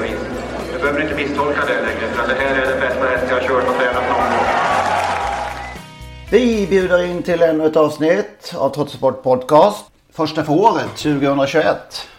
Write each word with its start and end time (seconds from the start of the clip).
vis. 0.00 0.20
Du 0.72 0.78
behöver 0.78 1.02
inte 1.02 1.14
misstolka 1.14 1.60
det 1.66 1.80
längre 1.80 2.12
för 2.12 2.28
det 2.28 2.34
här 2.34 2.62
är 2.62 2.66
den 2.70 2.80
bästa 2.80 3.04
häst 3.06 3.24
jag 3.28 3.34
har 3.34 3.48
kört 3.48 3.68
och 3.68 3.74
tränat 3.74 4.08
någon 4.08 4.30
gång. 4.30 4.46
Vi 6.30 6.66
bjuder 6.66 7.02
in 7.02 7.22
till 7.22 7.42
ännu 7.42 7.66
ett 7.66 7.76
avsnitt 7.76 8.54
av 8.56 8.70
Trottosport 8.70 9.22
Podcast. 9.22 9.84
Första 10.12 10.44
för 10.44 10.52
året 10.52 10.96
2021. 10.96 11.76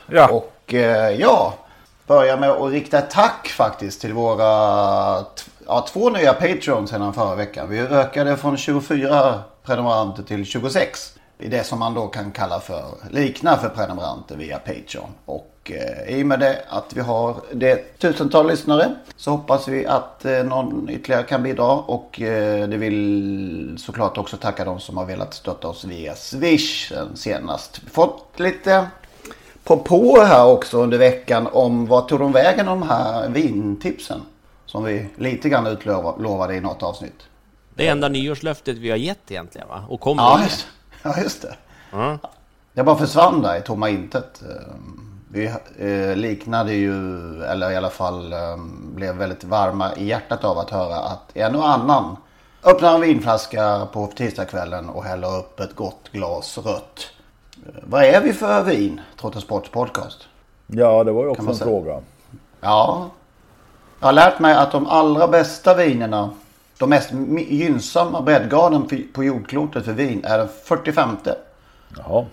Ja. 0.07 0.27
Och 0.27 0.73
eh, 0.73 1.09
ja, 1.19 1.53
börja 2.07 2.37
med 2.37 2.49
att 2.49 2.71
rikta 2.71 2.97
ett 2.97 3.09
tack 3.09 3.47
faktiskt 3.47 4.01
till 4.01 4.13
våra 4.13 4.45
ja, 5.67 5.85
två 5.93 6.09
nya 6.09 6.33
Patreons 6.33 6.89
sedan 6.89 7.13
förra 7.13 7.35
veckan. 7.35 7.69
Vi 7.69 7.79
ökade 7.79 8.37
från 8.37 8.57
24 8.57 9.39
prenumeranter 9.63 10.23
till 10.23 10.45
26. 10.45 11.13
I 11.37 11.47
det 11.47 11.63
som 11.63 11.79
man 11.79 11.93
då 11.93 12.07
kan 12.07 12.31
kalla 12.31 12.59
för, 12.59 12.83
likna 13.09 13.57
för 13.57 13.69
prenumeranter 13.69 14.35
via 14.35 14.59
Patreon. 14.59 15.09
Och 15.25 15.50
eh, 15.69 16.19
i 16.19 16.23
och 16.23 16.27
med 16.27 16.39
det 16.39 16.63
att 16.69 16.93
vi 16.93 17.01
har 17.01 17.35
det 17.51 17.99
tusental 17.99 18.47
lyssnare 18.47 18.95
så 19.15 19.31
hoppas 19.31 19.67
vi 19.67 19.85
att 19.85 20.25
eh, 20.25 20.43
någon 20.43 20.89
ytterligare 20.89 21.23
kan 21.23 21.43
bidra. 21.43 21.71
Och 21.71 22.21
eh, 22.21 22.67
det 22.69 22.77
vill 22.77 23.75
såklart 23.79 24.17
också 24.17 24.37
tacka 24.37 24.65
de 24.65 24.79
som 24.79 24.97
har 24.97 25.05
velat 25.05 25.33
stötta 25.33 25.67
oss 25.67 25.83
via 25.85 26.15
Swish 26.15 26.89
sen 26.89 27.17
senast. 27.17 27.81
Fått 27.91 28.39
lite 28.39 28.87
propåer 29.63 30.25
här 30.25 30.45
också 30.45 30.77
under 30.77 30.97
veckan 30.97 31.47
om 31.51 31.87
vad 31.87 32.07
tog 32.07 32.19
de 32.19 32.31
vägen 32.31 32.65
de 32.65 32.83
här 32.83 33.29
vintipsen? 33.29 34.21
Som 34.65 34.83
vi 34.83 35.09
lite 35.15 35.49
grann 35.49 35.67
utlovade 35.67 36.55
i 36.55 36.61
något 36.61 36.83
avsnitt. 36.83 37.23
Det 37.75 37.87
enda 37.87 38.07
nyårslöftet 38.07 38.77
vi 38.77 38.89
har 38.89 38.97
gett 38.97 39.31
egentligen 39.31 39.67
va? 39.67 39.85
Och 39.89 39.99
kommer 39.99 40.23
Ja, 40.23 40.43
just, 40.43 40.67
ja, 41.03 41.21
just 41.21 41.41
det. 41.41 41.55
Ja. 41.91 42.17
Jag 42.73 42.85
bara 42.85 42.97
försvann 42.97 43.41
där 43.41 43.57
i 43.57 43.61
tomma 43.61 43.89
intet. 43.89 44.41
Vi 45.33 45.45
eh, 45.77 46.15
liknade 46.15 46.73
ju, 46.73 46.93
eller 47.43 47.71
i 47.71 47.75
alla 47.75 47.89
fall 47.89 48.33
eh, 48.33 48.57
blev 48.95 49.15
väldigt 49.15 49.43
varma 49.43 49.95
i 49.95 50.05
hjärtat 50.05 50.43
av 50.43 50.57
att 50.57 50.69
höra 50.69 50.95
att 50.95 51.37
en 51.37 51.55
och 51.55 51.69
annan 51.69 52.17
öppnar 52.63 52.95
en 52.95 53.01
vinflaska 53.01 53.87
på 53.93 54.07
tisdagskvällen 54.07 54.89
och 54.89 55.03
häller 55.03 55.37
upp 55.37 55.59
ett 55.59 55.75
gott 55.75 56.09
glas 56.11 56.57
rött. 56.57 57.11
Eh, 57.65 57.73
Vad 57.83 58.03
är 58.03 58.21
vi 58.21 58.33
för 58.33 58.63
vin? 58.63 59.01
Trots 59.19 59.41
Sports 59.41 59.69
podcast. 59.69 60.27
Ja, 60.67 61.03
det 61.03 61.11
var 61.11 61.23
ju 61.23 61.29
också 61.29 61.49
en 61.49 61.55
fråga. 61.55 61.99
Ja. 62.61 63.09
Jag 63.99 64.07
har 64.07 64.13
lärt 64.13 64.39
mig 64.39 64.53
att 64.55 64.71
de 64.71 64.87
allra 64.87 65.27
bästa 65.27 65.73
vinerna, 65.73 66.29
de 66.77 66.89
mest 66.89 67.11
gynnsamma 67.49 68.21
breddgraden 68.21 68.87
på 69.13 69.23
jordklotet 69.23 69.85
för 69.85 69.93
vin 69.93 70.25
är 70.25 70.37
den 70.37 70.47
45. 70.63 71.17
Jaha. 71.97 72.25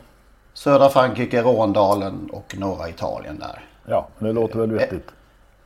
Södra 0.58 0.88
Frankrike, 0.88 1.42
Råndalen 1.42 2.30
och 2.32 2.54
norra 2.58 2.88
Italien 2.88 3.38
där. 3.38 3.64
Ja, 3.86 4.08
det 4.18 4.32
låter 4.32 4.58
väl 4.58 4.72
vettigt. 4.72 5.08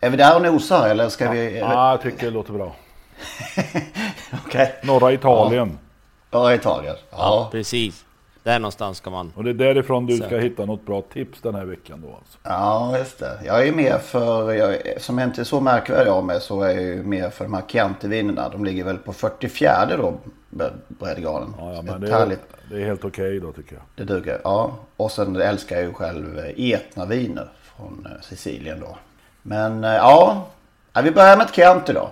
Är 0.00 0.10
vi 0.10 0.16
där 0.16 0.36
och 0.36 0.42
nosar 0.42 0.88
eller 0.88 1.08
ska 1.08 1.30
vi... 1.30 1.58
Ja, 1.58 1.90
jag 1.90 2.00
tycker 2.02 2.24
det 2.26 2.30
låter 2.30 2.52
bra. 2.52 2.72
Okej. 4.46 4.74
Norra 4.82 5.12
Italien. 5.12 5.78
Norra 6.30 6.54
Italien. 6.54 6.96
Ja, 7.10 7.16
Ja. 7.18 7.48
precis. 7.52 8.04
Där 8.42 8.58
någonstans 8.58 8.98
ska 8.98 9.10
man... 9.10 9.32
Och 9.36 9.44
det 9.44 9.50
är 9.50 9.54
därifrån 9.54 10.06
du 10.06 10.16
ska 10.16 10.38
hitta 10.38 10.64
något 10.64 10.86
bra 10.86 11.02
tips 11.02 11.40
den 11.40 11.54
här 11.54 11.64
veckan 11.64 12.00
då 12.06 12.14
alltså. 12.16 12.38
ja, 12.42 12.98
just 12.98 13.18
det. 13.18 13.38
Jag 13.44 13.68
är 13.68 13.72
med 13.72 14.00
för, 14.00 14.52
jag, 14.52 14.78
som 15.02 15.18
jag 15.18 15.28
inte 15.28 15.40
är 15.40 15.44
så 15.44 15.60
märkvärdig 15.60 16.10
av 16.10 16.24
mig 16.24 16.40
så 16.40 16.62
är 16.62 16.68
jag 16.74 16.82
ju 16.82 17.02
med 17.02 17.32
för 17.34 17.44
de 17.44 17.54
här 17.54 17.62
Chianti-vinerna. 17.68 18.48
De 18.52 18.64
ligger 18.64 18.84
väl 18.84 18.98
på 18.98 19.12
44 19.12 19.96
då, 19.96 20.14
breddgraden. 20.88 21.54
Ja, 21.58 21.72
ja, 21.74 21.82
men 21.82 22.00
det 22.00 22.08
är, 22.08 22.12
härligt, 22.12 22.40
det 22.70 22.82
är 22.82 22.86
helt 22.86 23.04
okej 23.04 23.40
då 23.40 23.52
tycker 23.52 23.74
jag. 23.74 23.82
det 24.06 24.14
duger. 24.14 24.40
Ja, 24.44 24.76
och 24.96 25.10
sen 25.12 25.36
älskar 25.36 25.76
jag 25.76 25.84
ju 25.84 25.92
själv 25.92 26.38
eh, 26.38 26.70
Etna-viner 26.72 27.48
från 27.62 28.06
eh, 28.10 28.20
Sicilien 28.22 28.80
då. 28.80 28.96
Men 29.42 29.84
eh, 29.84 29.90
ja, 29.90 30.46
vi 31.04 31.10
börjar 31.10 31.36
med 31.36 31.46
ett 31.46 31.54
Chianti 31.54 31.92
då. 31.92 32.10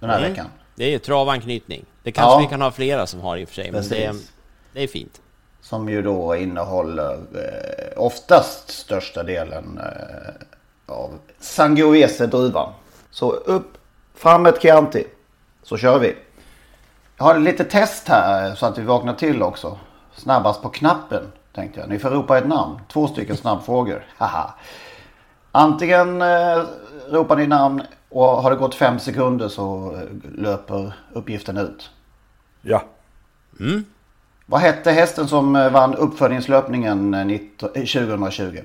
Den 0.00 0.10
här 0.10 0.18
Mm. 0.18 0.30
veckan. 0.30 0.46
Det 0.74 0.84
är 0.84 0.90
ju 0.90 0.98
travanknytning. 0.98 1.84
Det 2.02 2.12
kanske 2.12 2.32
Ja. 2.32 2.38
vi 2.38 2.46
kan 2.46 2.60
ha 2.60 2.70
flera 2.70 3.06
som 3.06 3.20
har 3.20 3.36
i 3.36 3.44
och 3.44 3.48
för 3.48 3.54
sig. 3.54 3.72
Men 3.72 3.88
det 3.88 4.12
det 4.72 4.82
är 4.82 4.86
fint. 4.86 5.20
Som 5.64 5.88
ju 5.88 6.02
då 6.02 6.36
innehåller 6.36 7.12
eh, 7.12 8.02
oftast 8.02 8.70
största 8.70 9.22
delen 9.22 9.78
eh, 9.78 10.94
av 10.94 11.18
Sangiovese-druvan. 11.40 12.72
Så 13.10 13.30
upp, 13.32 13.78
fram 14.14 14.46
ett 14.46 14.62
Chianti. 14.62 15.04
Så 15.62 15.76
kör 15.76 15.98
vi. 15.98 16.16
Jag 17.16 17.24
har 17.24 17.38
lite 17.38 17.64
test 17.64 18.08
här 18.08 18.48
eh, 18.48 18.54
så 18.54 18.66
att 18.66 18.78
vi 18.78 18.82
vaknar 18.82 19.14
till 19.14 19.42
också. 19.42 19.78
Snabbast 20.16 20.62
på 20.62 20.68
knappen 20.68 21.32
tänkte 21.54 21.80
jag. 21.80 21.88
Ni 21.88 21.98
får 21.98 22.10
ropa 22.10 22.38
ett 22.38 22.48
namn. 22.48 22.78
Två 22.88 23.08
stycken 23.08 23.36
snabbfrågor. 23.36 24.04
Haha. 24.16 24.54
Antingen 25.52 26.22
eh, 26.22 26.62
ropar 27.10 27.36
ni 27.36 27.46
namn 27.46 27.82
och 28.08 28.26
har 28.26 28.50
det 28.50 28.56
gått 28.56 28.74
fem 28.74 28.98
sekunder 28.98 29.48
så 29.48 29.94
eh, 29.94 30.40
löper 30.40 30.92
uppgiften 31.12 31.56
ut. 31.56 31.90
Ja. 32.62 32.82
Vad 34.46 34.60
hette 34.60 34.90
hästen 34.92 35.28
som 35.28 35.56
eh, 35.56 35.70
vann 35.72 35.94
uppföljningslöpningen 35.94 37.14
eh, 37.14 37.26
19 37.26 37.68
eh, 37.74 37.80
2020? 37.84 38.58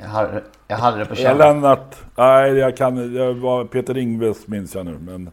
Jag 0.00 0.08
hade, 0.08 0.42
jag 0.68 0.76
hade 0.76 0.98
det 0.98 1.04
på 1.06 1.14
känn. 1.14 1.38
Lennart. 1.38 1.96
Nej, 2.16 2.52
jag 2.52 2.76
kan... 2.76 3.14
Jag 3.14 3.34
var 3.34 3.64
Peter 3.64 3.96
Ingves 3.98 4.46
minns 4.46 4.74
jag 4.74 4.86
nu, 4.86 4.98
men... 4.98 5.30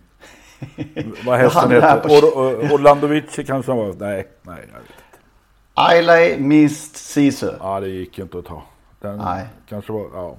Vad 1.26 1.40
hästen 1.40 1.72
heter? 1.72 2.10
Or, 2.10 2.38
Or, 2.38 2.74
Orlandovici 2.74 3.44
kanske 3.44 3.72
han 3.72 3.80
var. 3.80 3.86
Nej, 3.88 3.98
nej. 3.98 4.28
Jag 4.46 4.56
vet. 4.56 4.68
inte. 4.68 4.94
Ailey 5.74 6.40
Mist 6.40 6.96
Sisu. 6.96 7.52
Ja, 7.60 7.80
det 7.80 7.88
gick 7.88 8.20
inte 8.20 8.38
att 8.38 8.46
ta. 8.46 8.64
Den 9.00 9.18
Nej. 9.18 9.46
kanske 9.70 9.94
var... 9.94 10.10
Ja. 10.14 10.36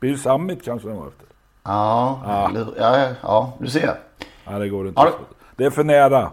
Bill 0.00 0.18
Summit 0.20 0.64
kanske 0.64 0.88
den 0.88 0.96
var 0.96 1.08
efter. 1.08 1.26
Ja, 1.64 2.20
ja, 2.26 2.64
ja, 2.78 3.08
ja, 3.22 3.52
du 3.58 3.68
ser. 3.70 3.98
Nej, 4.46 4.60
det 4.60 4.68
går 4.68 4.88
inte. 4.88 5.00
Ja, 5.00 5.04
det- 5.04 5.12
Det 5.56 5.64
är 5.64 5.70
för 5.70 5.84
nära. 5.84 6.30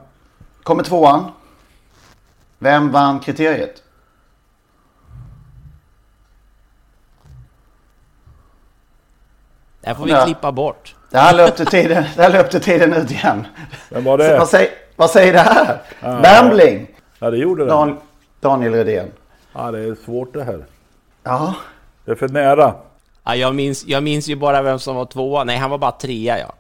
Kommer 0.63 0.84
tvåan. 0.84 1.31
Vem 2.59 2.91
vann 2.91 3.19
kriteriet? 3.19 3.84
Det 9.81 9.87
här 9.87 9.93
får 9.96 10.05
vi 10.05 10.11
Ja. 10.11 10.26
klippa 10.26 10.52
bort. 10.52 10.96
Det 11.09 11.17
här 11.17 11.34
löpte 11.35 11.66
tiden, 11.66 12.03
det 12.16 12.22
här 12.22 12.29
löpte 12.29 12.59
tiden 12.59 12.93
ut 12.93 13.11
igen. 13.11 13.47
Vem 13.90 14.03
var 14.03 14.17
det? 14.17 14.40
Vad, 14.40 14.47
säger, 14.49 14.70
vad 14.96 15.09
säger 15.09 15.34
det 15.34 15.40
här? 15.40 15.82
Bambling! 16.22 16.87
Ja, 17.20 17.29
det 17.32 17.37
gjorde 17.37 17.64
det. 17.64 17.70
Dan, 17.70 17.97
Daniel 18.40 18.73
Redén. 18.73 19.11
Ja, 19.53 19.72
det 19.72 19.79
är 19.79 19.96
svårt 20.05 20.34
det 20.34 20.43
här. 20.43 20.66
Ja, 21.23 21.55
Det 22.05 22.11
är 22.11 22.16
för 22.16 22.29
nära. 22.29 22.73
Ja, 23.24 23.36
jag, 23.36 23.56
minns, 23.56 23.86
jag 23.86 24.04
minns 24.04 24.28
ju 24.28 24.36
bara 24.36 24.62
vem 24.62 24.80
som 24.80 24.96
var 24.96 25.06
tvåa. 25.06 25.44
Nej, 25.44 25.58
han 25.58 25.70
var 25.70 25.78
bara 25.78 25.92
trea 25.92 26.40
ja. 26.40 26.54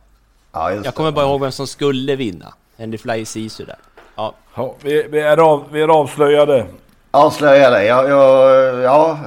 ja 0.51 0.71
just 0.71 0.85
Jag 0.85 0.95
kommer 0.95 1.11
bara 1.11 1.25
ihåg 1.25 1.41
vem 1.41 1.51
som 1.51 1.67
skulle 1.67 2.15
vinna. 2.15 2.53
Andy 2.79 2.97
Fly 2.97 3.25
Sisu 3.25 3.65
där. 3.65 3.77
Ja, 4.15 4.33
Ja, 4.55 4.75
vi, 4.81 5.03
vi, 5.03 5.19
är 5.19 5.37
av, 5.37 5.63
vi 5.71 5.81
är 5.81 5.87
avslöjade. 5.87 6.65
Avslöja 7.11 7.69
det. 7.69 7.85
Jag, 7.85 8.09
jag, 8.09 8.79
ja, 8.83 9.17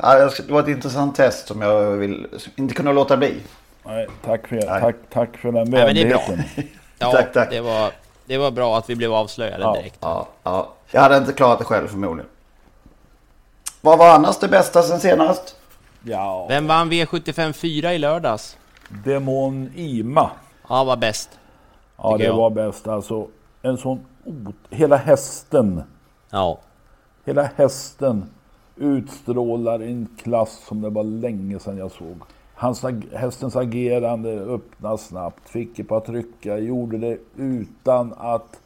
det 0.46 0.50
var 0.52 0.60
ett 0.60 0.68
intressant 0.68 1.16
test 1.16 1.46
som 1.48 1.62
jag 1.62 1.90
vill, 1.90 2.26
inte 2.56 2.74
kunde 2.74 2.92
låta 2.92 3.16
bli. 3.16 3.36
Nej, 3.84 4.06
tack 4.24 4.46
för, 4.48 4.56
Nej. 4.56 4.66
tack, 4.80 4.96
tack 5.12 5.36
för 5.36 5.52
den 5.52 5.70
Nej, 5.70 5.84
men 5.86 5.94
det 5.94 6.02
är 6.02 6.08
bra. 6.08 6.18
vänligheten. 6.28 6.64
ja 6.98 7.12
Tack, 7.12 7.32
tack. 7.32 7.50
det 7.50 7.60
var... 7.60 7.90
Det 8.24 8.38
var 8.38 8.50
bra 8.50 8.78
att 8.78 8.90
vi 8.90 8.96
blev 8.96 9.12
avslöjade 9.14 9.62
Ja. 9.62 9.74
direkt. 9.74 9.96
Ja, 10.00 10.28
ja. 10.42 10.68
Jag 10.90 11.00
hade 11.00 11.16
inte 11.16 11.32
klarat 11.32 11.58
det 11.58 11.64
själv 11.64 11.88
förmodligen. 11.88 12.30
Vad 13.80 13.98
var 13.98 14.08
annars 14.14 14.38
det 14.38 14.48
bästa 14.48 14.82
sen 14.82 15.00
senast? 15.00 15.56
Ja, 16.04 16.46
Vem 16.48 16.66
vann 16.66 16.92
V75 16.92 17.52
4 17.52 17.94
i 17.94 17.98
lördags? 17.98 18.56
Demon 19.04 19.70
Ima. 19.74 20.30
Ja, 20.68 20.84
var 20.84 20.96
bäst. 20.96 21.38
Ja, 21.96 22.16
det 22.16 22.24
jag. 22.24 22.36
var 22.36 22.50
bäst. 22.50 22.88
Alltså, 22.88 23.28
en 23.62 23.76
sån 23.78 24.00
ot... 24.24 24.54
Hela 24.70 24.96
hästen. 24.96 25.82
Ja. 26.30 26.58
Hela 27.24 27.42
hästen 27.42 28.24
utstrålar 28.76 29.80
en 29.80 30.08
klass 30.22 30.64
som 30.68 30.80
det 30.80 30.90
var 30.90 31.04
länge 31.04 31.58
sedan 31.58 31.76
jag 31.78 31.90
såg. 31.90 32.16
Hans, 32.54 32.84
hästens 33.14 33.56
agerande 33.56 34.30
öppnade 34.30 34.98
snabbt, 34.98 35.48
fick 35.48 35.78
ett 35.78 35.88
par 35.88 36.00
trycka, 36.00 36.58
gjorde 36.58 36.98
det 36.98 37.18
utan 37.36 38.14
att 38.18 38.60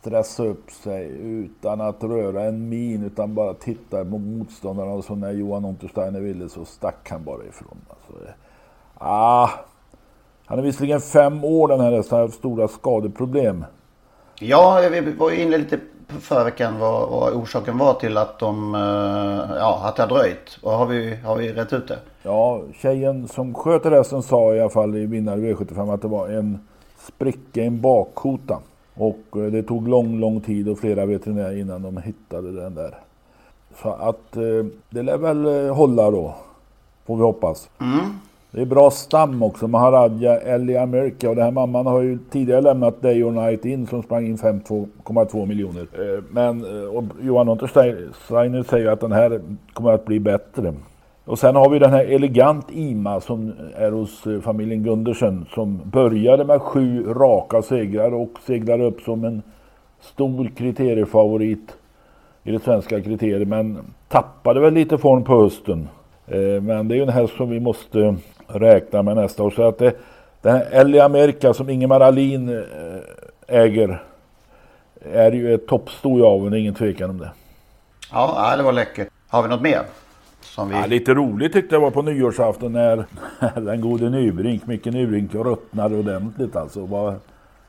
stressa 0.00 0.44
upp 0.44 0.70
sig, 0.70 1.06
utan 1.20 1.80
att 1.80 2.04
röra 2.04 2.42
en 2.42 2.68
min, 2.68 3.04
utan 3.04 3.34
bara 3.34 3.54
titta 3.54 4.04
på 4.04 4.18
motståndarna. 4.18 4.90
Och 4.92 5.04
så 5.04 5.14
när 5.14 5.30
Johan 5.32 5.64
Untersteiner 5.64 6.20
ville 6.20 6.48
så 6.48 6.64
stack 6.64 7.10
han 7.10 7.24
bara 7.24 7.44
ifrån. 7.44 7.78
Alltså, 7.88 8.24
det- 8.24 8.34
ah, 8.98 9.50
han 10.46 10.58
är 10.58 10.62
visserligen 10.62 11.00
fem 11.00 11.44
år 11.44 11.68
den 11.68 11.80
här 11.80 11.92
hästen, 11.92 12.18
har 12.18 12.28
stora 12.28 12.68
skadeproblem. 12.68 13.64
Ja, 14.40 14.88
vi 14.90 15.00
var 15.00 15.30
inne 15.30 15.58
lite 15.58 15.78
på 16.06 16.20
förra 16.20 16.44
veckan 16.44 16.78
vad, 16.78 17.08
vad 17.10 17.32
orsaken 17.34 17.78
var 17.78 17.94
till 17.94 18.16
att 18.16 18.38
de, 18.38 18.74
eh, 18.74 19.56
ja, 19.56 19.80
att 19.84 19.96
det 19.96 20.02
har 20.02 20.08
dröjt. 20.08 20.58
Och 20.62 20.72
har 20.72 20.86
vi, 20.86 21.16
har 21.16 21.36
vi 21.36 21.52
rätt 21.52 21.72
ut 21.72 21.88
det? 21.88 21.98
Ja, 22.22 22.60
tjejen 22.82 23.28
som 23.28 23.54
sköter 23.54 23.90
hästen 23.90 24.22
sa 24.22 24.54
i 24.54 24.60
alla 24.60 24.70
fall 24.70 24.96
i 24.96 25.06
vinnare 25.06 25.40
V75 25.40 25.94
att 25.94 26.02
det 26.02 26.08
var 26.08 26.28
en 26.28 26.58
spricka 26.98 27.60
i 27.60 27.66
en 27.66 27.80
bakkota. 27.80 28.58
Och 28.96 29.20
eh, 29.36 29.42
det 29.42 29.62
tog 29.62 29.88
lång, 29.88 30.20
lång 30.20 30.40
tid 30.40 30.68
och 30.68 30.78
flera 30.78 31.06
veterinärer 31.06 31.56
innan 31.56 31.82
de 31.82 31.96
hittade 31.96 32.52
den 32.52 32.74
där. 32.74 32.94
Så 33.82 33.88
att 33.88 34.36
eh, 34.36 34.66
det 34.90 35.02
lär 35.02 35.18
väl 35.18 35.46
eh, 35.46 35.74
hålla 35.74 36.10
då. 36.10 36.34
Får 37.06 37.16
vi 37.16 37.22
hoppas. 37.22 37.68
Det 38.50 38.60
är 38.60 38.66
bra 38.66 38.90
stam 38.90 39.42
också. 39.42 39.68
Maharadja 39.68 40.40
Ellie 40.40 40.76
America 40.76 41.28
och 41.28 41.36
den 41.36 41.44
här 41.44 41.50
mamman 41.50 41.86
har 41.86 42.00
ju 42.00 42.18
tidigare 42.30 42.60
lämnat 42.60 43.02
Day 43.02 43.24
or 43.24 43.30
Night 43.30 43.64
In 43.64 43.86
som 43.86 44.02
sprang 44.02 44.26
in 44.26 44.36
5,2 44.36 45.46
miljoner. 45.46 45.86
Men 46.30 46.64
och 46.88 47.04
Johan 47.22 47.48
Untersteiner 47.48 48.62
säger 48.62 48.90
att 48.90 49.00
den 49.00 49.12
här 49.12 49.40
kommer 49.72 49.92
att 49.92 50.04
bli 50.04 50.20
bättre. 50.20 50.74
Och 51.26 51.38
sen 51.38 51.56
har 51.56 51.70
vi 51.70 51.78
den 51.78 51.90
här 51.90 52.04
Elegant 52.04 52.66
Ima 52.70 53.20
som 53.20 53.52
är 53.76 53.90
hos 53.90 54.26
eh, 54.26 54.40
familjen 54.40 54.82
Gundersen 54.82 55.46
som 55.54 55.80
började 55.84 56.44
med 56.44 56.62
sju 56.62 57.14
raka 57.14 57.62
segrar 57.62 58.14
och 58.14 58.30
seglar 58.46 58.80
upp 58.80 59.00
som 59.00 59.24
en 59.24 59.42
stor 60.00 60.50
kriteriefavorit 60.56 61.76
i 62.42 62.52
det 62.52 62.58
svenska 62.58 63.00
kriteriet 63.00 63.48
men 63.48 63.78
tappade 64.08 64.60
väl 64.60 64.74
lite 64.74 64.98
form 64.98 65.24
på 65.24 65.42
hösten. 65.42 65.88
Eh, 66.26 66.62
men 66.62 66.88
det 66.88 66.94
är 66.94 66.96
ju 66.96 67.02
en 67.02 67.08
häst 67.08 67.36
som 67.36 67.50
vi 67.50 67.60
måste 67.60 68.16
räkna 68.46 69.02
med 69.02 69.16
nästa 69.16 69.42
år. 69.42 69.50
Så 69.50 69.62
att 69.62 69.78
det, 69.78 69.96
den 70.42 70.52
här 70.52 70.66
Ellie 70.70 71.00
America 71.00 71.54
som 71.54 71.70
Ingemar 71.70 72.00
Ahlin 72.00 72.64
äger 73.46 74.02
är 75.12 75.32
ju 75.32 75.54
ett 75.54 75.66
toppsto 75.66 76.18
i 76.18 76.22
aveln, 76.22 76.50
det 76.50 76.58
är 76.58 76.60
ingen 76.60 76.74
tvekan 76.74 77.10
om 77.10 77.18
det. 77.18 77.30
Ja, 78.12 78.54
det 78.56 78.62
var 78.62 78.72
läckert. 78.72 79.08
Har 79.28 79.42
vi 79.42 79.48
något 79.48 79.62
mer? 79.62 79.82
Som 80.56 80.68
vi... 80.68 80.74
Ja, 80.74 80.86
lite 80.86 81.14
roligt 81.14 81.52
tyckte 81.52 81.74
jag 81.74 81.80
var 81.80 81.90
på 81.90 82.02
nyårsafton 82.02 82.72
när 82.72 83.04
den 83.60 83.80
gode 83.80 84.10
Nybrink, 84.10 84.66
Micke 84.66 84.84
Nybrink, 84.84 85.34
ruttnade 85.34 85.96
ordentligt 85.96 86.56
alltså. 86.56 86.86
Var 86.86 87.14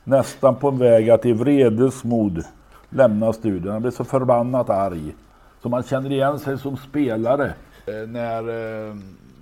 nästan 0.04 0.56
på 0.56 0.70
väg 0.70 1.10
att 1.10 1.26
i 1.26 1.32
vredesmod 1.32 2.44
lämna 2.90 3.32
studion. 3.32 3.72
Han 3.72 3.82
blev 3.82 3.90
så 3.90 4.04
förbannat 4.04 4.70
arg. 4.70 5.14
Så 5.62 5.68
man 5.68 5.82
känner 5.82 6.12
igen 6.12 6.38
sig 6.38 6.58
som 6.58 6.76
spelare 6.76 7.52
eh, 7.86 8.08
när 8.08 8.38
eh, 8.88 8.94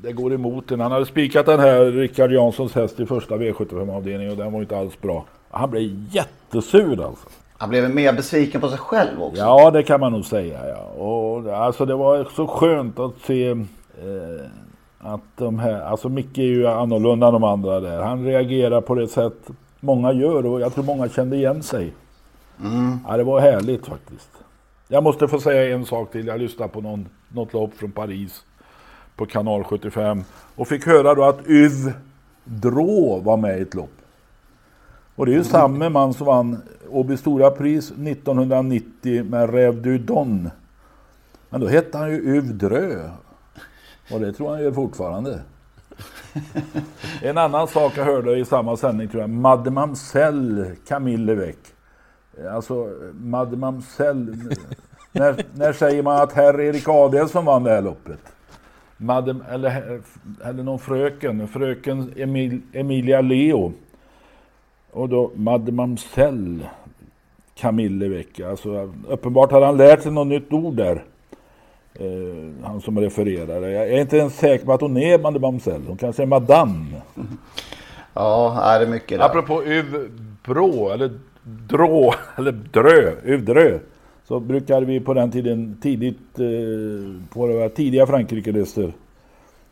det 0.02 0.12
går 0.12 0.32
emot 0.32 0.70
en. 0.70 0.80
Han 0.80 0.92
hade 0.92 1.06
spikat 1.06 1.46
den 1.46 1.60
här 1.60 1.84
Rickard 1.84 2.32
Janssons 2.32 2.74
häst 2.74 3.00
i 3.00 3.06
första 3.06 3.36
V75-avdelningen 3.36 4.30
och 4.30 4.36
den 4.36 4.52
var 4.52 4.60
inte 4.60 4.78
alls 4.78 5.00
bra. 5.00 5.24
Han 5.50 5.70
blev 5.70 5.82
jättesur 6.10 7.06
alltså. 7.06 7.28
Han 7.58 7.68
blev 7.68 7.94
mer 7.94 8.12
besviken 8.12 8.60
på 8.60 8.68
sig 8.68 8.78
själv 8.78 9.22
också. 9.22 9.42
Ja, 9.42 9.70
det 9.70 9.82
kan 9.82 10.00
man 10.00 10.12
nog 10.12 10.24
säga. 10.24 10.68
Ja. 10.68 11.02
Och, 11.04 11.46
alltså, 11.46 11.86
det 11.86 11.94
var 11.94 12.28
så 12.36 12.46
skönt 12.46 12.98
att 12.98 13.14
se 13.26 13.50
eh, 13.50 13.56
att 14.98 15.20
de 15.36 15.58
här... 15.58 15.80
Alltså 15.80 16.08
Micke 16.08 16.38
är 16.38 16.42
ju 16.42 16.66
annorlunda 16.66 17.26
än 17.26 17.32
de 17.32 17.44
andra 17.44 17.80
där. 17.80 18.02
Han 18.02 18.24
reagerar 18.24 18.80
på 18.80 18.94
det 18.94 19.08
sätt 19.08 19.48
många 19.80 20.12
gör 20.12 20.46
och 20.46 20.60
jag 20.60 20.74
tror 20.74 20.84
många 20.84 21.08
kände 21.08 21.36
igen 21.36 21.62
sig. 21.62 21.92
Ja, 23.08 23.16
det 23.16 23.24
var 23.24 23.40
härligt 23.40 23.86
faktiskt. 23.86 24.30
Jag 24.88 25.02
måste 25.02 25.28
få 25.28 25.40
säga 25.40 25.74
en 25.74 25.84
sak 25.84 26.12
till. 26.12 26.26
Jag 26.26 26.40
lyssnade 26.40 26.72
på 26.72 26.80
någon, 26.80 27.08
något 27.28 27.52
lopp 27.52 27.74
från 27.74 27.90
Paris 27.90 28.44
på 29.16 29.26
kanal 29.26 29.64
75 29.64 30.24
och 30.56 30.68
fick 30.68 30.86
höra 30.86 31.14
då 31.14 31.24
att 31.24 31.48
Yv 31.48 31.92
Drå 32.44 33.20
var 33.20 33.36
med 33.36 33.58
i 33.58 33.62
ett 33.62 33.74
lopp. 33.74 33.90
Och 35.16 35.26
det 35.26 35.32
är 35.32 35.36
ju 35.36 35.44
samma 35.44 35.88
man 35.88 36.14
som 36.14 36.26
vann 36.26 36.62
Åby 36.88 37.16
Stora 37.16 37.50
Pris 37.50 37.90
1990 37.90 39.24
med 39.24 39.54
Räv 39.54 39.82
du 39.82 39.98
Don. 39.98 40.50
Men 41.50 41.60
då 41.60 41.66
hette 41.66 41.98
han 41.98 42.10
ju 42.10 42.16
Uvdrö. 42.16 43.10
Och 44.12 44.20
det 44.20 44.32
tror 44.32 44.50
han 44.50 44.62
gör 44.62 44.72
fortfarande. 44.72 45.40
En 47.22 47.38
annan 47.38 47.68
sak 47.68 47.92
jag 47.96 48.04
hörde 48.04 48.38
i 48.38 48.44
samma 48.44 48.76
sändning 48.76 49.08
tror 49.08 49.20
jag. 49.20 49.30
Mademoiselle 49.30 50.72
Camille 50.88 51.24
Leveck. 51.24 51.58
Alltså 52.50 52.90
Mademoiselle. 53.12 54.36
när, 55.12 55.44
när 55.54 55.72
säger 55.72 56.02
man 56.02 56.22
att 56.22 56.32
herr 56.32 56.60
Erik 56.60 56.88
Adelsson 56.88 57.44
vann 57.44 57.64
det 57.64 57.70
här 57.70 57.82
loppet? 57.82 58.20
Madem, 58.96 59.44
eller, 59.50 60.00
eller 60.44 60.62
någon 60.62 60.78
fröken. 60.78 61.48
Fröken 61.48 62.12
Emil, 62.16 62.60
Emilia 62.72 63.20
Leo. 63.20 63.72
Och 64.96 65.08
då 65.08 65.30
Mademoiselle 65.34 66.64
Camille 67.54 68.08
Leveck. 68.08 68.40
Alltså, 68.40 68.92
uppenbart 69.08 69.50
har 69.52 69.62
han 69.62 69.76
lärt 69.76 70.02
sig 70.02 70.12
något 70.12 70.26
nytt 70.26 70.52
ord 70.52 70.74
där. 70.74 71.04
Eh, 71.94 72.64
han 72.64 72.80
som 72.80 73.00
refererar. 73.00 73.68
Jag 73.68 73.88
är 73.88 74.00
inte 74.00 74.16
ens 74.16 74.38
säker 74.38 74.66
på 74.66 74.72
att 74.72 74.80
hon 74.80 74.96
är 74.96 75.18
Mademoiselle. 75.18 75.84
Hon 75.86 75.96
kanske 75.96 76.22
är 76.22 76.26
Madame. 76.26 76.84
Ja, 78.14 78.60
är 78.62 78.80
det 78.80 78.86
är 78.86 78.90
mycket 78.90 79.18
där. 79.18 79.26
Apropå 79.26 79.62
Uv 79.64 80.10
Brå, 80.44 80.90
eller 80.90 81.10
Drå, 81.42 82.14
eller 82.36 82.52
Drö, 82.52 83.12
Uv 83.24 83.44
Drö. 83.44 83.78
Så 84.28 84.40
brukade 84.40 84.86
vi 84.86 85.00
på 85.00 85.14
den 85.14 85.30
tiden, 85.30 85.78
tidigt, 85.82 86.38
eh, 86.38 87.28
på 87.32 87.40
våra 87.40 87.68
tidiga 87.68 88.06
Frankrike-resor, 88.06 88.92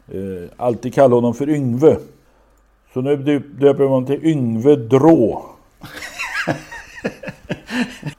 eh, 0.08 0.50
alltid 0.56 0.94
kalla 0.94 1.14
honom 1.14 1.34
för 1.34 1.48
Yngve. 1.48 1.96
Så 2.94 3.00
nu 3.00 3.16
döp- 3.16 3.60
döper 3.60 3.84
honom 3.84 4.06
till 4.06 4.26
Yngve 4.26 4.76
Drå. 4.76 5.46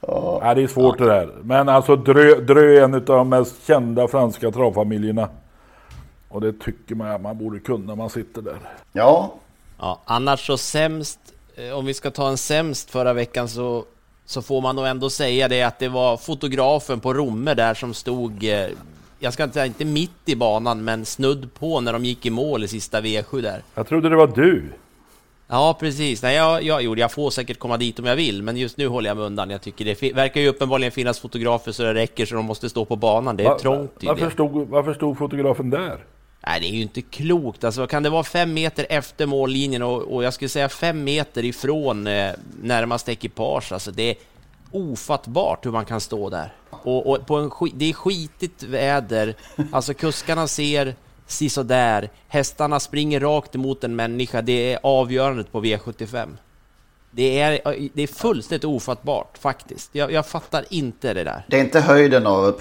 ja, 0.00 0.52
det 0.54 0.62
är 0.62 0.66
svårt 0.66 0.98
det 0.98 1.06
där. 1.06 1.30
Men 1.42 1.68
alltså 1.68 1.96
Drö, 1.96 2.40
Drö 2.40 2.78
är 2.78 2.84
en 2.84 2.94
av 2.94 3.00
de 3.00 3.28
mest 3.28 3.66
kända 3.66 4.08
franska 4.08 4.50
travfamiljerna. 4.50 5.28
Och 6.28 6.40
det 6.40 6.52
tycker 6.52 6.94
man 6.94 7.08
att 7.08 7.20
man 7.20 7.38
borde 7.38 7.58
kunna 7.58 7.86
när 7.86 7.96
man 7.96 8.10
sitter 8.10 8.42
där. 8.42 8.56
Ja, 8.92 9.34
Ja, 9.78 10.00
annars 10.04 10.46
så 10.46 10.56
sämst, 10.56 11.18
eh, 11.56 11.78
om 11.78 11.86
vi 11.86 11.94
ska 11.94 12.10
ta 12.10 12.28
en 12.28 12.36
sämst 12.36 12.90
förra 12.90 13.12
veckan 13.12 13.48
så, 13.48 13.84
så 14.26 14.42
får 14.42 14.60
man 14.60 14.76
nog 14.76 14.86
ändå 14.86 15.10
säga 15.10 15.48
det 15.48 15.62
att 15.62 15.78
det 15.78 15.88
var 15.88 16.16
fotografen 16.16 17.00
på 17.00 17.14
Romme 17.14 17.54
där 17.54 17.74
som 17.74 17.94
stod, 17.94 18.44
eh, 18.44 18.66
jag 19.18 19.32
ska 19.32 19.44
inte 19.44 19.54
säga 19.54 19.66
inte 19.66 19.84
mitt 19.84 20.10
i 20.28 20.36
banan, 20.36 20.84
men 20.84 21.04
snudd 21.04 21.54
på 21.54 21.80
när 21.80 21.92
de 21.92 22.04
gick 22.04 22.26
i 22.26 22.30
mål 22.30 22.64
i 22.64 22.68
sista 22.68 23.00
V7 23.00 23.42
där. 23.42 23.62
Jag 23.74 23.86
trodde 23.88 24.08
det 24.08 24.16
var 24.16 24.26
du. 24.26 24.72
Ja, 25.48 25.76
precis. 25.80 26.22
Nej, 26.22 26.36
jag, 26.36 26.62
jag, 26.62 26.82
jo, 26.82 26.96
jag 26.96 27.12
får 27.12 27.30
säkert 27.30 27.58
komma 27.58 27.76
dit 27.76 27.98
om 27.98 28.04
jag 28.04 28.16
vill, 28.16 28.42
men 28.42 28.56
just 28.56 28.76
nu 28.76 28.86
håller 28.88 29.10
jag 29.10 29.16
mig 29.16 29.26
undan. 29.26 29.50
Jag 29.50 29.60
tycker 29.62 29.84
det 29.84 30.12
verkar 30.12 30.40
ju 30.40 30.48
uppenbarligen 30.48 30.92
finnas 30.92 31.20
fotografer 31.20 31.72
så 31.72 31.82
det 31.82 31.94
räcker 31.94 32.26
så 32.26 32.34
de 32.34 32.44
måste 32.44 32.68
stå 32.70 32.84
på 32.84 32.96
banan. 32.96 33.36
Det 33.36 33.44
är 33.44 33.48
Va- 33.48 33.58
trångt 33.58 33.92
varför, 34.02 34.30
stod, 34.30 34.68
varför 34.68 34.94
stod 34.94 35.18
fotografen 35.18 35.70
där? 35.70 36.04
Nej, 36.46 36.60
det 36.60 36.66
är 36.66 36.70
ju 36.74 36.82
inte 36.82 37.02
klokt. 37.02 37.64
Alltså, 37.64 37.86
kan 37.86 38.02
det 38.02 38.10
vara 38.10 38.24
fem 38.24 38.54
meter 38.54 38.86
efter 38.88 39.26
mållinjen 39.26 39.82
och, 39.82 40.02
och 40.14 40.24
jag 40.24 40.34
skulle 40.34 40.48
säga 40.48 40.68
fem 40.68 41.04
meter 41.04 41.44
ifrån 41.44 42.06
eh, 42.06 42.30
närmaste 42.62 43.12
ekipage? 43.12 43.72
Alltså, 43.72 43.90
det 43.90 44.14
ofattbart 44.76 45.66
hur 45.66 45.70
man 45.70 45.84
kan 45.84 46.00
stå 46.00 46.30
där. 46.30 46.52
Och, 46.70 47.10
och 47.10 47.26
på 47.26 47.36
en 47.36 47.50
det 47.74 47.90
är 47.90 47.92
skitigt 47.92 48.62
väder. 48.62 49.34
Alltså, 49.72 49.94
kuskarna 49.94 50.48
ser 50.48 50.94
sisådär. 51.26 52.10
Hästarna 52.28 52.80
springer 52.80 53.20
rakt 53.20 53.54
emot 53.54 53.84
en 53.84 53.96
människa. 53.96 54.42
Det 54.42 54.72
är 54.72 54.78
avgörandet 54.82 55.52
på 55.52 55.62
V75. 55.62 56.36
Det 57.10 57.40
är, 57.40 57.60
det 57.94 58.02
är 58.02 58.06
fullständigt 58.06 58.64
ofattbart 58.64 59.38
faktiskt. 59.38 59.90
Jag, 59.92 60.12
jag 60.12 60.26
fattar 60.26 60.64
inte 60.70 61.14
det 61.14 61.24
där. 61.24 61.44
Det 61.48 61.56
är 61.56 61.60
inte 61.60 61.80
höjden 61.80 62.26
av 62.26 62.52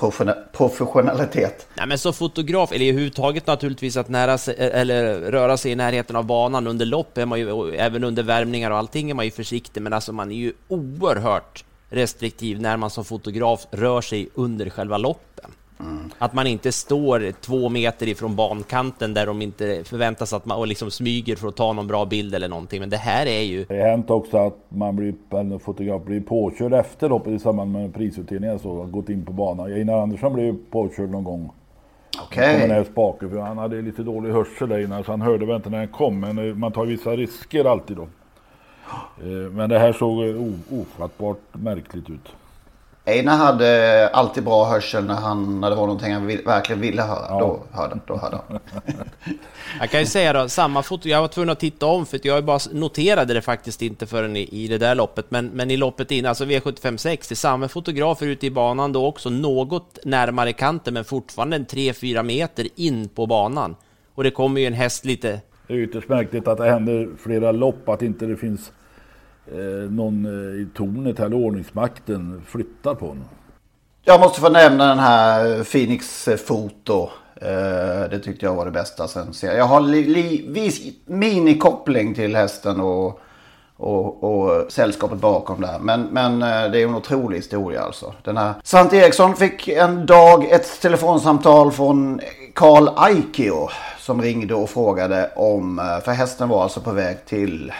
professionalitet. 0.51 1.67
Nej, 1.75 1.88
men 1.88 1.98
som 1.98 2.13
fotograf, 2.13 2.72
eller 2.72 2.86
överhuvudtaget 2.86 3.48
naturligtvis 3.48 3.98
att 3.98 4.10
nära 4.10 4.38
sig, 4.38 4.55
eller 4.57 5.19
röra 5.19 5.57
sig 5.57 5.72
i 5.72 5.75
närheten 5.75 6.15
av 6.15 6.25
banan 6.25 6.67
under 6.67 6.86
lopp, 6.86 7.17
är 7.17 7.25
man 7.25 7.39
ju, 7.39 7.75
även 7.75 8.03
under 8.03 8.24
värmningar 8.24 8.72
och 8.72 8.77
allting 8.77 9.10
är 9.10 9.13
man 9.13 9.25
ju 9.25 9.31
försiktig, 9.31 9.81
men 9.81 9.93
alltså 9.93 10.12
man 10.12 10.31
är 10.31 10.36
ju 10.36 10.53
oerhört 10.67 11.63
restriktiv 11.96 12.62
när 12.62 12.78
man 12.78 12.90
som 12.90 13.06
fotograf 13.06 13.68
rör 13.72 14.02
sig 14.02 14.30
under 14.34 14.70
själva 14.70 14.98
loppen. 14.98 15.52
Mm. 15.80 16.10
Att 16.18 16.34
man 16.34 16.48
inte 16.48 16.72
står 16.72 17.32
två 17.42 17.70
meter 17.70 18.08
ifrån 18.08 18.36
bankanten 18.36 19.14
där 19.14 19.25
de 19.25 19.42
inte 19.42 19.84
förväntas 19.84 20.34
att 20.34 20.46
man 20.46 20.58
och 20.58 20.68
liksom 20.68 20.92
smyger 20.92 21.36
för 21.36 21.48
att 21.48 21.56
ta 21.56 21.74
någon 21.74 21.88
bra 21.88 22.06
bild 22.06 22.36
eller 22.36 22.48
någonting. 22.48 22.80
Men 22.80 22.90
det 22.90 22.98
här 22.98 23.25
är 23.25 23.42
ju... 23.42 23.66
Det 23.66 23.82
har 23.82 23.90
hänt 23.90 24.10
också 24.10 24.38
att 24.38 24.58
man 24.70 24.96
blir, 24.96 25.14
en 25.30 25.60
fotograf 25.60 26.04
blir 26.04 26.22
påkörd 26.22 26.74
efter 26.74 27.10
loppet 27.10 27.34
i 27.34 27.40
samband 27.40 27.72
med 27.72 27.94
prisutdelningen 27.94 28.60
så 28.60 28.84
gått 28.84 29.10
in 29.10 29.25
på 29.25 29.34
banan. 29.34 29.74
Einar 29.74 30.02
Andersson 30.02 30.34
blev 30.34 30.58
påkörd 30.72 31.10
någon 31.10 31.24
gång. 31.24 31.52
Okej. 32.24 32.66
Okay. 32.66 32.84
För 33.30 33.40
han 33.40 33.58
hade 33.58 33.82
lite 33.82 34.04
dålig 34.04 34.32
hörsel 34.32 34.70
där 34.70 34.80
innan 34.80 35.04
så 35.04 35.12
han 35.12 35.22
hörde 35.22 35.46
väl 35.46 35.56
inte 35.56 35.70
när 35.70 35.80
den 35.80 35.88
kom. 35.88 36.20
Men 36.20 36.50
eh, 36.50 36.56
man 36.56 36.72
tar 36.72 36.86
vissa 36.86 37.10
risker 37.10 37.66
alltid 37.66 37.98
då. 37.98 38.08
Eh, 39.22 39.51
men 39.51 39.70
det 39.70 39.80
här 39.80 39.94
såg 39.94 40.18
ofattbart 40.70 41.39
märkligt 41.51 42.10
ut. 42.10 42.32
Einar 43.08 43.38
hade 43.38 44.10
alltid 44.13 44.44
bra 44.44 44.65
hörsel 44.65 45.06
när, 45.06 45.13
han, 45.13 45.62
när 45.62 45.70
det 45.70 45.75
var 45.75 45.88
någonting 45.88 46.13
han 46.13 46.25
vill, 46.25 46.42
verkligen 46.46 46.82
ville 46.82 47.01
höra. 47.01 47.25
Ja. 47.30 47.39
Då 47.39 47.60
hörde, 47.72 48.00
då 48.08 48.18
hörde 48.18 48.39
han. 48.48 48.60
jag 49.80 49.89
kan 49.89 50.00
ju 50.00 50.06
säga 50.06 50.34
då, 50.34 50.50
samma 50.50 50.84
foto, 50.84 51.10
jag 51.10 51.22
var 51.22 51.27
tvungen 51.27 51.50
att 51.50 51.60
titta 51.60 51.86
om 51.86 52.06
för 52.06 52.20
jag 52.24 52.46
bara 52.46 52.60
noterade 52.72 53.34
det 53.34 53.42
faktiskt 53.42 53.82
inte 53.82 54.06
förrän 54.06 54.36
i, 54.36 54.50
i 54.51 54.68
det 54.68 54.77
där 54.77 54.96
loppet. 54.96 55.32
Men, 55.32 55.48
men 55.48 55.72
i 55.72 55.77
loppet 55.77 56.12
innan, 56.12 56.30
alltså 56.30 56.46
V75 56.46 57.30
det 57.30 57.36
samma 57.36 57.68
fotografer 57.68 58.25
ute 58.27 58.46
i 58.46 58.51
banan 58.51 58.94
då 58.94 59.06
också, 59.06 59.30
något 59.30 59.98
närmare 60.04 60.54
kanten 60.54 60.94
men 60.94 61.06
fortfarande 61.06 61.56
en 61.56 61.65
3-4 61.65 62.24
meter 62.24 62.68
in 62.75 63.10
på 63.10 63.25
banan. 63.25 63.75
Och 64.15 64.24
det 64.24 64.32
kommer 64.32 64.62
ju 64.62 64.68
en 64.68 64.74
häst 64.74 65.06
lite... 65.06 65.39
Det 65.67 65.74
är 65.74 65.77
ytterst 65.77 66.10
märkligt 66.10 66.48
att 66.48 66.57
det 66.57 66.69
händer 66.69 67.10
flera 67.17 67.51
lopp, 67.51 67.89
att 67.89 68.01
inte 68.01 68.25
det 68.25 68.38
finns 68.38 68.72
eh, 69.51 69.91
någon 69.91 70.25
eh, 70.25 70.62
i 70.62 70.67
tornet 70.75 71.19
eller 71.19 71.36
ordningsmakten 71.36 72.41
flyttar 72.48 72.95
på 72.95 73.07
honom. 73.07 73.25
Jag 74.03 74.19
måste 74.19 74.41
få 74.41 74.50
nämna 74.50 74.88
den 74.88 75.00
här 75.00 75.63
Phoenix 75.63 76.29
Foto. 76.45 77.10
Eh, 77.36 78.10
det 78.10 78.19
tyckte 78.24 78.45
jag 78.45 78.55
var 78.55 78.65
det 78.65 78.72
bästa 78.72 79.07
sen. 79.07 79.34
Jag 79.41 79.65
har 79.65 79.81
li, 79.81 80.03
li, 80.03 80.45
vis, 80.50 80.81
minikoppling 81.05 82.15
till 82.15 82.36
hästen 82.36 82.79
och, 82.79 83.19
och, 83.77 84.24
och 84.24 84.72
sällskapet 84.72 85.17
bakom 85.17 85.62
där. 85.62 85.79
Men, 85.79 86.01
men 86.12 86.41
eh, 86.41 86.72
det 86.72 86.81
är 86.81 86.88
en 86.88 86.95
otrolig 86.95 87.38
historia 87.38 87.81
alltså. 87.81 88.13
Den 88.24 88.38
här 88.38 88.53
Svante 88.63 88.98
Eriksson 88.98 89.36
fick 89.36 89.67
en 89.67 90.05
dag 90.05 90.51
ett 90.51 90.81
telefonsamtal 90.81 91.72
från 91.72 92.22
Karl 92.55 92.89
Aikio. 92.95 93.69
Som 94.00 94.21
ringde 94.21 94.55
och 94.55 94.69
frågade 94.69 95.31
om, 95.35 95.79
eh, 95.79 96.00
för 96.00 96.12
hästen 96.12 96.50
var 96.50 96.63
alltså 96.63 96.81
på 96.81 96.91
väg 96.91 97.25
till 97.25 97.74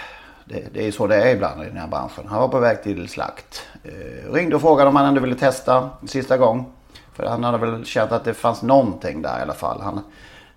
det, 0.46 0.64
det 0.74 0.88
är 0.88 0.92
så 0.92 1.08
det 1.08 1.16
är 1.16 1.36
ibland 1.36 1.64
i 1.64 1.66
den 1.66 1.78
här 1.78 1.88
branschen. 1.88 2.28
Han 2.28 2.42
var 2.42 2.48
på 2.48 2.60
väg 2.60 2.84
till 2.84 3.10
slakt. 3.10 3.66
Eh, 3.84 4.34
ringde 4.34 4.56
och 4.56 4.62
frågade 4.62 4.90
om 4.90 4.96
han 4.96 5.06
ändå 5.06 5.22
ville 5.22 5.36
testa 5.36 5.90
sista 6.08 6.38
gång. 6.38 6.66
För 7.14 7.26
han 7.26 7.44
hade 7.44 7.58
väl 7.58 7.86
känt 7.86 8.12
att 8.12 8.24
det 8.24 8.34
fanns 8.34 8.62
någonting 8.62 9.22
där 9.22 9.40
i 9.40 9.42
alla 9.42 9.54
fall. 9.54 9.82
Han 9.82 10.02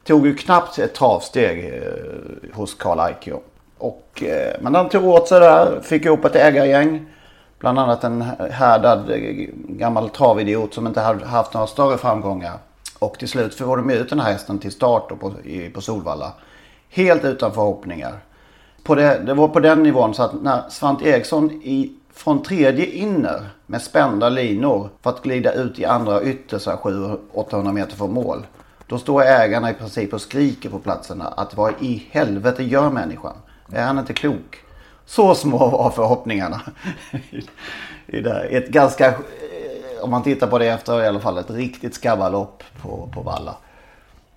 tog 0.04 0.26
ju 0.26 0.34
knappt 0.34 0.78
ett 0.78 0.94
travsteg 0.94 1.74
eh, 1.74 2.56
hos 2.56 2.74
Karl 2.74 3.00
Aikio. 3.00 3.40
Och, 3.78 4.22
eh, 4.22 4.56
men 4.60 4.74
han 4.74 4.88
tog 4.88 5.04
åt 5.04 5.28
sig 5.28 5.40
där, 5.40 5.80
fick 5.80 6.04
ihop 6.04 6.24
ett 6.24 6.36
ägargäng. 6.36 7.06
Bland 7.58 7.78
annat 7.78 8.04
en 8.04 8.22
härdad 8.50 9.10
eh, 9.10 9.18
gammal 9.68 10.08
travidiot 10.08 10.74
som 10.74 10.86
inte 10.86 11.00
hade 11.00 11.26
haft 11.26 11.54
några 11.54 11.66
större 11.66 11.98
framgångar. 11.98 12.58
Och 12.98 13.18
till 13.18 13.28
slut 13.28 13.54
får 13.54 13.76
de 13.76 13.90
ut 13.90 14.10
den 14.10 14.20
här 14.20 14.32
hästen 14.32 14.58
till 14.58 14.72
start 14.72 15.08
på, 15.20 15.32
i, 15.44 15.68
på 15.70 15.80
Solvalla. 15.80 16.32
Helt 16.88 17.24
utan 17.24 17.52
förhoppningar 17.52 18.20
på 18.88 18.94
det, 18.94 19.18
det 19.18 19.34
var 19.34 19.48
på 19.48 19.60
den 19.60 19.82
nivån 19.82 20.14
så 20.14 20.22
att 20.22 20.42
när 20.42 20.68
Svante 20.68 21.08
Eriksson 21.08 21.50
i, 21.50 21.92
från 22.12 22.42
tredje 22.42 22.86
inner 22.86 23.48
med 23.66 23.82
spända 23.82 24.28
linor 24.28 24.88
för 25.02 25.10
att 25.10 25.22
glida 25.22 25.52
ut 25.52 25.78
i 25.78 25.84
andra 25.84 26.22
ytter 26.22 26.58
700-800 26.58 27.72
meter 27.72 27.96
från 27.96 28.12
mål. 28.12 28.46
Då 28.86 28.98
står 28.98 29.22
ägarna 29.22 29.70
i 29.70 29.74
princip 29.74 30.12
och 30.12 30.20
skriker 30.20 30.70
på 30.70 30.78
platserna 30.78 31.28
att 31.28 31.56
vad 31.56 31.74
i 31.80 32.06
helvete 32.10 32.62
gör 32.62 32.90
människan? 32.90 33.36
Är 33.72 33.84
han 33.84 33.98
inte 33.98 34.12
klok? 34.12 34.58
Så 35.06 35.34
små 35.34 35.70
var 35.70 35.90
förhoppningarna. 35.90 36.60
I 38.06 38.20
det 38.20 38.40
ett 38.40 38.68
ganska, 38.68 39.14
om 40.02 40.10
man 40.10 40.22
tittar 40.22 40.46
på 40.46 40.58
det 40.58 40.66
efter 40.66 41.02
i 41.02 41.06
alla 41.06 41.20
fall, 41.20 41.38
ett 41.38 41.50
riktigt 41.50 41.94
skabbarlopp 41.94 42.62
på, 42.82 43.08
på 43.14 43.22
Valla. 43.22 43.56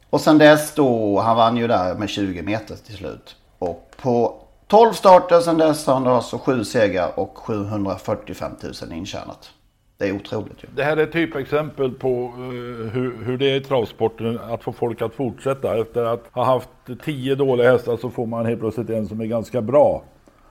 Och 0.09 0.21
sen 0.21 0.37
dess 0.37 0.75
då, 0.75 1.19
han 1.19 1.37
vann 1.37 1.57
ju 1.57 1.67
där 1.67 1.95
med 1.95 2.09
20 2.09 2.41
meter 2.41 2.75
till 2.75 2.95
slut. 2.95 3.35
Och 3.59 3.95
på 4.01 4.41
12 4.67 4.93
starter 4.93 5.39
sedan 5.39 5.57
dess 5.57 5.87
har 5.87 5.93
han 5.93 6.07
alltså 6.07 6.37
7 6.37 6.63
segrar 6.63 7.19
och 7.19 7.37
745 7.37 8.51
000 8.81 8.93
intjänat. 8.93 9.51
Det 9.97 10.09
är 10.09 10.15
otroligt 10.15 10.63
ju. 10.63 10.67
Det 10.75 10.83
här 10.83 10.97
är 10.97 11.03
ett 11.03 11.11
typexempel 11.11 11.91
på 11.91 12.33
uh, 12.37 12.89
hur, 12.89 13.23
hur 13.23 13.37
det 13.37 13.51
är 13.51 13.55
i 13.55 13.61
travsporten 13.61 14.39
att 14.39 14.63
få 14.63 14.71
folk 14.71 15.01
att 15.01 15.13
fortsätta. 15.13 15.77
Efter 15.81 16.03
att 16.03 16.23
ha 16.31 16.43
haft 16.43 16.69
10 17.05 17.35
dåliga 17.35 17.71
hästar 17.71 17.97
så 17.97 18.09
får 18.09 18.25
man 18.25 18.45
helt 18.45 18.59
plötsligt 18.59 18.89
en 18.89 19.07
som 19.07 19.21
är 19.21 19.25
ganska 19.25 19.61
bra. 19.61 20.03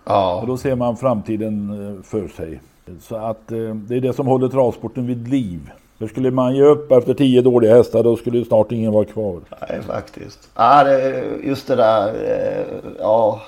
Ja. 0.05 0.41
Och 0.41 0.47
då 0.47 0.57
ser 0.57 0.77
man 0.77 0.97
framtiden 0.97 1.71
uh, 1.71 2.03
för 2.03 2.29
sig. 2.29 2.61
Så 3.01 3.17
att 3.17 3.53
uh, 3.53 3.75
det 3.75 3.97
är 3.97 4.01
det 4.01 4.13
som 4.13 4.27
håller 4.27 4.49
travsporten 4.49 5.07
vid 5.07 5.29
liv. 5.29 5.71
För 6.01 6.07
skulle 6.07 6.31
man 6.31 6.57
ge 6.57 6.63
upp 6.63 6.93
efter 6.93 7.15
tio 7.15 7.43
dåliga 7.43 7.77
hästar 7.77 8.03
då 8.03 8.17
skulle 8.17 8.45
snart 8.45 8.73
ingen 8.73 8.93
vara 8.93 9.05
kvar. 9.05 9.41
Nej 9.69 9.83
faktiskt. 9.83 10.49
Ja, 10.57 10.85
det, 10.85 11.25
just 11.43 11.67
det 11.67 11.77
där. 11.77 12.09
Eh, 12.09 12.93
ja. 12.99 13.43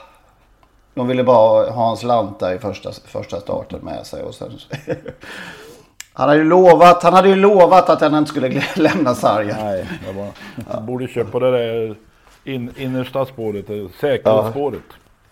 De 0.95 1.09
ville 1.09 1.25
bara 1.25 1.71
ha 1.71 1.91
en 1.91 1.97
slant 1.97 2.39
där 2.39 2.55
i 2.55 2.59
första, 2.59 2.91
första 2.93 3.41
starten 3.41 3.81
med 3.83 4.07
sig. 4.07 4.23
Och 4.23 4.35
sen, 4.35 4.51
han, 6.13 6.29
hade 6.29 6.39
ju 6.39 6.49
lovat, 6.49 7.03
han 7.03 7.15
hade 7.15 7.29
ju 7.29 7.37
lovat 7.37 7.91
att 7.91 8.01
han 8.01 8.15
inte 8.15 8.31
skulle 8.31 8.63
lämna 8.77 9.15
sargen. 9.15 9.57
Nej, 9.61 9.89
jag 10.07 10.15
bara, 10.15 10.33
ja. 10.73 10.81
borde 10.81 11.09
köpa 11.09 11.39
det 11.39 11.51
där 11.51 11.97
in, 12.45 12.71
innersta 12.77 13.27
spåret, 13.27 13.67
säkerhetsspåret. 14.01 14.83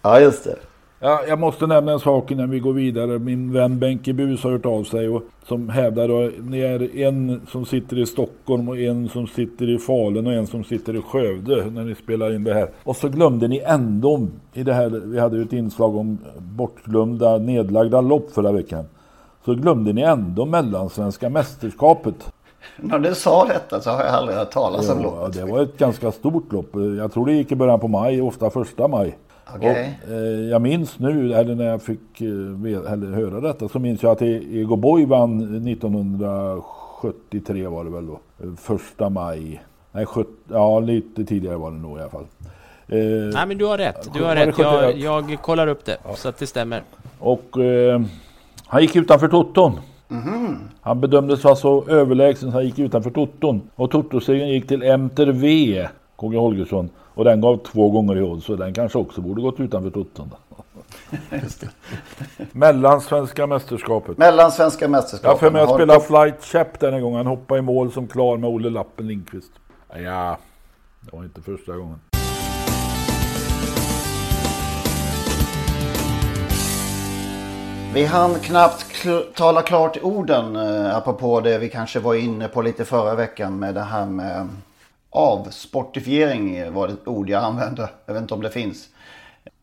Ja. 0.02 0.14
ja, 0.14 0.21
just 0.21 0.45
det. 0.45 0.57
Ja, 1.02 1.21
jag 1.28 1.38
måste 1.38 1.66
nämna 1.66 1.92
en 1.92 2.00
sak 2.00 2.30
innan 2.30 2.50
vi 2.50 2.61
går 2.61 2.73
vidare. 2.73 3.19
Min 3.19 3.52
vän 3.52 3.78
Benke 3.78 4.12
Bus 4.12 4.42
har 4.42 4.50
hört 4.50 4.66
av 4.66 4.85
sig 4.85 5.09
och 5.09 5.23
som 5.49 5.69
hävdar 5.69 6.25
att 6.25 6.33
ni 6.45 6.61
är 6.61 6.97
en 6.97 7.40
som 7.50 7.66
sitter 7.66 7.99
i 7.99 8.07
Stockholm 8.07 8.69
och 8.69 8.78
en 8.78 9.09
som 9.09 9.26
sitter 9.26 9.71
i 9.71 9.78
Falun 9.78 10.26
och 10.26 10.33
en 10.33 10.47
som 10.47 10.64
sitter 10.64 10.97
i 10.97 11.02
Skövde 11.02 11.64
när 11.71 11.85
ni 11.85 11.95
spelar 11.95 12.35
in 12.35 12.45
det 12.45 12.54
här. 12.54 12.71
Och 12.85 12.97
så 12.97 13.09
glömde 13.09 13.49
ni 13.49 13.62
ändå 13.66 14.26
i 14.52 14.62
det 14.62 14.73
här, 14.73 14.88
vi 14.88 15.19
hade 15.19 15.37
ju 15.37 15.42
ett 15.42 15.52
inslag 15.52 15.97
om 15.97 16.19
bortglömda 16.38 17.38
nedlagda 17.38 18.00
lopp 18.00 18.30
förra 18.33 18.52
veckan. 18.52 18.85
Så 19.45 19.54
glömde 19.54 19.92
ni 19.92 20.02
ändå 20.02 20.47
Mellansvenska 20.47 21.30
mästerskapet. 21.30 22.33
När 22.76 22.99
du 22.99 23.14
sa 23.14 23.45
detta 23.45 23.80
så 23.80 23.90
har 23.90 24.04
jag 24.04 24.14
aldrig 24.14 24.38
hört 24.38 24.50
talas 24.50 24.90
om 24.90 25.02
loppet. 25.02 25.33
Det 25.33 25.45
var 25.45 25.62
ett 25.62 25.78
ganska 25.78 26.12
stort 26.12 26.52
lopp. 26.52 26.71
Jag 26.99 27.12
tror 27.12 27.26
det 27.26 27.33
gick 27.33 27.52
i 27.52 27.57
början 27.57 27.80
på 27.80 27.88
maj, 27.88 28.23
ofta 28.23 28.50
första 28.50 28.88
maj. 28.88 29.16
Okay. 29.57 29.71
Och, 29.71 29.76
eh, 30.12 30.19
jag 30.50 30.62
minns 30.62 30.99
nu, 30.99 31.35
eller 31.35 31.54
när 31.54 31.64
jag 31.64 31.83
fick 31.83 32.21
eh, 32.21 32.26
eller 32.92 33.12
höra 33.14 33.40
detta, 33.40 33.69
så 33.69 33.78
minns 33.78 34.02
jag 34.02 34.12
att 34.12 34.23
e- 34.23 34.42
Ego 34.52 34.76
Boy 34.76 35.04
vann 35.04 35.66
1973 35.69 37.66
var 37.66 37.85
det 37.85 37.90
väl 37.90 38.07
då. 38.07 38.21
Första 38.57 39.09
maj. 39.09 39.62
Nej, 39.92 40.07
70, 40.07 40.30
ja 40.49 40.80
lite 40.80 41.25
tidigare 41.25 41.57
var 41.57 41.71
det 41.71 41.76
nog 41.76 41.99
i 41.99 42.00
alla 42.00 42.11
fall. 42.11 42.26
Eh, 42.88 42.99
Nej 43.35 43.47
men 43.47 43.59
du 43.59 43.64
har 43.64 43.78
rätt, 43.78 44.11
du 44.14 44.25
har 44.25 44.37
rätt. 44.37 44.59
Jag, 44.59 45.00
jag 45.00 45.42
kollar 45.42 45.66
upp 45.66 45.85
det 45.85 45.97
ja. 46.04 46.14
så 46.16 46.28
att 46.28 46.38
det 46.38 46.47
stämmer. 46.47 46.83
Och 47.19 47.59
eh, 47.59 48.00
han 48.66 48.83
gick 48.83 48.97
utanför 48.97 49.28
Toton. 49.28 49.73
Mm. 50.11 50.57
Han 50.80 51.00
bedömdes 51.00 51.45
vara 51.45 51.57
så 51.57 51.88
överlägsen 51.88 52.50
så 52.50 52.57
han 52.57 52.64
gick 52.64 52.78
utanför 52.78 53.11
Toton. 53.11 53.61
Och 53.75 53.90
Totosegern 53.90 54.49
gick 54.49 54.69
till 54.69 54.83
Enter 54.83 55.26
V, 55.26 55.88
KG 56.16 56.37
Holgersson. 56.37 56.90
Och 57.21 57.25
den 57.25 57.41
gav 57.41 57.57
två 57.57 57.91
gånger 57.91 58.19
i 58.19 58.23
odds 58.23 58.47
så 58.47 58.57
den 58.57 58.75
kanske 58.75 58.99
också 58.99 59.21
borde 59.21 59.43
gått 59.43 59.61
utanför 59.61 59.91
totten. 59.91 60.31
Mellansvenska 62.53 63.47
mästerskapet. 63.47 64.19
Mellansvenska 64.19 64.89
mästerskapet. 64.89 65.31
Jag 65.31 65.41
för 65.41 65.50
mig 65.50 65.62
att 65.62 65.75
spela 65.75 66.00
Flight 66.00 66.45
Chap 66.45 66.81
den 66.81 67.03
gången. 67.03 67.17
Han 67.17 67.27
hoppade 67.27 67.59
i 67.59 67.62
mål 67.62 67.93
som 67.93 68.07
klar 68.07 68.37
med 68.37 68.50
Olle 68.50 68.71
Lappen 68.71 69.07
Lindqvist. 69.07 69.50
Ja, 70.05 70.39
det 71.00 71.17
var 71.17 71.25
inte 71.25 71.43
första 71.43 71.77
gången. 71.77 72.00
Vi 77.95 78.05
hann 78.05 78.35
knappt 78.35 79.07
tala 79.35 79.62
klart 79.62 79.97
orden 80.03 80.57
eh, 80.57 80.97
apropå 80.97 81.41
det 81.41 81.59
vi 81.59 81.69
kanske 81.69 82.00
var 82.00 82.15
inne 82.15 82.49
på 82.49 82.62
lite 82.62 82.85
förra 82.85 83.15
veckan 83.15 83.59
med 83.59 83.75
det 83.75 83.81
här 83.81 84.07
med 84.07 84.49
avsportifiering 85.11 86.73
var 86.73 86.88
det 86.88 87.11
ord 87.11 87.29
jag 87.31 87.45
använde. 87.45 87.88
Jag 88.07 88.14
vet 88.14 88.23
inte 88.23 88.35
om 88.35 88.43
det 88.43 88.50
finns. 88.50 88.88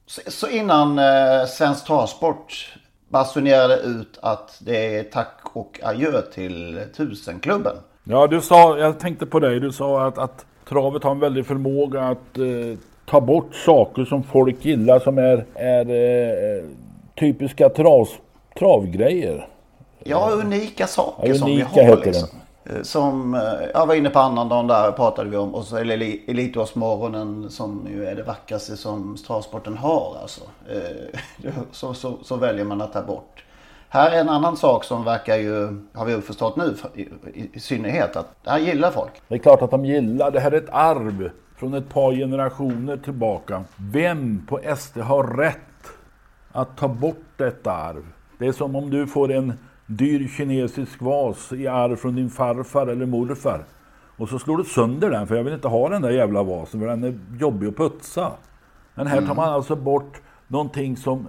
Så, 0.05 0.21
så 0.31 0.47
innan 0.49 0.99
eh, 0.99 1.45
Svensk 1.47 1.85
Travsport 1.87 2.73
basunerade 3.09 3.75
ut 3.77 4.19
att 4.21 4.57
det 4.59 4.95
är 4.97 5.03
tack 5.03 5.39
och 5.43 5.79
adjö 5.83 6.21
till 6.21 6.81
Tusenklubben. 6.97 7.75
Ja, 8.03 8.27
du 8.27 8.41
sa, 8.41 8.77
jag 8.77 8.99
tänkte 8.99 9.25
på 9.25 9.39
dig, 9.39 9.59
du 9.59 9.71
sa 9.71 10.07
att, 10.07 10.17
att 10.17 10.45
travet 10.69 11.03
har 11.03 11.11
en 11.11 11.19
väldig 11.19 11.45
förmåga 11.45 12.01
att 12.03 12.37
eh, 12.37 12.79
ta 13.05 13.21
bort 13.21 13.55
saker 13.55 14.05
som 14.05 14.23
folk 14.23 14.65
gillar 14.65 14.99
som 14.99 15.17
är, 15.17 15.45
är 15.55 15.85
eh, 15.89 16.63
typiska 17.19 17.69
trav, 17.69 18.07
travgrejer. 18.59 19.47
Ja, 20.03 20.29
unika 20.33 20.87
saker 20.87 21.27
Ja, 21.27 21.35
som 21.35 21.47
vi 21.47 21.53
unika 21.53 21.69
har. 21.69 21.83
heter 21.83 22.05
Liksom. 22.05 22.29
Eh, 22.37 22.43
Eh, 22.69 22.81
som 22.81 23.33
eh, 23.33 23.41
jag 23.73 23.87
var 23.87 23.95
inne 23.95 24.09
på 24.09 24.19
annandagen 24.19 24.67
där 24.67 24.91
pratade 24.91 25.29
vi 25.29 25.37
om. 25.37 25.55
Och 25.55 25.63
så 25.63 25.77
är 25.77 25.85
det 25.85 26.29
Elitårsmorgonen 26.31 27.49
som 27.49 27.87
ju 27.89 28.05
är 28.05 28.15
det 28.15 28.23
vackraste 28.23 28.77
som 28.77 29.17
travsporten 29.27 29.77
har. 29.77 30.17
Alltså. 30.21 30.41
Eh, 30.69 31.51
så, 31.71 31.93
så, 31.93 32.17
så 32.23 32.35
väljer 32.35 32.65
man 32.65 32.81
att 32.81 32.93
ta 32.93 33.01
bort. 33.01 33.43
Här 33.89 34.11
är 34.11 34.21
en 34.21 34.29
annan 34.29 34.57
sak 34.57 34.83
som 34.83 35.03
verkar 35.03 35.37
ju, 35.37 35.85
har 35.93 36.05
vi 36.05 36.21
förstått 36.21 36.55
nu 36.55 36.75
i, 36.95 37.49
i 37.53 37.59
synnerhet, 37.59 38.15
att 38.15 38.43
det 38.43 38.49
här 38.49 38.59
gillar 38.59 38.91
folk. 38.91 39.11
Det 39.27 39.35
är 39.35 39.39
klart 39.39 39.61
att 39.61 39.71
de 39.71 39.85
gillar. 39.85 40.31
Det 40.31 40.39
här 40.39 40.51
är 40.51 40.57
ett 40.57 40.69
arv 40.69 41.31
från 41.55 41.73
ett 41.73 41.89
par 41.89 42.13
generationer 42.13 42.97
tillbaka. 42.97 43.63
Vem 43.75 44.45
på 44.49 44.59
SD 44.77 44.97
har 44.97 45.23
rätt 45.37 45.57
att 46.51 46.77
ta 46.77 46.87
bort 46.87 47.25
detta 47.37 47.71
arv? 47.71 48.05
Det 48.39 48.47
är 48.47 48.51
som 48.51 48.75
om 48.75 48.89
du 48.89 49.07
får 49.07 49.31
en 49.31 49.53
dyr 49.87 50.27
kinesisk 50.27 51.01
vas 51.01 51.53
i 51.53 51.67
arv 51.67 51.95
från 51.95 52.15
din 52.15 52.29
farfar 52.29 52.87
eller 52.87 53.05
morfar. 53.05 53.65
Och 54.17 54.29
så 54.29 54.39
slår 54.39 54.57
du 54.57 54.63
sönder 54.63 55.09
den, 55.09 55.27
för 55.27 55.35
jag 55.35 55.43
vill 55.43 55.53
inte 55.53 55.67
ha 55.67 55.89
den 55.89 56.01
där 56.01 56.09
jävla 56.09 56.43
vasen, 56.43 56.79
för 56.79 56.87
den 56.87 57.03
är 57.03 57.19
jobbig 57.39 57.67
att 57.67 57.77
putsa. 57.77 58.31
Men 58.95 59.07
här 59.07 59.21
tar 59.21 59.35
man 59.35 59.49
alltså 59.49 59.75
bort 59.75 60.21
någonting 60.47 60.97
som 60.97 61.27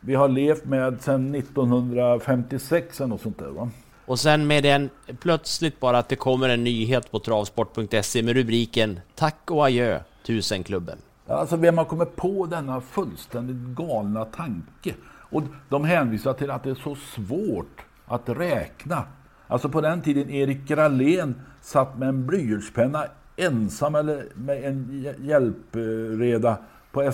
vi 0.00 0.14
har 0.14 0.28
levt 0.28 0.64
med 0.64 1.02
sedan 1.02 1.34
1956 1.34 3.00
eller 3.00 3.08
något 3.08 3.20
sånt 3.20 3.38
där 3.38 3.48
va? 3.48 3.68
Och 4.06 4.18
sen 4.18 4.46
med 4.46 4.62
den, 4.62 4.90
plötsligt 5.20 5.80
bara 5.80 5.98
att 5.98 6.08
det 6.08 6.16
kommer 6.16 6.48
en 6.48 6.64
nyhet 6.64 7.10
på 7.10 7.18
travsport.se 7.18 8.22
med 8.22 8.34
rubriken 8.34 9.00
Tack 9.14 9.50
och 9.50 9.66
adjö 9.66 10.00
Tusenklubben. 10.26 10.98
Alltså 11.26 11.56
vem 11.56 11.78
har 11.78 11.84
kommit 11.84 12.16
på 12.16 12.46
denna 12.46 12.80
fullständigt 12.80 13.56
galna 13.56 14.24
tanke? 14.24 14.94
Och 15.30 15.42
de 15.68 15.84
hänvisar 15.84 16.32
till 16.32 16.50
att 16.50 16.62
det 16.62 16.70
är 16.70 16.74
så 16.74 16.94
svårt 16.94 17.84
att 18.10 18.28
räkna. 18.28 19.04
Alltså 19.46 19.68
på 19.68 19.80
den 19.80 20.02
tiden 20.02 20.30
Erik 20.30 20.68
Gralén 20.68 21.34
satt 21.60 21.98
med 21.98 22.08
en 22.08 22.26
blyertspenna 22.26 23.04
ensam 23.36 23.94
eller 23.94 24.24
med 24.34 24.64
en 24.64 25.06
hjälpreda 25.20 26.58
på 26.92 27.12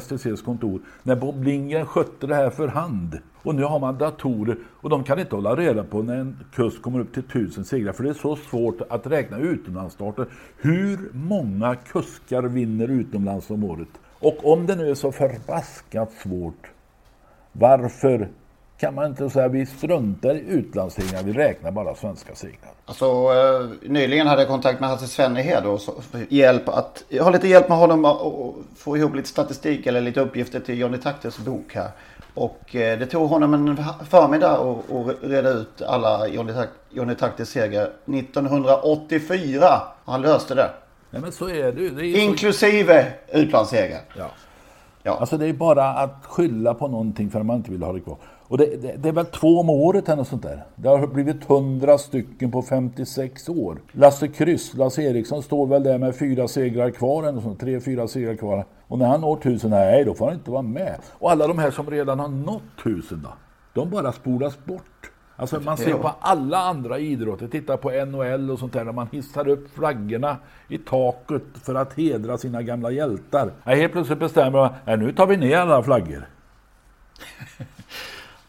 STCs 0.00 0.42
kontor 0.44 0.80
när 1.02 1.16
Bob 1.16 1.44
Lindgren 1.44 1.86
skötte 1.86 2.26
det 2.26 2.34
här 2.34 2.50
för 2.50 2.68
hand. 2.68 3.18
Och 3.42 3.54
nu 3.54 3.62
har 3.62 3.78
man 3.78 3.98
datorer 3.98 4.56
och 4.70 4.90
de 4.90 5.04
kan 5.04 5.18
inte 5.18 5.36
hålla 5.36 5.56
reda 5.56 5.84
på 5.84 6.02
när 6.02 6.16
en 6.16 6.36
kust 6.54 6.82
kommer 6.82 7.00
upp 7.00 7.14
till 7.14 7.22
tusen 7.22 7.64
segrar 7.64 7.92
för 7.92 8.04
det 8.04 8.10
är 8.10 8.14
så 8.14 8.36
svårt 8.36 8.80
att 8.90 9.06
räkna 9.06 9.38
utomlandsstarter. 9.38 10.26
Hur 10.56 11.10
många 11.12 11.74
kuskar 11.74 12.42
vinner 12.42 12.88
utomlands 12.88 13.50
om 13.50 13.64
året? 13.64 13.88
Och 14.18 14.52
om 14.52 14.66
det 14.66 14.76
nu 14.76 14.90
är 14.90 14.94
så 14.94 15.12
förbaskat 15.12 16.12
svårt, 16.12 16.70
varför 17.52 18.28
kan 18.82 18.94
man 18.94 19.06
inte 19.06 19.30
säga 19.30 19.48
vi 19.48 19.66
struntar 19.66 20.34
i 20.34 20.44
utlandssegrar, 20.48 21.22
vi 21.22 21.32
räknar 21.32 21.70
bara 21.70 21.94
svenska 21.94 22.34
segrar? 22.34 22.70
Alltså, 22.86 23.04
eh, 23.04 23.90
nyligen 23.90 24.26
hade 24.26 24.42
jag 24.42 24.48
kontakt 24.48 24.80
med 24.80 24.88
Hasse 24.88 25.06
Svennehed 25.06 25.66
och 25.66 25.80
så, 25.80 25.94
hjälp 26.28 26.68
att, 26.68 27.04
jag 27.08 27.24
har 27.24 27.32
lite 27.32 27.48
hjälp 27.48 27.68
med 27.68 27.78
honom 27.78 28.04
att 28.04 28.18
få 28.78 28.96
ihop 28.96 29.14
lite 29.14 29.28
statistik 29.28 29.86
eller 29.86 30.00
lite 30.00 30.20
uppgifter 30.20 30.60
till 30.60 30.78
Johnny 30.78 30.98
Taktes 30.98 31.38
bok 31.38 31.74
här. 31.74 31.88
Och 32.34 32.76
eh, 32.76 32.98
det 32.98 33.06
tog 33.06 33.28
honom 33.28 33.54
en 33.54 33.76
förmiddag 34.10 34.50
att 34.52 35.16
reda 35.30 35.50
ut 35.50 35.82
alla 35.82 36.28
Johnny, 36.28 36.52
Tak- 36.52 36.68
Johnny 36.90 37.14
Taktes 37.14 37.48
segrar 37.50 37.90
1984. 38.06 39.64
Han 40.04 40.22
löste 40.22 40.54
det. 40.54 40.70
Nej 41.10 41.22
men 41.22 41.32
så 41.32 41.48
är 41.48 41.72
det. 41.72 41.90
Det 41.90 42.00
är 42.02 42.04
ju 42.04 42.14
så- 42.14 42.20
Inklusive 42.20 43.12
utlandssegrar. 43.32 44.00
Ja. 44.18 44.26
Ja. 45.02 45.16
Alltså 45.20 45.38
det 45.38 45.46
är 45.46 45.52
bara 45.52 45.88
att 45.88 46.24
skylla 46.24 46.74
på 46.74 46.88
någonting 46.88 47.30
för 47.30 47.40
att 47.40 47.46
man 47.46 47.56
inte 47.56 47.70
vill 47.70 47.82
ha 47.82 47.92
det 47.92 48.00
kvar. 48.00 48.16
Och 48.52 48.58
det, 48.58 48.82
det, 48.82 48.96
det 48.96 49.08
är 49.08 49.12
väl 49.12 49.26
två 49.26 49.60
om 49.60 49.70
året 49.70 50.08
eller 50.08 50.16
något 50.16 50.28
sånt 50.28 50.42
där. 50.42 50.64
Det 50.76 50.88
har 50.88 51.06
blivit 51.06 51.50
100 51.50 51.98
stycken 51.98 52.50
på 52.50 52.62
56 52.62 53.48
år. 53.48 53.78
Lasse 53.92 54.28
Kryss, 54.28 54.74
Lasse 54.74 55.02
Eriksson 55.02 55.42
står 55.42 55.66
väl 55.66 55.82
där 55.82 55.98
med 55.98 56.16
fyra 56.16 56.48
segrar 56.48 56.90
kvar 56.90 57.22
eller 57.22 57.40
sånt, 57.40 57.60
tre, 57.60 57.80
fyra 57.80 58.08
segrar 58.08 58.34
kvar. 58.34 58.64
Och 58.88 58.98
när 58.98 59.06
han 59.06 59.20
når 59.20 59.36
tusen, 59.36 59.70
nej 59.70 60.04
då 60.04 60.14
får 60.14 60.26
han 60.26 60.34
inte 60.34 60.50
vara 60.50 60.62
med. 60.62 60.98
Och 61.12 61.30
alla 61.30 61.46
de 61.46 61.58
här 61.58 61.70
som 61.70 61.90
redan 61.90 62.20
har 62.20 62.28
nått 62.28 62.62
tusen 62.84 63.22
då, 63.22 63.32
de 63.74 63.90
bara 63.90 64.12
spolas 64.12 64.64
bort. 64.64 65.10
Alltså 65.36 65.60
man 65.60 65.76
ser 65.76 65.94
på 65.94 66.14
alla 66.20 66.58
andra 66.58 66.98
idrotter, 66.98 67.48
titta 67.48 67.76
på 67.76 67.90
NHL 67.90 68.50
och 68.50 68.58
sånt 68.58 68.72
där, 68.72 68.84
där 68.84 68.92
man 68.92 69.08
hissar 69.12 69.48
upp 69.48 69.74
flaggorna 69.74 70.36
i 70.68 70.78
taket 70.78 71.42
för 71.62 71.74
att 71.74 71.92
hedra 71.92 72.38
sina 72.38 72.62
gamla 72.62 72.90
hjältar. 72.90 73.50
Ja, 73.64 73.74
helt 73.74 73.92
plötsligt 73.92 74.18
bestämmer 74.18 74.58
man, 74.58 74.72
nej, 74.84 74.96
nu 74.96 75.12
tar 75.12 75.26
vi 75.26 75.36
ner 75.36 75.56
alla 75.56 75.82
flaggor. 75.82 76.28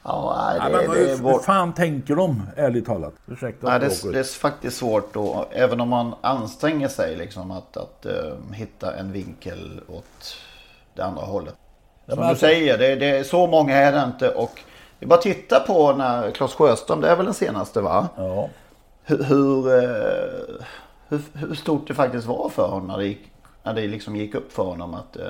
Ja, 0.04 0.48
nej, 0.48 0.58
Ja, 0.72 0.78
det, 0.78 0.88
men 0.88 0.98
det 0.98 1.12
är 1.12 1.18
hur, 1.18 1.40
fan 1.40 1.74
tänker 1.74 2.16
de, 2.16 2.44
ärligt 2.56 2.86
talat? 2.86 3.14
Ursäkta 3.28 3.70
Nej, 3.70 3.80
det, 3.80 4.12
det 4.12 4.20
är 4.20 4.24
faktiskt 4.24 4.78
svårt 4.78 5.14
då, 5.14 5.46
även 5.52 5.82
om 5.82 5.90
man 5.90 6.16
anstränger 6.22 6.88
sig 6.88 7.16
liksom 7.16 7.52
att, 7.52 7.78
att 7.78 8.06
eh, 8.06 8.54
hitta 8.54 8.96
en 8.96 9.12
vinkel 9.12 9.82
åt 9.88 10.38
det 10.96 11.02
andra 11.02 11.22
hållet. 11.22 11.56
Som 12.06 12.16
men 12.16 12.18
du 12.18 12.24
alltså- 12.24 12.46
säger, 12.46 12.78
det, 12.78 12.96
det 12.96 13.10
är 13.10 13.24
så 13.24 13.48
många 13.48 13.76
är 13.76 13.92
det 13.92 14.04
inte 14.04 14.30
och 14.30 14.60
det 15.00 15.06
är 15.06 15.10
bara 15.10 15.22
titta 15.22 15.60
på 15.60 15.94
när 15.94 16.32
Claes 16.32 16.54
Sjöström, 16.54 17.02
det 17.02 17.10
är 17.10 17.16
väl 17.16 17.26
den 17.26 17.34
senaste 17.34 17.82
va? 17.82 18.08
Ja. 18.18 18.50
Hur, 19.04 19.24
hur, 19.24 19.68
eh, 19.68 20.56
hur, 21.10 21.22
hur 21.34 21.56
stort 21.56 21.88
det 21.88 21.94
faktiskt 21.94 22.28
var 22.28 22.50
för 22.50 22.68
honom 22.68 22.88
när 22.88 22.98
det 22.98 23.06
gick, 23.06 23.32
när 23.64 23.74
det 23.74 23.88
liksom 23.88 24.16
gick 24.16 24.36
upp 24.36 24.52
för 24.54 24.64
honom 24.64 24.94
att 24.94 25.18
eh, 25.18 25.24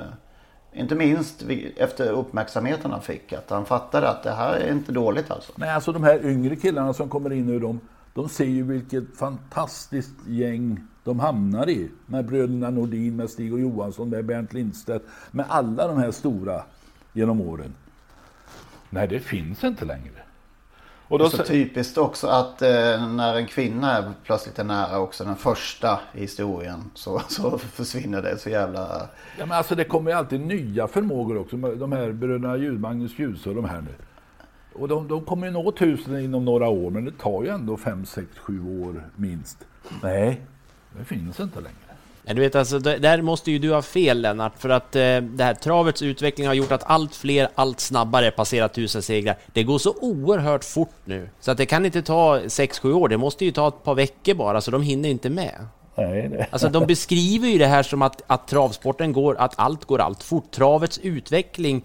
inte 0.74 0.94
minst 0.94 1.44
efter 1.76 2.10
uppmärksamheten 2.12 2.90
han 2.90 3.02
fick 3.02 3.32
att 3.32 3.50
han 3.50 3.66
fattade 3.66 4.08
att 4.08 4.22
det 4.22 4.30
här 4.30 4.54
är 4.54 4.72
inte 4.72 4.92
dåligt 4.92 5.30
alltså. 5.30 5.52
Nej, 5.56 5.70
alltså 5.70 5.92
de 5.92 6.04
här 6.04 6.26
yngre 6.26 6.56
killarna 6.56 6.92
som 6.92 7.08
kommer 7.08 7.32
in 7.32 7.46
nu, 7.46 7.58
de, 7.58 7.80
de 8.14 8.28
ser 8.28 8.44
ju 8.44 8.62
vilket 8.62 9.16
fantastiskt 9.16 10.26
gäng 10.26 10.80
de 11.04 11.20
hamnar 11.20 11.68
i. 11.68 11.90
Med 12.06 12.26
bröderna 12.26 12.70
Nordin, 12.70 13.16
med 13.16 13.30
Stig 13.30 13.52
och 13.52 13.60
Johansson, 13.60 14.10
med 14.10 14.24
Bernt 14.24 14.52
Lindstedt, 14.52 15.04
med 15.30 15.46
alla 15.48 15.88
de 15.88 15.98
här 15.98 16.10
stora 16.10 16.62
genom 17.12 17.40
åren. 17.40 17.74
Nej, 18.90 19.08
det 19.08 19.20
finns 19.20 19.64
inte 19.64 19.84
längre. 19.84 20.23
Och 21.08 21.18
Det 21.18 21.24
då, 21.24 21.30
är 21.30 21.30
så 21.30 21.42
typiskt 21.42 21.98
också 21.98 22.26
att 22.26 22.62
eh, 22.62 23.08
när 23.08 23.36
en 23.36 23.46
kvinna 23.46 23.96
är 23.98 24.12
plötsligt 24.24 24.58
är 24.58 24.64
nära 24.64 24.98
också 24.98 25.24
den 25.24 25.36
första 25.36 26.00
i 26.14 26.20
historien 26.20 26.90
så, 26.94 27.22
så 27.28 27.58
försvinner 27.58 28.22
det 28.22 28.38
så 28.38 28.50
jävla... 28.50 29.08
ja, 29.38 29.46
men 29.46 29.52
alltså 29.52 29.74
det 29.74 29.84
kommer 29.84 30.10
ju 30.10 30.16
alltid 30.16 30.40
nya 30.40 30.88
förmågor 30.88 31.38
också. 31.38 31.56
De 31.56 31.92
här 31.92 32.12
bröderna 32.12 32.56
Ljus, 32.56 32.80
Magnus 32.80 33.18
Djuse 33.18 33.48
och 33.48 33.54
de 33.54 33.64
här 33.64 33.80
nu. 33.80 33.94
Och 34.72 34.88
de, 34.88 35.08
de 35.08 35.24
kommer 35.24 35.46
ju 35.46 35.52
nå 35.52 35.72
tusen 35.72 36.20
inom 36.20 36.44
några 36.44 36.68
år, 36.68 36.90
men 36.90 37.04
det 37.04 37.18
tar 37.18 37.42
ju 37.42 37.48
ändå 37.48 37.76
fem, 37.76 38.06
sex, 38.06 38.38
sju 38.38 38.82
år 38.82 39.08
minst. 39.16 39.66
Nej, 40.02 40.40
det 40.98 41.04
finns 41.04 41.40
inte 41.40 41.60
längre. 41.60 41.83
Du 42.26 42.40
vet 42.40 42.54
alltså, 42.54 42.78
där 42.78 43.22
måste 43.22 43.50
ju 43.50 43.58
du 43.58 43.72
ha 43.72 43.82
fel 43.82 44.20
Lennart, 44.20 44.52
för 44.58 44.68
att 44.68 44.96
eh, 44.96 45.16
det 45.16 45.44
här 45.44 45.54
travets 45.54 46.02
utveckling 46.02 46.46
har 46.46 46.54
gjort 46.54 46.72
att 46.72 46.84
allt 46.86 47.14
fler, 47.14 47.48
allt 47.54 47.80
snabbare 47.80 48.30
passerar 48.30 48.68
tusen 48.68 49.02
segrar. 49.02 49.36
Det 49.52 49.62
går 49.62 49.78
så 49.78 49.94
oerhört 50.00 50.64
fort 50.64 50.94
nu, 51.04 51.28
så 51.40 51.50
att 51.50 51.56
det 51.56 51.66
kan 51.66 51.86
inte 51.86 52.02
ta 52.02 52.38
6-7 52.38 52.92
år, 52.92 53.08
det 53.08 53.16
måste 53.16 53.44
ju 53.44 53.50
ta 53.50 53.68
ett 53.68 53.84
par 53.84 53.94
veckor 53.94 54.34
bara, 54.34 54.60
så 54.60 54.70
de 54.70 54.82
hinner 54.82 55.08
inte 55.08 55.30
med. 55.30 55.66
Nej, 55.96 56.28
det. 56.28 56.46
Alltså 56.50 56.68
de 56.68 56.86
beskriver 56.86 57.48
ju 57.48 57.58
det 57.58 57.66
här 57.66 57.82
som 57.82 58.02
att, 58.02 58.22
att 58.26 58.48
travsporten 58.48 59.12
går, 59.12 59.36
att 59.38 59.54
allt 59.56 59.84
går 59.84 60.00
allt 60.00 60.22
fort. 60.22 60.50
Travets 60.50 60.98
utveckling 60.98 61.84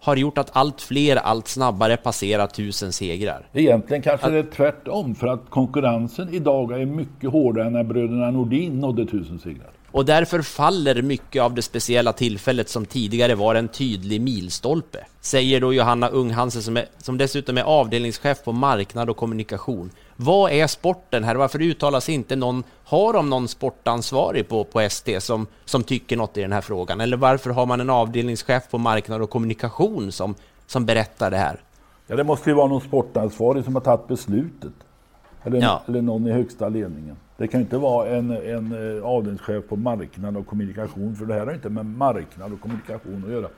har 0.00 0.16
gjort 0.16 0.38
att 0.38 0.50
allt 0.52 0.80
fler, 0.82 1.16
allt 1.16 1.48
snabbare 1.48 1.96
passerar 1.96 2.46
tusen 2.46 2.92
segrar. 2.92 3.48
Egentligen 3.52 4.02
kanske 4.02 4.30
det 4.30 4.38
är 4.38 4.42
tvärtom, 4.42 5.14
för 5.14 5.26
att 5.26 5.50
konkurrensen 5.50 6.34
idag 6.34 6.80
är 6.80 6.86
mycket 6.86 7.30
hårdare 7.30 7.66
än 7.66 7.72
när 7.72 7.84
bröderna 7.84 8.30
Nordin 8.30 8.80
nådde 8.80 9.06
tusen 9.06 9.38
segrar. 9.38 9.70
Och 9.96 10.04
därför 10.04 10.42
faller 10.42 11.02
mycket 11.02 11.42
av 11.42 11.54
det 11.54 11.62
speciella 11.62 12.12
tillfället 12.12 12.68
som 12.68 12.86
tidigare 12.86 13.34
var 13.34 13.54
en 13.54 13.68
tydlig 13.68 14.20
milstolpe. 14.20 15.06
Säger 15.20 15.60
då 15.60 15.74
Johanna 15.74 16.08
Unghansen 16.08 16.62
som, 16.62 16.76
är, 16.76 16.86
som 16.98 17.18
dessutom 17.18 17.58
är 17.58 17.62
avdelningschef 17.62 18.44
på 18.44 18.52
marknad 18.52 19.10
och 19.10 19.16
kommunikation. 19.16 19.90
Vad 20.16 20.52
är 20.52 20.66
sporten 20.66 21.24
här? 21.24 21.34
Varför 21.34 21.62
uttalas 21.62 22.08
inte 22.08 22.36
någon, 22.36 22.64
har 22.84 23.12
de 23.12 23.30
någon 23.30 23.48
sportansvarig 23.48 24.48
på, 24.48 24.64
på 24.64 24.80
ST 24.80 25.20
som, 25.20 25.46
som 25.64 25.82
tycker 25.82 26.16
något 26.16 26.36
i 26.36 26.40
den 26.40 26.52
här 26.52 26.60
frågan? 26.60 27.00
Eller 27.00 27.16
varför 27.16 27.50
har 27.50 27.66
man 27.66 27.80
en 27.80 27.90
avdelningschef 27.90 28.70
på 28.70 28.78
marknad 28.78 29.22
och 29.22 29.30
kommunikation 29.30 30.12
som, 30.12 30.34
som 30.66 30.86
berättar 30.86 31.30
det 31.30 31.36
här? 31.36 31.60
Ja, 32.06 32.16
det 32.16 32.24
måste 32.24 32.50
ju 32.50 32.56
vara 32.56 32.68
någon 32.68 32.80
sportansvarig 32.80 33.64
som 33.64 33.74
har 33.74 33.82
tagit 33.82 34.08
beslutet. 34.08 34.72
Eller, 35.44 35.60
Ja. 35.62 35.82
eller 35.88 36.02
någon 36.02 36.26
i 36.26 36.32
högsta 36.32 36.68
ledningen. 36.68 37.16
Det 37.38 37.48
kan 37.48 37.60
inte 37.60 37.78
vara 37.78 38.08
en, 38.08 38.30
en 38.30 38.96
eh, 38.96 39.04
avdelningschef 39.04 39.68
på 39.68 39.76
marknad 39.76 40.36
och 40.36 40.46
kommunikation, 40.46 41.16
för 41.16 41.26
det 41.26 41.34
här 41.34 41.46
har 41.46 41.54
inte 41.54 41.68
med 41.68 41.86
marknad 41.86 42.52
och 42.52 42.60
kommunikation 42.60 43.24
att 43.26 43.32
göra. 43.32 43.48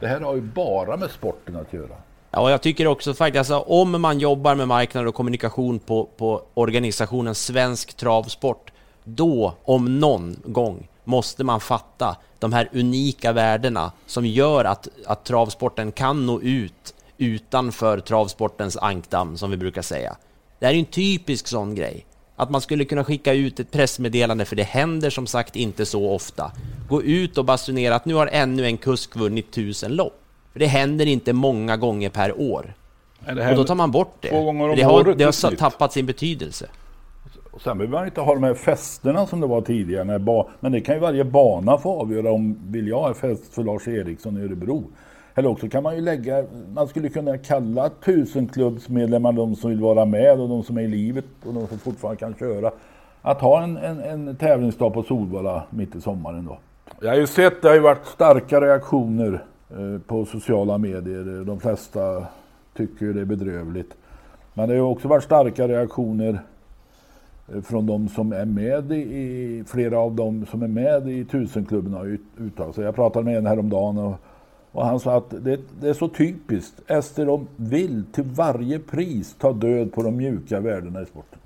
Det 0.00 0.06
här 0.06 0.20
har 0.20 0.34
ju 0.34 0.40
bara 0.40 0.96
med 0.96 1.10
sporten 1.10 1.56
att 1.56 1.72
göra. 1.72 1.96
Ja, 2.30 2.50
jag 2.50 2.62
tycker 2.62 2.86
också 2.86 3.14
faktiskt, 3.14 3.38
alltså, 3.38 3.72
om 3.72 4.00
man 4.00 4.18
jobbar 4.18 4.54
med 4.54 4.68
marknad 4.68 5.06
och 5.06 5.14
kommunikation 5.14 5.78
på, 5.78 6.08
på 6.16 6.42
organisationen 6.54 7.34
Svensk 7.34 7.96
Travsport, 7.96 8.72
då, 9.04 9.54
om 9.64 10.00
någon 10.00 10.36
gång, 10.44 10.88
måste 11.04 11.44
man 11.44 11.60
fatta 11.60 12.16
de 12.38 12.52
här 12.52 12.68
unika 12.72 13.32
värdena 13.32 13.92
som 14.06 14.26
gör 14.26 14.64
att, 14.64 14.88
att 15.06 15.24
travsporten 15.24 15.92
kan 15.92 16.26
nå 16.26 16.40
ut 16.40 16.94
utanför 17.18 18.00
travsportens 18.00 18.76
ankdamm, 18.76 19.36
som 19.36 19.50
vi 19.50 19.56
brukar 19.56 19.82
säga. 19.82 20.16
Det 20.58 20.66
här 20.66 20.74
är 20.74 20.78
en 20.78 20.84
typisk 20.84 21.46
sån 21.46 21.74
grej. 21.74 22.06
Att 22.40 22.50
man 22.50 22.60
skulle 22.60 22.84
kunna 22.84 23.04
skicka 23.04 23.32
ut 23.32 23.60
ett 23.60 23.70
pressmeddelande, 23.70 24.44
för 24.44 24.56
det 24.56 24.62
händer 24.62 25.10
som 25.10 25.26
sagt 25.26 25.56
inte 25.56 25.86
så 25.86 26.10
ofta. 26.10 26.52
Gå 26.88 27.02
ut 27.02 27.38
och 27.38 27.44
basunera 27.44 27.94
att 27.94 28.04
nu 28.04 28.14
har 28.14 28.26
ännu 28.26 28.66
en 28.66 28.76
kusk 28.76 29.16
vunnit 29.16 29.50
tusen 29.50 29.96
lopp. 29.96 30.20
För 30.52 30.60
det 30.60 30.66
händer 30.66 31.06
inte 31.06 31.32
många 31.32 31.76
gånger 31.76 32.10
per 32.10 32.40
år. 32.40 32.74
och 33.26 33.56
då 33.56 33.64
tar 33.64 33.74
man 33.74 33.90
bort 33.90 34.16
det. 34.20 34.28
Två 34.28 34.44
gånger 34.44 34.68
om 34.68 34.76
det 34.76 34.82
har, 34.82 34.92
året 34.92 35.18
det 35.18 35.24
har 35.24 35.56
tappat 35.56 35.92
sin 35.92 36.06
betydelse. 36.06 36.66
Och 37.50 37.62
sen 37.62 37.78
behöver 37.78 37.98
man 37.98 38.06
inte 38.06 38.20
ha 38.20 38.34
de 38.34 38.42
här 38.42 38.54
festerna 38.54 39.26
som 39.26 39.40
det 39.40 39.46
var 39.46 39.60
tidigare. 39.60 40.04
När 40.04 40.46
men 40.60 40.72
det 40.72 40.80
kan 40.80 40.94
ju 40.94 41.00
varje 41.00 41.24
bana 41.24 41.78
få 41.78 42.00
avgöra 42.00 42.32
om 42.32 42.58
vill 42.66 42.88
jag 42.88 43.00
ha 43.00 43.14
fest 43.14 43.54
för 43.54 43.64
Lars 43.64 43.88
Eriksson 43.88 44.38
i 44.38 44.44
Örebro. 44.44 44.84
Eller 45.38 45.48
också 45.48 45.68
kan 45.68 45.82
man 45.82 45.94
ju 45.94 46.00
lägga, 46.00 46.44
man 46.74 46.88
skulle 46.88 47.08
kunna 47.08 47.38
kalla 47.38 47.88
tusenklubbsmedlemmar 47.88 49.32
de 49.32 49.56
som 49.56 49.70
vill 49.70 49.80
vara 49.80 50.04
med 50.04 50.40
och 50.40 50.48
de 50.48 50.62
som 50.62 50.78
är 50.78 50.82
i 50.82 50.88
livet 50.88 51.24
och 51.44 51.54
de 51.54 51.66
som 51.66 51.78
fortfarande 51.78 52.18
kan 52.18 52.34
köra. 52.34 52.70
Att 53.22 53.40
ha 53.40 53.62
en, 53.62 53.76
en, 53.76 54.00
en 54.00 54.36
tävlingsdag 54.36 54.90
på 54.90 55.02
Solvalla 55.02 55.62
mitt 55.70 55.96
i 55.96 56.00
sommaren 56.00 56.44
då. 56.44 56.58
Jag 57.00 57.08
har 57.08 57.16
ju 57.16 57.26
sett, 57.26 57.62
det 57.62 57.68
har 57.68 57.74
ju 57.74 57.80
varit 57.80 58.06
starka 58.06 58.60
reaktioner 58.60 59.44
eh, 59.70 60.00
på 60.06 60.24
sociala 60.24 60.78
medier. 60.78 61.44
De 61.44 61.60
flesta 61.60 62.26
tycker 62.76 63.06
det 63.06 63.20
är 63.20 63.24
bedrövligt. 63.24 63.94
Men 64.54 64.68
det 64.68 64.74
har 64.74 64.78
ju 64.78 64.92
också 64.92 65.08
varit 65.08 65.24
starka 65.24 65.68
reaktioner 65.68 66.40
eh, 67.54 67.60
från 67.62 67.86
de 67.86 68.08
som 68.08 68.32
är 68.32 68.44
med 68.44 68.92
i, 68.92 69.64
flera 69.66 69.98
av 69.98 70.14
de 70.14 70.46
som 70.46 70.62
är 70.62 70.68
med 70.68 71.08
i 71.08 71.24
tusenklubben 71.24 71.94
har 71.94 72.04
ju 72.04 72.18
uttalat 72.38 72.74
sig. 72.74 72.84
Jag 72.84 72.94
pratade 72.94 73.24
med 73.24 73.36
en 73.36 73.46
häromdagen 73.46 73.98
och, 73.98 74.14
och 74.72 74.86
han 74.86 75.00
sa 75.00 75.16
att 75.16 75.30
det, 75.30 75.60
det 75.80 75.88
är 75.88 75.94
så 75.94 76.08
typiskt. 76.08 76.90
Ester 76.90 77.26
de 77.26 77.46
vill 77.56 78.04
till 78.12 78.24
varje 78.24 78.78
pris 78.78 79.34
ta 79.38 79.52
död 79.52 79.92
på 79.92 80.02
de 80.02 80.16
mjuka 80.16 80.60
värdena 80.60 81.02
i 81.02 81.06
sporten. 81.06 81.38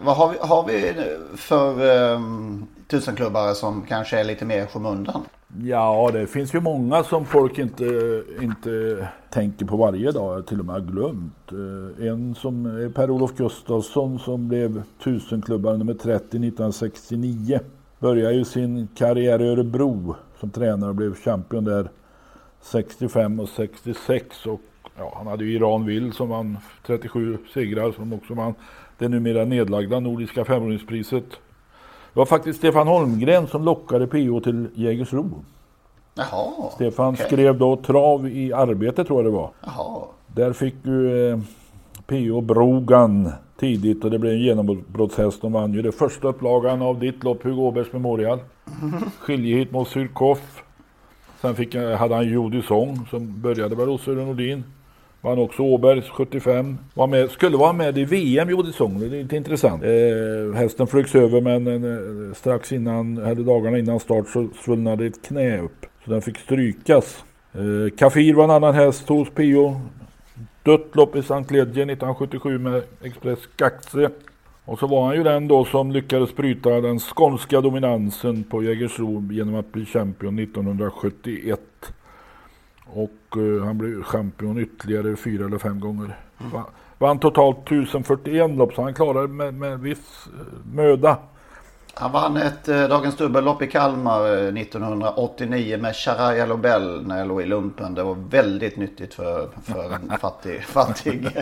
Vad 0.00 0.16
har 0.16 0.32
vi, 0.32 0.38
har 0.40 0.66
vi 0.66 0.94
för 1.36 1.82
um, 2.14 2.66
tusenklubbare 2.90 3.54
som 3.54 3.82
kanske 3.88 4.20
är 4.20 4.24
lite 4.24 4.44
mer 4.44 4.64
i 4.64 4.66
skymundan? 4.66 5.22
Ja, 5.62 6.10
det 6.12 6.26
finns 6.26 6.54
ju 6.54 6.60
många 6.60 7.04
som 7.04 7.24
folk 7.24 7.58
inte, 7.58 8.22
inte 8.40 9.08
tänker 9.30 9.66
på 9.66 9.76
varje 9.76 10.12
dag, 10.12 10.46
till 10.46 10.60
och 10.60 10.66
med 10.66 10.74
har 10.74 10.80
glömt. 10.80 11.52
Eh, 11.98 12.06
En 12.06 12.34
som 12.34 12.66
är 12.66 12.88
Per-Olof 12.88 13.36
Gustafsson 13.36 14.18
som 14.18 14.48
blev 14.48 14.82
tusenklubbare 15.04 15.76
nummer 15.76 15.94
30 15.94 16.18
1969. 16.18 17.60
Började 17.98 18.34
ju 18.34 18.44
sin 18.44 18.88
karriär 18.94 19.42
i 19.42 19.48
Örebro 19.48 20.16
som 20.40 20.50
tränare 20.50 20.90
och 20.90 20.96
blev 20.96 21.14
champion 21.14 21.64
där 21.64 21.88
65 22.60 23.40
och 23.40 23.48
66. 23.48 24.46
Och 24.46 24.60
ja, 24.98 25.12
han 25.16 25.26
hade 25.26 25.44
ju 25.44 25.52
Iran 25.52 26.12
som 26.12 26.28
vann 26.28 26.58
37 26.86 27.38
segrar 27.54 27.92
som 27.92 28.12
också 28.12 28.34
vann 28.34 28.54
det 28.98 29.08
numera 29.08 29.44
nedlagda 29.44 30.00
Nordiska 30.00 30.44
femhundrapriset. 30.44 31.30
Det 32.12 32.18
var 32.18 32.26
faktiskt 32.26 32.58
Stefan 32.58 32.88
Holmgren 32.88 33.46
som 33.46 33.64
lockade 33.64 34.06
PO 34.06 34.40
till 34.40 34.68
Jägersro. 34.74 35.30
Jaha. 36.14 36.70
Stefan 36.74 37.14
okej. 37.14 37.26
skrev 37.26 37.58
då 37.58 37.76
trav 37.76 38.28
i 38.28 38.52
arbete 38.52 39.04
tror 39.04 39.18
jag 39.18 39.32
det 39.32 39.36
var. 39.36 39.50
Jaha. 39.64 40.04
Där 40.26 40.52
fick 40.52 40.74
ju 40.82 41.30
eh, 41.30 41.38
PO 42.06 42.40
Brogan 42.40 43.32
tidigt 43.56 44.04
och 44.04 44.10
det 44.10 44.18
blev 44.18 44.32
en 44.32 44.40
genombrottshäst. 44.40 45.42
De 45.42 45.52
vann 45.52 45.72
ju 45.72 45.82
det 45.82 45.92
första 45.92 46.28
upplagan 46.28 46.82
av 46.82 46.98
ditt 46.98 47.24
lopp 47.24 47.42
Hugo 47.42 47.62
Åbergs 47.62 47.92
Memorial. 47.92 48.38
Skiljehit 49.18 49.70
mot 49.72 49.88
Syrkoff. 49.88 50.62
Sen 51.40 51.54
fick, 51.54 51.74
hade 51.74 52.14
han 52.14 52.28
Jody 52.28 52.62
Song 52.62 53.06
som 53.10 53.40
började 53.40 53.76
väl 53.76 53.88
hos 53.88 54.02
Sören 54.02 54.26
Nordin. 54.26 54.64
Vann 55.20 55.38
också 55.38 55.62
Åbergs 55.62 56.08
75. 56.08 56.78
Var 56.94 57.06
med, 57.06 57.30
skulle 57.30 57.56
vara 57.56 57.72
med 57.72 57.98
i 57.98 58.04
VM 58.04 58.50
Jody 58.50 58.72
Song. 58.72 59.00
Det 59.00 59.06
är 59.06 59.10
lite 59.10 59.36
intressant. 59.36 59.82
Eh, 59.84 60.54
hästen 60.54 60.86
flögs 60.86 61.14
över 61.14 61.40
men 61.40 61.66
eh, 61.66 62.34
strax 62.34 62.72
innan, 62.72 63.18
eller 63.18 63.42
dagarna 63.42 63.78
innan 63.78 64.00
start 64.00 64.28
så 64.28 64.48
svullnade 64.64 65.06
ett 65.06 65.26
knä 65.26 65.60
upp. 65.60 65.86
Så 66.04 66.10
den 66.10 66.22
fick 66.22 66.38
strykas. 66.38 67.24
Eh, 67.52 67.96
Kafir 67.96 68.34
var 68.34 68.44
en 68.44 68.50
annan 68.50 68.74
häst 68.74 69.08
hos 69.08 69.30
PO. 69.30 69.80
Dött 70.62 70.96
lopp 70.96 71.16
i 71.16 71.18
St. 71.18 71.34
Ledje 71.34 71.62
1977 71.62 72.58
med 72.58 72.82
Express 73.02 73.38
Gaxe. 73.56 74.10
Och 74.68 74.78
så 74.78 74.86
var 74.86 75.06
han 75.06 75.16
ju 75.16 75.22
den 75.22 75.48
då 75.48 75.64
som 75.64 75.92
lyckades 75.92 76.36
bryta 76.36 76.80
den 76.80 76.98
skånska 76.98 77.60
dominansen 77.60 78.44
på 78.44 78.62
Jägersro 78.62 79.32
genom 79.32 79.54
att 79.54 79.72
bli 79.72 79.86
champion 79.86 80.38
1971. 80.38 81.60
Och 82.86 83.36
eh, 83.36 83.64
han 83.64 83.78
blev 83.78 84.02
champion 84.02 84.58
ytterligare 84.58 85.16
fyra 85.16 85.46
eller 85.46 85.58
fem 85.58 85.80
gånger. 85.80 86.16
Va, 86.52 86.66
vann 86.98 87.18
totalt 87.18 87.58
1041 87.58 88.50
lopp 88.50 88.74
så 88.74 88.82
han 88.82 88.94
klarade 88.94 89.28
med, 89.28 89.54
med 89.54 89.80
viss 89.80 90.26
eh, 90.26 90.74
möda. 90.74 91.16
Han 92.00 92.12
vann 92.12 92.36
ett 92.36 92.68
eh, 92.68 92.88
Dagens 92.88 93.16
Dubbellopp 93.16 93.62
i 93.62 93.66
Kalmar 93.66 94.20
eh, 94.20 94.60
1989 94.60 95.78
med 95.78 95.96
Sharaya 95.96 96.46
Lobel 96.46 97.06
när 97.06 97.18
jag 97.18 97.28
låg 97.28 97.42
i 97.42 97.46
lumpen. 97.46 97.94
Det 97.94 98.02
var 98.02 98.14
väldigt 98.30 98.76
nyttigt 98.76 99.14
för, 99.14 99.48
för 99.62 99.94
en 99.94 100.18
fattig, 100.20 100.62
fattig 100.62 101.26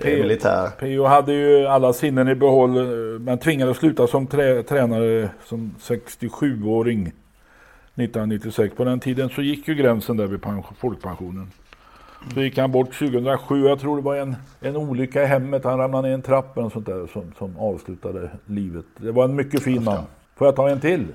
eh, 0.00 0.18
militär. 0.18 0.68
P.O. 0.80 1.04
hade 1.04 1.32
ju 1.32 1.66
alla 1.66 1.92
sinnen 1.92 2.28
i 2.28 2.34
behåll 2.34 2.76
eh, 2.76 3.20
men 3.20 3.38
tvingades 3.38 3.76
sluta 3.76 4.06
som 4.06 4.26
trä, 4.26 4.62
tränare 4.62 5.30
som 5.44 5.74
67-åring 5.80 7.02
1996. 7.02 8.76
På 8.76 8.84
den 8.84 9.00
tiden 9.00 9.28
så 9.28 9.42
gick 9.42 9.68
ju 9.68 9.74
gränsen 9.74 10.16
där 10.16 10.26
vid 10.26 10.42
pension, 10.42 10.74
folkpensionen. 10.78 11.50
Så 12.34 12.40
gick 12.40 12.58
han 12.58 12.72
bort 12.72 12.98
2007. 12.98 13.66
Jag 13.66 13.80
tror 13.80 13.96
det 13.96 14.02
var 14.02 14.16
en, 14.16 14.36
en 14.60 14.76
olycka 14.76 15.22
i 15.22 15.26
hemmet. 15.26 15.64
Han 15.64 15.78
ramlade 15.78 16.08
ner 16.08 16.14
en 16.14 16.22
trappa 16.22 16.60
och 16.60 16.72
sånt 16.72 16.86
där 16.86 17.06
som, 17.12 17.32
som 17.38 17.58
avslutade 17.58 18.30
livet. 18.46 18.84
Det 18.96 19.12
var 19.12 19.24
en 19.24 19.36
mycket 19.36 19.62
fin 19.62 19.84
man. 19.84 20.02
Får 20.36 20.46
jag 20.46 20.56
ta 20.56 20.68
en 20.68 20.80
till? 20.80 21.06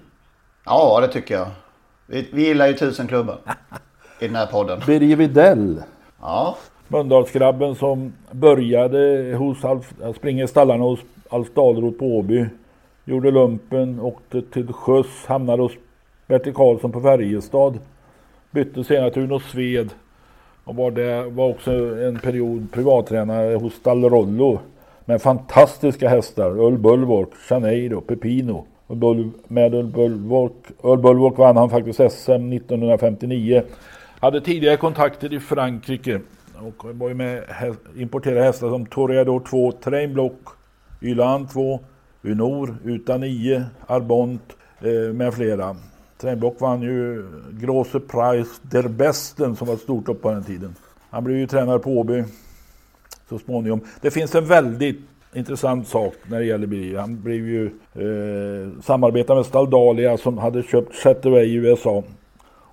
Ja, 0.65 0.99
det 1.01 1.07
tycker 1.07 1.35
jag. 1.35 1.47
Vi, 2.07 2.29
vi 2.33 2.47
gillar 2.47 2.67
ju 2.67 2.73
tusenklubben 2.73 3.37
i 4.19 4.27
den 4.27 4.35
här 4.35 4.45
podden. 4.45 4.81
Birger 4.87 5.15
Widell. 5.15 5.83
Ja, 6.21 6.57
Mölndalsgrabben 6.87 7.75
som 7.75 8.13
började 8.31 9.33
hos 9.37 9.65
Alf, 9.65 9.93
springa 10.15 10.43
i 10.43 10.47
stallarna 10.47 10.83
hos 10.83 10.99
Alf 11.29 11.53
Dahlroth 11.53 11.99
på 11.99 12.05
Åby. 12.05 12.45
Gjorde 13.05 13.31
lumpen, 13.31 13.99
åkte 13.99 14.41
till 14.41 14.73
sjöss, 14.73 15.25
hamnade 15.25 15.61
hos 15.61 15.71
Bertil 16.27 16.53
Karlsson 16.53 16.91
på 16.91 17.01
Färjestad. 17.01 17.79
Bytte 18.51 18.83
senare 18.83 19.11
till 19.11 19.23
Uno 19.23 19.39
Sved. 19.39 19.89
Och 20.71 20.77
var, 20.77 20.91
det, 20.91 21.23
var 21.23 21.47
också 21.49 21.71
en 22.07 22.19
period 22.19 22.71
privattränare 22.71 23.55
hos 23.55 23.73
Stallrollo. 23.73 24.59
Med 25.05 25.21
fantastiska 25.21 26.09
hästar. 26.09 26.65
Öl 26.67 26.77
Bulwark, 26.77 27.29
Janeiro, 27.49 28.01
Pepino. 28.01 28.65
Och 28.87 28.97
Med 29.47 29.75
Öl 29.75 29.87
Bulwark, 29.87 30.53
Öl 30.83 30.97
Bulwark 30.97 31.37
vann 31.37 31.57
han 31.57 31.69
faktiskt 31.69 31.97
SM 31.97 32.53
1959. 32.53 33.63
Hade 34.19 34.41
tidigare 34.41 34.77
kontakter 34.77 35.33
i 35.33 35.39
Frankrike. 35.39 36.19
Och 36.55 36.85
var 36.95 37.09
ju 37.09 37.15
med 37.15 37.43
häst, 37.47 37.79
importerade 37.97 38.43
hästar 38.43 38.69
som 38.69 38.85
Toreador 38.85 39.39
2, 39.49 39.71
Train 39.71 40.13
Block, 40.13 40.39
Ylan 41.01 41.47
2, 41.47 41.79
Unor, 42.21 42.77
Uta 42.85 43.17
9, 43.17 43.65
Arbont 43.87 44.57
eh, 44.81 45.13
med 45.13 45.33
flera. 45.33 45.75
Train 46.21 46.51
vann 46.59 46.81
ju 46.81 47.25
Große 47.51 47.99
Preis 47.99 48.61
Der 48.61 48.87
Besten 48.87 49.55
som 49.55 49.67
var 49.67 49.73
ett 49.73 49.81
stort 49.81 50.09
upp 50.09 50.21
på 50.21 50.31
den 50.31 50.43
tiden. 50.43 50.75
Han 51.09 51.23
blev 51.23 51.37
ju 51.37 51.47
tränare 51.47 51.79
på 51.79 51.89
Åby 51.89 52.23
så 53.29 53.39
småningom. 53.39 53.81
Det 54.01 54.11
finns 54.11 54.35
en 54.35 54.45
väldigt 54.45 54.99
intressant 55.33 55.87
sak 55.87 56.13
när 56.27 56.39
det 56.39 56.45
gäller 56.45 56.67
Birger. 56.67 56.99
Han 56.99 57.21
blev 57.21 57.47
ju 57.47 57.65
eh, 57.95 58.81
samarbetade 58.81 59.37
med 59.37 59.45
Staldalia 59.45 60.17
som 60.17 60.37
hade 60.37 60.63
köpt 60.63 60.95
Chataway 60.95 61.45
i 61.45 61.53
USA. 61.53 62.03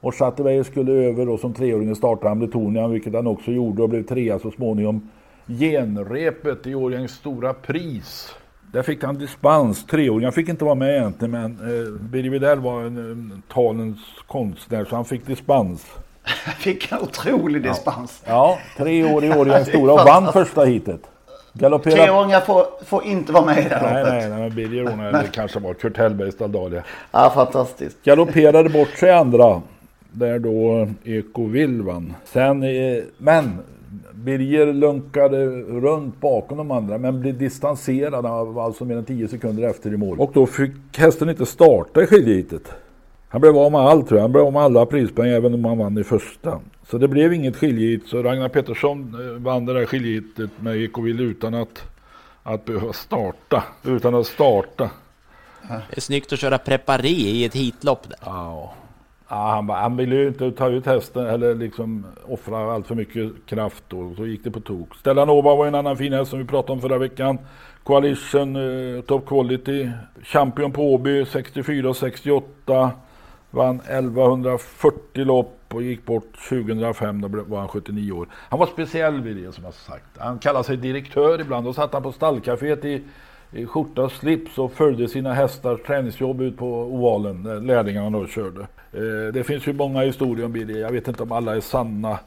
Och 0.00 0.14
Chataway 0.14 0.64
skulle 0.64 0.92
över 0.92 1.26
då 1.26 1.38
som 1.38 1.54
treåring 1.54 1.90
och 1.90 1.96
starta 1.96 2.34
Letonian, 2.34 2.90
vilket 2.90 3.14
han 3.14 3.26
också 3.26 3.50
gjorde 3.50 3.82
och 3.82 3.88
blev 3.88 4.02
trea 4.02 4.38
så 4.38 4.50
småningom. 4.50 5.08
Genrepet 5.46 6.66
i 6.66 6.74
Årjängs 6.74 7.12
stora 7.12 7.54
pris. 7.54 8.34
Där 8.72 8.82
fick 8.82 9.04
han 9.04 9.18
dispens. 9.18 9.86
Treåringen 9.86 10.32
fick 10.32 10.48
inte 10.48 10.64
vara 10.64 10.74
med 10.74 10.96
egentligen, 10.96 11.30
men 11.30 11.52
eh, 11.52 12.00
Birger 12.00 12.30
Widell 12.30 12.60
var 12.60 12.80
en, 12.80 12.96
en 12.96 13.42
talens 13.52 13.98
konstnär 14.26 14.84
så 14.84 14.96
han 14.96 15.04
fick 15.04 15.26
dispens. 15.26 15.86
fick 16.58 16.92
en 16.92 16.98
otrolig 16.98 17.62
dispens. 17.62 18.22
Ja, 18.24 18.58
tre 18.76 19.04
år 19.04 19.24
i 19.24 19.30
Årjängs 19.30 19.68
stora 19.68 19.92
och 19.92 20.06
vann 20.06 20.32
första 20.32 20.64
hitet. 20.64 21.00
Galopperade... 21.52 22.02
Treåringar 22.02 22.40
får, 22.40 22.66
får 22.84 23.04
inte 23.04 23.32
vara 23.32 23.44
med 23.44 23.58
i 23.58 23.68
det 23.68 23.80
Nej, 23.82 24.04
nej, 24.04 24.28
nej, 24.28 24.38
men 24.38 24.54
Birger 24.54 24.82
ordnade, 24.82 25.08
eller 25.08 25.28
kanske 25.28 25.58
var 25.58 25.74
Kurt 25.74 25.96
Hellberg, 25.96 26.32
Staldalia. 26.32 26.82
Ja, 27.10 27.32
fantastiskt. 27.34 28.04
Galopperade 28.04 28.68
bort 28.68 28.88
sig 28.98 29.10
andra. 29.10 29.62
där 30.10 30.38
då 30.38 30.88
Ekovil 31.04 31.82
vann. 31.82 32.14
Sen, 32.24 32.62
eh, 32.62 33.02
men 33.18 33.58
Birger 34.24 34.72
lunkade 34.72 35.46
runt 35.60 36.20
bakom 36.20 36.58
de 36.58 36.70
andra 36.70 36.98
men 36.98 37.20
blev 37.20 37.38
distanserad 37.38 38.26
av 38.26 38.58
alltså 38.58 38.84
mer 38.84 38.96
än 38.96 39.04
10 39.04 39.28
sekunder 39.28 39.68
efter 39.68 39.92
i 39.92 39.96
mål. 39.96 40.20
Och 40.20 40.30
då 40.34 40.46
fick 40.46 40.72
hästen 40.96 41.28
inte 41.28 41.46
starta 41.46 42.02
i 42.02 42.06
skiljeheatet. 42.06 42.72
Han 43.28 43.40
blev 43.40 43.56
av 43.56 43.72
med 43.72 43.80
allt 43.80 44.08
tror 44.08 44.18
jag. 44.18 44.24
Han 44.24 44.32
blev 44.32 44.44
av 44.44 44.52
med 44.52 44.62
alla 44.62 44.86
prispoäng 44.86 45.30
även 45.30 45.54
om 45.54 45.64
han 45.64 45.78
vann 45.78 45.98
i 45.98 46.04
första. 46.04 46.60
Så 46.90 46.98
det 46.98 47.08
blev 47.08 47.32
inget 47.32 47.56
skiljeheat. 47.56 48.02
Så 48.06 48.22
Ragnar 48.22 48.48
Pettersson 48.48 49.14
eh, 49.14 49.42
vann 49.42 49.66
det 49.66 49.74
där 49.74 49.86
skiljeheatet 49.86 50.50
med 50.60 50.76
Ekovil 50.76 51.20
utan 51.20 51.54
att, 51.54 51.82
att 52.42 52.64
behöva 52.64 52.92
starta. 52.92 53.64
Utan 53.84 54.14
att 54.14 54.26
starta. 54.26 54.90
Det 55.68 55.96
är 55.96 56.00
snyggt 56.00 56.32
att 56.32 56.38
köra 56.38 56.58
preparé 56.58 57.08
i 57.08 57.44
ett 57.44 57.54
heatlopp. 57.54 58.08
Där. 58.08 58.18
Ja. 58.24 58.74
Ja, 59.30 59.36
han, 59.36 59.68
han 59.68 59.96
ville 59.96 60.16
ju 60.16 60.28
inte 60.28 60.52
ta 60.52 60.68
ut 60.68 60.86
hästen 60.86 61.26
eller 61.26 61.54
liksom 61.54 62.06
offra 62.28 62.72
allt 62.72 62.86
för 62.86 62.94
mycket 62.94 63.32
kraft 63.46 63.84
då. 63.88 64.14
Så 64.16 64.26
gick 64.26 64.44
det 64.44 64.50
på 64.50 64.60
tok. 64.60 64.94
Stellanova 64.94 65.54
var 65.54 65.66
en 65.66 65.74
annan 65.74 65.96
fin 65.96 66.12
häst 66.12 66.30
som 66.30 66.38
vi 66.38 66.44
pratade 66.44 66.72
om 66.72 66.80
förra 66.80 66.98
veckan. 66.98 67.38
Coalition 67.82 68.56
eh, 68.56 69.00
Top 69.02 69.26
Quality. 69.26 69.90
Champion 70.22 70.72
på 70.72 70.94
Åby 70.94 71.24
64 71.24 71.94
68. 71.94 72.90
Vann 73.50 73.80
1140 73.80 75.24
lopp 75.24 75.58
och 75.68 75.82
gick 75.82 76.04
bort 76.04 76.48
2005. 76.48 77.20
Då 77.20 77.28
var 77.28 77.58
han 77.58 77.68
79 77.68 78.12
år. 78.12 78.28
Han 78.32 78.58
var 78.58 78.66
speciell 78.66 79.20
vid 79.20 79.36
det 79.36 79.52
som 79.52 79.64
jag 79.64 79.74
sagt. 79.74 80.18
Han 80.18 80.38
kallade 80.38 80.64
sig 80.64 80.76
direktör 80.76 81.40
ibland. 81.40 81.66
Då 81.66 81.72
satt 81.72 81.92
han 81.92 82.02
på 82.02 82.12
stallkaféet 82.12 82.84
i 82.84 83.02
i 83.52 83.66
skjorta 83.66 84.02
och 84.02 84.12
slips 84.12 84.58
och 84.58 84.72
följde 84.72 85.08
sina 85.08 85.32
hästars 85.32 85.80
träningsjobb 85.82 86.40
ut 86.40 86.56
på 86.56 86.66
ovalen 86.66 87.42
där 87.42 87.60
lärlingarna 87.60 88.18
då 88.18 88.26
körde. 88.26 88.66
Eh, 88.92 89.32
det 89.32 89.44
finns 89.44 89.66
ju 89.66 89.72
många 89.72 90.00
historier 90.00 90.44
om 90.44 90.52
Birger. 90.52 90.80
Jag 90.80 90.92
vet 90.92 91.08
inte 91.08 91.22
om 91.22 91.32
alla 91.32 91.56
är 91.56 91.60
sanna. 91.60 92.18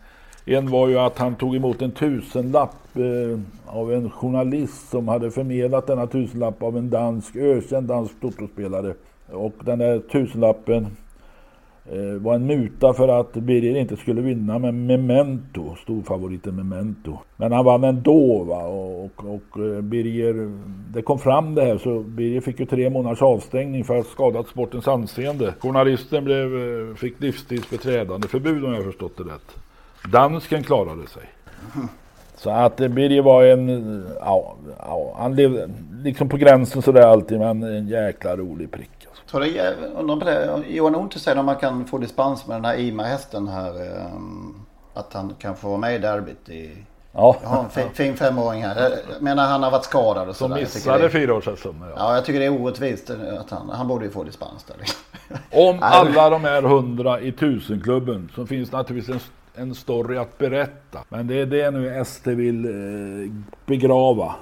En 0.45 0.69
var 0.69 0.87
ju 0.87 0.99
att 0.99 1.17
han 1.17 1.35
tog 1.35 1.55
emot 1.55 1.81
en 1.81 1.91
tusenlapp 1.91 2.95
eh, 2.95 3.39
av 3.65 3.93
en 3.93 4.09
journalist 4.09 4.89
som 4.89 5.07
hade 5.07 5.31
förmedlat 5.31 5.87
denna 5.87 6.07
tusenlapp 6.07 6.63
av 6.63 6.77
en 6.77 6.89
dansk, 6.89 7.35
ökänd 7.35 7.87
dansk 7.87 8.13
totospelare. 8.21 8.93
Och 9.31 9.53
den 9.65 9.79
där 9.79 9.99
tusenlappen 9.99 10.87
eh, 11.91 12.21
var 12.21 12.35
en 12.35 12.45
muta 12.45 12.93
för 12.93 13.07
att 13.07 13.33
Birger 13.33 13.75
inte 13.75 13.97
skulle 13.97 14.21
vinna 14.21 14.59
med 14.59 14.73
Memento, 14.73 15.75
storfavoriten 15.75 16.55
Memento. 16.55 17.17
Men 17.37 17.51
han 17.51 17.65
vann 17.65 17.83
ändå 17.83 18.43
va? 18.43 18.63
och, 18.63 19.03
och, 19.05 19.25
och 19.25 19.65
eh, 19.65 19.81
Birger, 19.81 20.51
det 20.93 21.01
kom 21.01 21.19
fram 21.19 21.55
det 21.55 21.61
här 21.61 21.77
så 21.77 21.99
Birger 21.99 22.41
fick 22.41 22.59
ju 22.59 22.65
tre 22.65 22.89
månaders 22.89 23.21
avstängning 23.21 23.83
för 23.83 23.97
att 23.97 24.05
ha 24.05 24.11
skadat 24.11 24.47
sportens 24.47 24.87
anseende. 24.87 25.53
Journalisten 25.59 26.23
blev, 26.23 26.55
eh, 26.55 26.95
fick 26.95 27.21
livstidsbeträdande 27.21 28.27
förbud 28.27 28.65
om 28.65 28.73
jag 28.73 28.83
förstått 28.83 29.17
det 29.17 29.23
rätt. 29.23 29.55
Dansken 30.11 30.63
klarade 30.63 31.07
sig. 31.07 31.23
Så 32.35 32.49
att 32.49 32.81
eh, 32.81 32.87
Birger 32.87 33.21
var 33.21 33.43
en, 33.43 34.05
ja, 34.19 34.55
ja, 34.79 35.15
han 35.17 35.35
levde 35.35 35.69
liksom 36.03 36.29
på 36.29 36.37
gränsen 36.37 36.81
sådär 36.81 37.07
alltid 37.07 37.39
men 37.39 37.63
en 37.63 37.87
jäkla 37.87 38.37
rolig 38.37 38.71
prick. 38.71 39.00
Så 39.31 39.39
det, 39.39 39.75
undrar 39.95 40.15
på 40.15 40.25
det, 40.25 40.63
Johan 40.67 40.95
Onthe 40.95 41.19
säger 41.19 41.39
om 41.39 41.45
man 41.45 41.55
kan 41.55 41.85
få 41.85 41.97
dispens 41.97 42.47
med 42.47 42.57
den 42.57 42.65
här 42.65 42.79
IMA-hästen 42.79 43.47
här. 43.47 43.71
Um, 44.15 44.65
att 44.93 45.13
han 45.13 45.33
kan 45.39 45.55
få 45.55 45.67
vara 45.67 45.77
med 45.77 45.95
i 45.95 45.97
derbyt 45.97 46.49
i... 46.49 46.69
Ja. 47.11 47.37
Jag 47.41 47.49
har 47.49 47.63
en 47.63 47.69
fin, 47.69 47.89
fin 47.93 48.15
femåring 48.15 48.63
här. 48.63 48.91
Jag 49.11 49.21
menar 49.21 49.47
han 49.47 49.63
har 49.63 49.71
varit 49.71 49.85
skadad 49.85 50.29
och 50.29 50.35
sådär. 50.35 50.55
Som 50.55 50.61
missade 50.61 51.09
fyraårssäsongen. 51.09 51.81
Ja. 51.81 51.95
ja, 51.97 52.15
jag 52.15 52.25
tycker 52.25 52.39
det 52.39 52.45
är 52.45 52.61
orättvist 52.61 53.09
att 53.39 53.49
han, 53.49 53.69
han 53.69 53.87
borde 53.87 54.05
ju 54.05 54.11
få 54.11 54.23
dispens 54.23 54.63
där. 54.63 54.75
Om 55.69 55.77
alla 55.81 56.29
de 56.29 56.43
här 56.43 56.61
hundra 56.61 57.21
i 57.21 57.31
tusenklubben 57.31 58.31
så 58.35 58.45
finns 58.45 58.71
naturligtvis 58.71 59.15
en, 59.55 59.63
en 59.63 59.75
story 59.75 60.17
att 60.17 60.37
berätta. 60.37 60.99
Men 61.09 61.27
det 61.27 61.35
är 61.41 61.45
det 61.45 61.71
nu 61.71 62.05
SD 62.05 62.27
vill 62.27 62.65
eh, 62.65 63.31
begrava. 63.65 64.35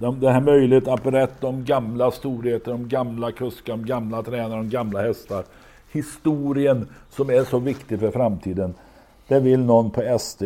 De, 0.00 0.20
det 0.20 0.30
här 0.30 0.40
möjligheten 0.40 0.92
att 0.92 1.02
berätta 1.02 1.46
om 1.46 1.64
gamla 1.64 2.10
storheter, 2.10 2.72
om 2.72 2.88
gamla 2.88 3.32
kuskar, 3.32 3.72
om 3.72 3.86
gamla 3.86 4.22
tränare, 4.22 4.60
om 4.60 4.70
gamla 4.70 5.02
hästar. 5.02 5.44
Historien 5.92 6.88
som 7.10 7.30
är 7.30 7.44
så 7.44 7.58
viktig 7.58 8.00
för 8.00 8.10
framtiden. 8.10 8.74
Det 9.28 9.40
vill 9.40 9.60
någon 9.60 9.90
på 9.90 10.18
SD 10.18 10.42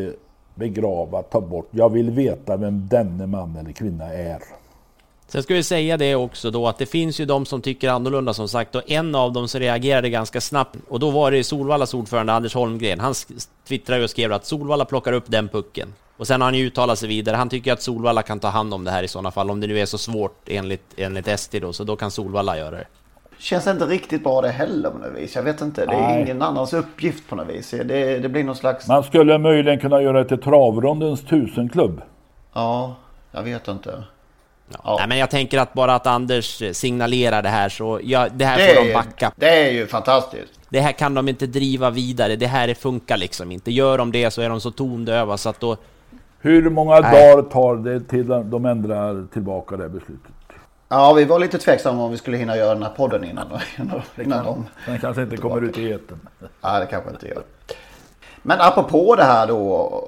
begrava, 0.54 1.22
ta 1.22 1.40
bort. 1.40 1.68
Jag 1.70 1.92
vill 1.92 2.10
veta 2.10 2.56
vem 2.56 2.88
denne 2.88 3.26
man 3.26 3.56
eller 3.56 3.72
kvinna 3.72 4.04
är. 4.04 4.38
Sen 5.26 5.42
ska 5.42 5.54
vi 5.54 5.62
säga 5.62 5.96
det 5.96 6.14
också 6.14 6.50
då 6.50 6.66
att 6.66 6.78
det 6.78 6.86
finns 6.86 7.20
ju 7.20 7.24
de 7.24 7.46
som 7.46 7.62
tycker 7.62 7.88
annorlunda 7.88 8.34
som 8.34 8.48
sagt 8.48 8.74
och 8.74 8.90
en 8.90 9.14
av 9.14 9.32
dem 9.32 9.48
som 9.48 9.60
reagerade 9.60 10.10
ganska 10.10 10.40
snabbt 10.40 10.76
och 10.88 11.00
då 11.00 11.10
var 11.10 11.30
det 11.30 11.44
Solvallas 11.44 11.94
ordförande 11.94 12.32
Anders 12.32 12.54
Holmgren. 12.54 13.00
Han 13.00 13.14
twittrade 13.68 14.04
och 14.04 14.10
skrev 14.10 14.32
att 14.32 14.46
Solvalla 14.46 14.84
plockar 14.84 15.12
upp 15.12 15.24
den 15.26 15.48
pucken. 15.48 15.94
Och 16.20 16.26
sen 16.26 16.40
har 16.40 16.46
han 16.46 16.54
ju 16.54 16.66
uttalat 16.66 16.98
sig 16.98 17.08
vidare. 17.08 17.36
Han 17.36 17.48
tycker 17.48 17.72
att 17.72 17.82
Solvalla 17.82 18.22
kan 18.22 18.40
ta 18.40 18.48
hand 18.48 18.74
om 18.74 18.84
det 18.84 18.90
här 18.90 19.02
i 19.02 19.08
sådana 19.08 19.30
fall, 19.30 19.50
om 19.50 19.60
det 19.60 19.66
nu 19.66 19.78
är 19.78 19.86
så 19.86 19.98
svårt 19.98 20.48
enligt, 20.48 20.84
enligt 20.96 21.40
SD 21.40 21.56
då, 21.60 21.72
så 21.72 21.84
då 21.84 21.96
kan 21.96 22.10
Solvalla 22.10 22.58
göra 22.58 22.70
det. 22.70 22.86
Känns 23.38 23.66
inte 23.66 23.86
riktigt 23.86 24.24
bra 24.24 24.40
det 24.40 24.48
heller 24.48 24.90
på 24.90 24.98
något 24.98 25.16
vis. 25.16 25.36
Jag 25.36 25.42
vet 25.42 25.60
inte. 25.60 25.86
Det 25.86 25.92
är 25.92 26.00
Nej. 26.00 26.22
ingen 26.22 26.42
annans 26.42 26.72
uppgift 26.72 27.28
på 27.28 27.36
något 27.36 27.48
vis. 27.48 27.70
Det, 27.70 28.18
det 28.18 28.28
blir 28.28 28.44
någon 28.44 28.56
slags... 28.56 28.88
Man 28.88 29.02
skulle 29.02 29.38
möjligen 29.38 29.80
kunna 29.80 30.02
göra 30.02 30.22
det 30.22 30.28
till 30.28 30.40
travrondens 30.40 31.24
tusenklubb. 31.24 32.02
Ja, 32.52 32.96
jag 33.32 33.42
vet 33.42 33.68
inte. 33.68 34.04
Ja. 34.84 34.96
Nej, 34.98 35.08
men 35.08 35.18
jag 35.18 35.30
tänker 35.30 35.58
att 35.58 35.72
bara 35.72 35.94
att 35.94 36.06
Anders 36.06 36.62
signalerar 36.72 37.42
det 37.42 37.48
här 37.48 37.68
så, 37.68 38.00
ja, 38.02 38.28
det 38.32 38.44
här 38.44 38.58
det 38.58 38.74
får 38.74 38.84
de 38.84 38.92
backa. 38.92 39.32
Det 39.36 39.66
är 39.66 39.70
ju 39.70 39.86
fantastiskt. 39.86 40.60
Det 40.68 40.80
här 40.80 40.92
kan 40.92 41.14
de 41.14 41.28
inte 41.28 41.46
driva 41.46 41.90
vidare, 41.90 42.36
det 42.36 42.46
här 42.46 42.74
funkar 42.74 43.16
liksom 43.16 43.52
inte. 43.52 43.70
Gör 43.70 43.98
de 43.98 44.12
det 44.12 44.30
så 44.30 44.42
är 44.42 44.48
de 44.48 44.60
så 44.60 44.70
tondöva 44.70 45.36
så 45.36 45.48
att 45.48 45.60
då... 45.60 45.76
Hur 46.42 46.70
många 46.70 47.00
Nej. 47.00 47.32
dagar 47.32 47.42
tar 47.42 47.76
det 47.76 48.00
till 48.00 48.28
de 48.28 48.64
ändrar 48.64 49.26
tillbaka 49.32 49.76
det 49.76 49.88
beslutet? 49.88 50.32
Ja, 50.88 51.12
vi 51.12 51.24
var 51.24 51.38
lite 51.38 51.58
tveksamma 51.58 52.04
om 52.04 52.10
vi 52.10 52.16
skulle 52.16 52.36
hinna 52.36 52.56
göra 52.56 52.74
den 52.74 52.82
här 52.82 52.90
podden 52.90 53.24
innan, 53.24 53.46
innan, 53.78 54.02
innan 54.16 54.44
de... 54.44 54.66
Den 54.86 54.98
kanske 54.98 55.22
inte 55.22 55.36
kommer 55.36 55.62
ut 55.62 55.78
i 55.78 55.90
eten. 55.90 56.20
Nej, 56.60 56.80
det 56.80 56.86
kanske 56.86 57.10
inte 57.10 57.28
gör. 57.28 57.42
Men 58.42 58.60
apropå 58.60 59.16
det 59.16 59.24
här 59.24 59.46
då. 59.46 60.04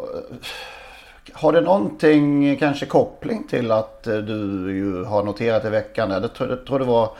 Har 1.33 1.53
det 1.53 1.61
någonting, 1.61 2.57
kanske 2.57 2.87
koppling 2.87 3.47
till 3.49 3.71
att 3.71 4.07
eh, 4.07 4.16
du 4.16 4.73
ju 4.77 5.05
har 5.05 5.23
noterat 5.23 5.64
i 5.64 5.68
veckan? 5.68 6.11
Jag 6.11 6.35
tror, 6.35 6.51
jag 6.51 6.66
tror 6.66 6.79
det 6.79 6.85
var 6.85 7.11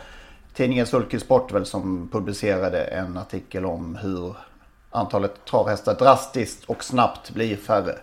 tidningen 0.55 0.87
Sulkesport 0.87 1.53
väl 1.53 1.67
som 1.67 2.09
publicerade 2.13 2.85
en 2.85 3.17
artikel 3.17 3.67
om 3.67 3.99
hur 4.03 4.35
antalet 4.91 5.45
travhästar 5.45 5.95
drastiskt 5.95 6.65
och 6.65 6.85
snabbt 6.85 7.31
blir 7.31 7.57
färre. 7.57 7.95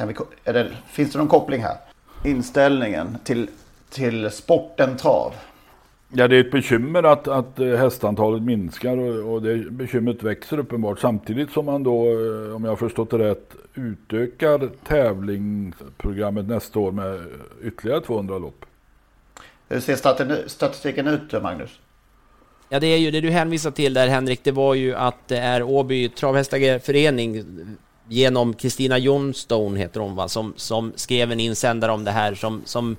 Kan 0.00 0.08
vi, 0.08 0.14
det, 0.44 0.70
finns 0.86 1.12
det 1.12 1.18
någon 1.18 1.28
koppling 1.28 1.62
här? 1.62 1.76
Inställningen 2.24 3.18
till, 3.24 3.48
till 3.90 4.30
sporten 4.30 4.96
trav. 4.96 5.32
Ja, 6.12 6.28
det 6.28 6.36
är 6.36 6.40
ett 6.40 6.52
bekymmer 6.52 7.02
att, 7.02 7.28
att 7.28 7.58
eh, 7.58 7.68
hästantalet 7.68 8.42
minskar 8.42 8.96
och, 8.96 9.32
och 9.34 9.42
det 9.42 9.70
bekymret 9.70 10.22
växer 10.22 10.58
uppenbart 10.58 10.98
samtidigt 10.98 11.50
som 11.50 11.66
man 11.66 11.82
då, 11.82 12.06
eh, 12.06 12.56
om 12.56 12.64
jag 12.64 12.70
har 12.70 12.76
förstått 12.76 13.10
det 13.10 13.18
rätt, 13.18 13.54
utökar 13.74 14.70
tävlingsprogrammet 14.86 16.48
nästa 16.48 16.78
år 16.78 16.92
med 16.92 17.26
ytterligare 17.62 18.00
200 18.00 18.38
lopp. 18.38 18.64
Hur 19.68 19.80
ser 19.80 20.48
statistiken 20.48 21.06
ut, 21.06 21.42
Magnus? 21.42 21.80
Ja, 22.68 22.80
det 22.80 22.86
är 22.86 22.98
ju 22.98 23.10
det 23.10 23.20
du 23.20 23.30
hänvisar 23.30 23.70
till 23.70 23.94
där 23.94 24.08
Henrik, 24.08 24.40
det 24.44 24.52
var 24.52 24.74
ju 24.74 24.94
att 24.94 25.28
det 25.28 25.38
är 25.38 25.62
Åby 25.62 26.08
travhästarförening 26.08 27.44
genom 28.10 28.54
Kristina 28.54 28.98
Johnstone 28.98 29.78
heter 29.78 30.00
hon 30.00 30.16
va, 30.16 30.28
som, 30.28 30.54
som 30.56 30.92
skrev 30.96 31.32
en 31.32 31.40
insändare 31.40 31.92
om 31.92 32.04
det 32.04 32.10
här 32.10 32.34
som, 32.34 32.62
som 32.64 32.96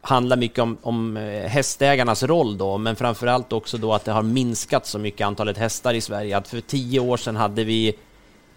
handlar 0.00 0.36
mycket 0.36 0.58
om, 0.58 0.76
om 0.82 1.16
eh, 1.16 1.48
hästägarnas 1.48 2.22
roll 2.22 2.58
då, 2.58 2.78
men 2.78 2.96
framförallt 2.96 3.52
också 3.52 3.78
då 3.78 3.92
att 3.92 4.04
det 4.04 4.12
har 4.12 4.22
minskat 4.22 4.86
så 4.86 4.98
mycket 4.98 5.26
antalet 5.26 5.58
hästar 5.58 5.94
i 5.94 6.00
Sverige. 6.00 6.36
Att 6.36 6.48
för 6.48 6.60
tio 6.60 7.00
år 7.00 7.16
sedan 7.16 7.36
hade 7.36 7.64
vi, 7.64 7.94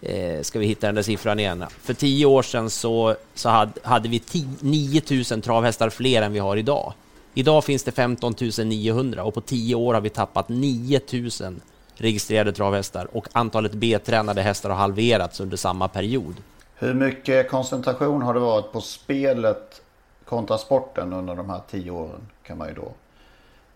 eh, 0.00 0.42
ska 0.42 0.58
vi 0.58 0.66
hitta 0.66 0.86
den 0.86 0.94
där 0.94 1.02
siffran 1.02 1.40
igen, 1.40 1.64
för 1.82 1.94
tio 1.94 2.26
år 2.26 2.42
sedan 2.42 2.70
så, 2.70 3.16
så 3.34 3.48
hade, 3.48 3.72
hade 3.82 4.08
vi 4.08 4.22
9000 4.60 5.42
travhästar 5.42 5.90
fler 5.90 6.22
än 6.22 6.32
vi 6.32 6.38
har 6.38 6.56
idag. 6.56 6.92
Idag 7.34 7.64
finns 7.64 7.82
det 7.82 7.92
15 7.92 8.34
900 8.64 9.24
och 9.24 9.34
på 9.34 9.40
tio 9.40 9.74
år 9.74 9.94
har 9.94 10.00
vi 10.00 10.10
tappat 10.10 10.48
9000 10.48 11.60
registrerade 11.96 12.52
travhästar 12.52 13.16
och 13.16 13.28
antalet 13.32 13.74
B-tränade 13.74 14.42
hästar 14.42 14.70
har 14.70 14.76
halverats 14.76 15.40
under 15.40 15.56
samma 15.56 15.88
period. 15.88 16.34
Hur 16.74 16.94
mycket 16.94 17.50
koncentration 17.50 18.22
har 18.22 18.34
det 18.34 18.40
varit 18.40 18.72
på 18.72 18.80
spelet 18.80 19.82
kontra 20.24 20.58
sporten 20.58 21.12
under 21.12 21.34
de 21.34 21.50
här 21.50 21.60
tio 21.70 21.90
åren 21.90 22.20
kan 22.42 22.58
man 22.58 22.68
ju 22.68 22.74
då. 22.74 22.92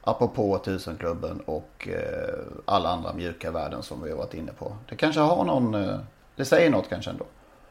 Apropå 0.01 0.59
tusenklubben 0.59 1.41
och 1.41 1.89
eh, 1.89 2.45
alla 2.65 2.89
andra 2.89 3.13
mjuka 3.13 3.51
värden 3.51 3.83
som 3.83 4.03
vi 4.03 4.11
har 4.11 4.17
varit 4.19 4.35
inne 4.35 4.53
på. 4.53 4.77
Det 4.89 4.97
kanske 4.97 5.21
har 5.21 5.45
någon, 5.45 5.75
eh, 5.75 5.99
det 6.37 6.45
säger 6.45 6.71
något 6.71 6.89
kanske 6.89 7.11
ändå. 7.11 7.25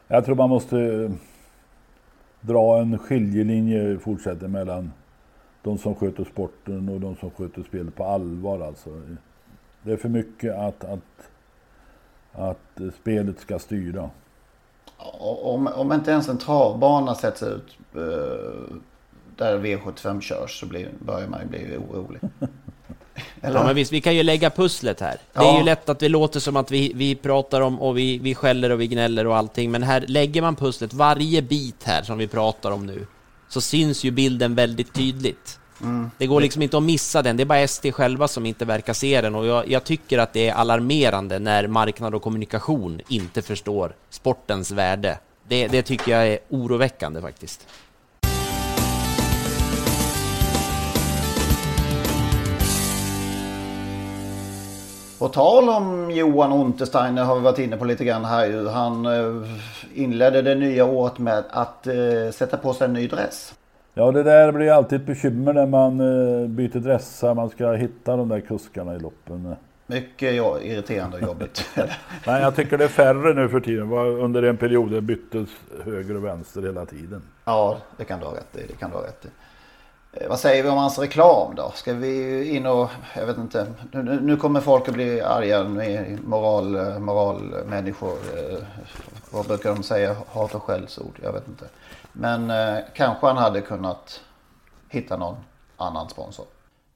Jag 0.08 0.24
tror 0.24 0.34
man 0.34 0.48
måste 0.48 0.78
eh, 0.78 1.10
dra 2.40 2.78
en 2.78 2.98
skiljelinje 2.98 3.88
i 3.88 3.98
fortsättningen 3.98 4.52
mellan 4.52 4.92
de 5.62 5.78
som 5.78 5.94
sköter 5.94 6.24
sporten 6.24 6.88
och 6.88 7.00
de 7.00 7.16
som 7.16 7.30
sköter 7.30 7.62
spelet 7.62 7.94
på 7.94 8.04
allvar 8.04 8.60
alltså. 8.60 8.90
Det 9.88 9.94
är 9.94 9.96
för 9.96 10.08
mycket 10.08 10.54
att, 10.54 10.84
att 10.84 11.00
att 12.32 12.80
spelet 13.00 13.40
ska 13.40 13.58
styra. 13.58 14.10
Om, 15.42 15.66
om 15.66 15.92
inte 15.92 16.10
ens 16.10 16.28
en 16.28 16.38
travbana 16.38 17.14
sätts 17.14 17.42
ut 17.42 17.78
eh, 17.94 18.00
där 19.36 19.58
V75 19.58 20.20
körs 20.20 20.60
så 20.60 20.66
blir, 20.66 20.88
börjar 20.98 21.28
man 21.28 21.40
ju 21.40 21.46
bli 21.48 21.76
orolig. 21.76 22.20
Ja, 23.40 23.64
men 23.64 23.74
visst, 23.74 23.92
vi 23.92 24.00
kan 24.00 24.14
ju 24.16 24.22
lägga 24.22 24.50
pusslet 24.50 25.00
här. 25.00 25.16
Det 25.32 25.38
är 25.40 25.44
Ja. 25.44 25.58
ju 25.58 25.64
lätt 25.64 25.88
att 25.88 25.98
det 25.98 26.08
låter 26.08 26.40
som 26.40 26.56
att 26.56 26.70
vi, 26.70 26.92
vi 26.94 27.14
pratar 27.14 27.60
om 27.60 27.80
och 27.80 27.98
vi, 27.98 28.18
vi 28.18 28.34
skäller 28.34 28.70
och 28.70 28.80
vi 28.80 28.86
gnäller 28.88 29.26
och 29.26 29.36
allting, 29.36 29.70
men 29.70 29.82
här 29.82 30.04
lägger 30.08 30.42
man 30.42 30.56
pusslet, 30.56 30.92
varje 30.94 31.42
bit 31.42 31.84
här 31.84 32.02
som 32.02 32.18
vi 32.18 32.28
pratar 32.28 32.70
om 32.70 32.86
nu, 32.86 33.06
så 33.48 33.60
syns 33.60 34.04
ju 34.04 34.10
bilden 34.10 34.54
väldigt 34.54 34.94
tydligt. 34.94 35.57
Mm. 35.82 36.10
Det 36.18 36.26
går 36.26 36.40
liksom 36.40 36.62
inte 36.62 36.76
att 36.76 36.82
missa 36.82 37.22
den, 37.22 37.36
det 37.36 37.42
är 37.42 37.44
bara 37.44 37.68
SD 37.68 37.86
själva 37.92 38.28
som 38.28 38.46
inte 38.46 38.64
verkar 38.64 38.92
se 38.92 39.20
den 39.20 39.34
och 39.34 39.46
jag, 39.46 39.68
jag 39.68 39.84
tycker 39.84 40.18
att 40.18 40.32
det 40.32 40.48
är 40.48 40.54
alarmerande 40.54 41.38
när 41.38 41.66
marknad 41.66 42.14
och 42.14 42.22
kommunikation 42.22 43.00
inte 43.08 43.42
förstår 43.42 43.94
sportens 44.10 44.70
värde. 44.70 45.18
Det, 45.48 45.68
det 45.68 45.82
tycker 45.82 46.12
jag 46.12 46.28
är 46.28 46.38
oroväckande 46.48 47.20
faktiskt. 47.20 47.66
På 55.18 55.28
tal 55.28 55.68
om 55.68 56.10
Johan 56.10 56.52
Untersteiner 56.52 57.24
har 57.24 57.36
vi 57.36 57.40
varit 57.40 57.58
inne 57.58 57.76
på 57.76 57.84
lite 57.84 58.04
grann 58.04 58.24
här 58.24 58.46
ju. 58.46 58.68
Han 58.68 59.06
eh, 59.06 59.50
inledde 59.94 60.42
det 60.42 60.54
nya 60.54 60.84
året 60.84 61.18
med 61.18 61.44
att 61.50 61.86
eh, 61.86 61.94
sätta 62.32 62.56
på 62.56 62.74
sig 62.74 62.84
en 62.84 62.92
ny 62.92 63.06
dress. 63.06 63.54
Ja, 63.98 64.12
det 64.12 64.22
där 64.22 64.52
blir 64.52 64.70
alltid 64.72 65.00
ett 65.00 65.06
bekymmer 65.06 65.52
när 65.52 65.66
man 65.66 66.00
eh, 66.00 66.48
byter 66.48 66.78
dressar. 66.78 67.34
Man 67.34 67.50
ska 67.50 67.72
hitta 67.72 68.16
de 68.16 68.28
där 68.28 68.40
kuskarna 68.40 68.94
i 68.94 68.98
loppen. 68.98 69.54
Mycket 69.86 70.34
ja, 70.34 70.60
irriterande 70.60 71.18
jobbigt. 71.20 71.64
Nej, 72.26 72.42
jag 72.42 72.56
tycker 72.56 72.78
det 72.78 72.84
är 72.84 72.88
färre 72.88 73.34
nu 73.34 73.48
för 73.48 73.60
tiden. 73.60 73.92
Under 73.92 74.42
en 74.42 74.56
period 74.56 75.02
byttes 75.02 75.48
höger 75.84 76.16
och 76.16 76.24
vänster 76.24 76.62
hela 76.62 76.86
tiden. 76.86 77.22
ja, 77.44 77.76
det 77.96 78.04
kan 78.04 78.20
du 78.20 78.26
ha 78.26 78.32
rätt 78.32 78.56
i. 78.56 78.66
Det 78.68 78.74
kan 78.78 78.90
du 78.90 78.96
ha 78.96 79.02
rätt 79.02 79.24
i. 79.24 79.28
Eh, 80.12 80.28
Vad 80.28 80.38
säger 80.38 80.62
vi 80.62 80.68
om 80.68 80.78
hans 80.78 80.98
reklam 80.98 81.54
då? 81.54 81.72
Ska 81.74 81.92
vi 81.94 82.44
in 82.56 82.66
och, 82.66 82.88
jag 83.16 83.26
vet 83.26 83.38
inte, 83.38 83.66
nu, 83.92 84.18
nu- 84.22 84.36
kommer 84.36 84.60
folk 84.60 84.88
att 84.88 84.94
bli 84.94 85.20
arga 85.20 85.64
med 85.64 86.18
moral, 86.24 86.76
eh, 86.76 86.98
moralmänniskor. 86.98 88.16
Vad 89.30 89.46
brukar 89.46 89.74
de 89.74 89.82
säga? 89.82 90.16
Hat 90.28 90.54
och 90.54 90.62
skällsord? 90.62 91.18
Jag 91.22 91.32
vet 91.32 91.48
inte. 91.48 91.64
Men 92.20 92.50
eh, 92.50 92.78
kanske 92.94 93.26
han 93.26 93.36
hade 93.36 93.60
kunnat 93.60 94.20
hitta 94.88 95.16
någon 95.16 95.36
annan 95.76 96.08
sponsor. 96.08 96.44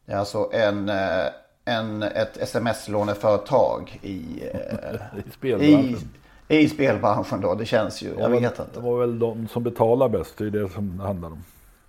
Det 0.06 0.12
är 0.12 0.16
alltså 0.16 0.48
en, 0.52 0.88
eh, 0.88 1.26
en, 1.64 2.02
ett 2.02 2.36
sms-låneföretag 2.36 3.98
i, 4.02 4.42
eh, 4.54 5.18
I 5.26 5.30
spelbranschen. 5.32 6.08
i, 6.48 6.56
i 6.58 6.68
spelbranschen 6.68 7.40
då. 7.40 7.54
Det 7.54 7.66
känns 7.66 8.02
ju, 8.02 8.14
jag 8.18 8.28
vet 8.28 8.42
inte. 8.42 8.66
det 8.74 8.80
var 8.80 8.98
väl 9.00 9.18
de 9.18 9.48
som 9.48 9.62
betalar 9.62 10.08
bäst. 10.08 10.38
Det 10.38 10.44
är 10.46 10.50
det 10.50 10.68
som 10.68 10.98
det 10.98 11.04
handlar 11.04 11.28
om. 11.28 11.44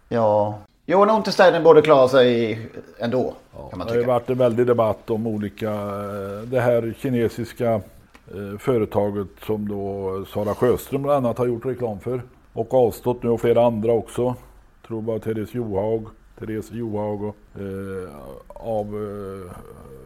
Ja, 0.09 0.57
Johan 0.85 1.09
Untersteiner 1.09 1.61
borde 1.61 1.81
klara 1.81 2.07
sig 2.07 2.59
ändå. 2.99 3.33
kan 3.69 3.79
man 3.79 3.87
Det 3.87 3.93
har 3.93 3.99
tycka. 3.99 4.07
varit 4.07 4.29
en 4.29 4.37
väldig 4.37 4.67
debatt 4.67 5.09
om 5.09 5.27
olika, 5.27 5.71
eh, 5.71 6.41
det 6.45 6.59
här 6.59 6.93
kinesiska 6.99 7.73
eh, 7.73 8.57
företaget 8.59 9.27
som 9.45 9.67
då 9.67 10.25
Sara 10.33 10.55
Sjöström 10.55 11.01
bland 11.03 11.25
annat 11.25 11.37
har 11.37 11.45
gjort 11.45 11.65
reklam 11.65 11.99
för. 11.99 12.21
Och 12.53 12.73
avstått 12.73 13.23
nu 13.23 13.29
och 13.29 13.41
flera 13.41 13.65
andra 13.65 13.91
också. 13.91 14.21
Jag 14.21 14.87
tror 14.87 15.01
bara 15.01 15.19
Therese 15.19 15.53
Johaug, 15.53 16.07
Therese 16.39 16.71
Johaug 16.71 17.23
och, 17.23 17.35
eh, 17.61 18.09
av 18.47 18.85
eh, 18.85 19.57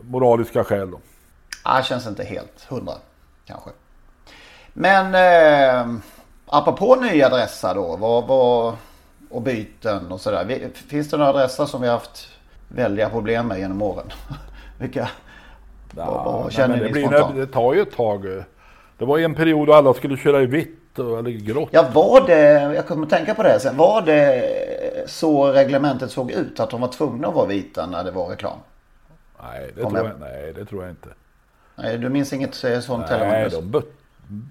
moraliska 0.02 0.64
skäl. 0.64 0.92
Då. 0.92 1.00
Ja, 1.64 1.82
känns 1.84 2.08
inte 2.08 2.24
helt 2.24 2.64
hundra 2.70 2.94
kanske. 3.46 3.70
Men 4.74 5.16
eh, 5.16 6.00
apropå 6.46 6.96
nya 6.96 7.28
adresser 7.28 7.76
då. 7.76 7.96
Vad, 7.96 8.28
vad, 8.28 8.76
och 9.30 9.42
byten 9.42 10.12
och 10.12 10.22
sådär. 10.22 10.70
Finns 10.74 11.10
det 11.10 11.18
några 11.18 11.30
adresser 11.30 11.66
som 11.66 11.82
vi 11.82 11.88
har 11.88 11.94
haft 11.94 12.28
väldiga 12.68 13.10
problem 13.10 13.48
med 13.48 13.60
genom 13.60 13.82
åren? 13.82 14.08
Vilka? 14.80 15.10
vad, 15.92 16.26
vad 16.26 16.44
nej, 16.44 16.54
känner 16.54 16.78
det, 16.78 16.86
ni 16.86 16.92
blir, 16.92 17.08
spontant? 17.08 17.36
det 17.36 17.48
tar 17.48 17.74
ju 17.74 17.82
ett 17.82 17.96
tag. 17.96 18.44
Det 18.98 19.06
var 19.06 19.20
en 19.20 19.36
period 19.36 19.68
då 19.68 19.74
alla 19.74 19.94
skulle 19.94 20.18
köra 20.18 20.42
i 20.42 20.46
vitt 20.46 21.00
eller 21.00 21.32
grått. 21.32 21.70
Ja, 21.72 21.86
var 21.94 22.28
det, 22.28 22.42
jag 22.76 22.88
kommer 22.88 23.04
att 23.04 23.10
tänka 23.10 23.34
på 23.36 23.44
det 23.44 23.60
sen. 23.60 23.78
Var 23.78 24.02
det 24.02 24.44
så 25.06 25.52
reglementet 25.52 26.12
såg 26.12 26.32
ut? 26.32 26.60
Att 26.60 26.70
de 26.70 26.82
var 26.82 26.88
tvungna 26.88 27.28
att 27.28 27.34
vara 27.36 27.46
vita 27.46 27.86
när 27.86 28.04
det 28.04 28.12
var 28.12 28.28
reklam? 28.28 28.58
Nej, 29.44 29.72
det 29.76 29.82
tror 29.82 29.98
jag- 29.98 30.06
jag, 30.06 30.12
nej, 30.20 30.54
det 30.56 30.66
tror 30.66 30.82
jag 30.84 30.92
inte. 30.92 31.10
Nej, 31.76 31.98
du 31.98 32.10
minns 32.10 32.34
inget 32.34 32.64
eh, 32.64 32.80
sånt 32.80 33.10
heller? 33.10 33.28
Nej, 33.28 33.50
de 33.50 33.72
bytte, 33.72 33.88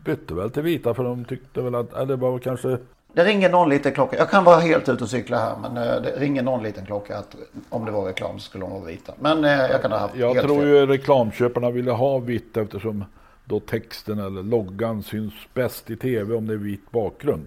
bytte 0.05 0.35
väl 0.35 0.51
till 0.51 0.63
vita 0.63 0.95
för 0.95 1.05
de 1.05 1.25
tyckte 1.25 1.61
väl 1.61 1.75
att, 1.75 1.93
eller 1.95 2.07
det 2.07 2.17
var 2.17 2.39
kanske 2.39 2.79
Det 3.13 3.25
ringer 3.25 3.51
någon 3.51 3.69
liten 3.69 3.93
klocka. 3.93 4.17
Jag 4.17 4.31
kan 4.31 4.45
vara 4.45 4.61
helt 4.61 4.89
ute 4.89 5.05
och 5.05 5.11
cykla 5.11 5.39
här 5.39 5.53
men 5.63 5.77
eh, 5.77 6.03
det 6.03 6.11
ringer 6.17 6.43
någon 6.43 6.63
liten 6.63 6.87
klocka 6.87 7.19
att 7.19 7.37
om 7.69 7.85
det 7.85 7.91
var 7.91 8.05
reklam 8.05 8.39
så 8.39 8.45
skulle 8.45 8.65
de 8.65 8.71
vara 8.73 8.85
vita. 8.85 9.13
Men 9.21 9.45
eh, 9.45 9.51
jag 9.51 9.83
kan 9.83 9.93
ha 9.93 9.99
haft 9.99 10.17
Jag 10.17 10.41
tror 10.43 10.59
fel. 10.59 10.69
ju 10.69 10.87
reklamköparna 10.87 11.71
ville 11.71 11.91
ha 11.91 12.19
vitt 12.19 12.57
eftersom 12.57 13.05
då 13.49 13.61
texten 13.61 14.19
eller 14.19 14.43
loggan 14.43 15.03
syns 15.03 15.35
bäst 15.55 15.91
i 15.91 15.97
tv 15.97 16.35
om 16.35 16.47
det 16.47 16.53
är 16.53 16.59
vit 16.59 16.91
bakgrund. 16.91 17.47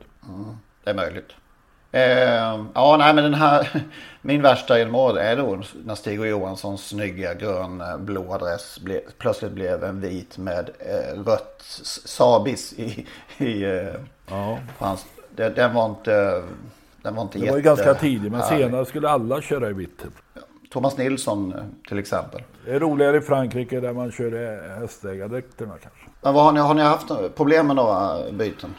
Det 0.84 0.90
är 0.90 0.96
möjligt. 0.96 1.32
Eh, 1.92 2.66
ja, 2.74 2.96
nej 3.00 3.14
men 3.14 3.24
den 3.24 3.34
här. 3.34 3.84
Min 4.22 4.42
värsta 4.42 4.78
genom 4.80 4.96
året 4.96 5.18
är 5.24 5.36
då 5.38 5.62
när 5.86 5.96
Stig 5.96 6.20
och 6.20 6.28
Johanssons 6.28 6.88
snygga 6.88 7.34
grön-blå 7.34 8.34
adress 8.34 8.80
ble, 8.80 9.02
plötsligt 9.18 9.52
blev 9.52 9.84
en 9.84 10.02
vit 10.02 10.38
med 10.38 10.70
eh, 10.80 11.20
rött 11.24 11.62
sabis 12.06 12.74
i. 12.74 13.08
i 13.38 13.64
eh, 13.64 13.88
Ja. 14.28 14.60
hans, 14.78 15.06
det, 15.36 15.50
den 15.50 15.74
var 15.74 15.86
inte. 15.86 16.44
Den 17.02 17.16
var 17.16 17.22
inte 17.24 17.40
Det 17.40 17.46
var 17.52 17.58
ju 17.58 17.64
jätte- 17.64 17.84
ganska 17.84 17.94
tidigt 17.94 18.32
men 18.32 18.44
senare 18.44 18.86
skulle 18.86 19.10
alla 19.10 19.42
köra 19.42 19.70
i 19.70 19.74
vitt. 19.74 20.04
Thomas 20.70 20.98
Nilsson 20.98 21.54
eh, 21.54 21.64
till 21.88 22.00
exempel. 22.00 22.42
Det 22.66 22.72
är 22.72 22.80
roligare 22.80 23.18
i 23.18 23.22
Frankrike 23.22 23.80
där 23.80 23.94
man 23.94 24.12
kör 24.12 24.36
i 24.36 24.70
hästägardräkterna 24.80 25.74
kanske. 25.82 26.00
Men 26.22 26.34
vad 26.34 26.44
har, 26.44 26.52
ni, 26.52 26.60
har 26.60 26.74
ni 26.74 26.82
haft 26.82 27.10
några 27.10 27.30
problem 27.30 27.68
med 27.68 27.76
några 27.76 28.32
byten? 28.32 28.74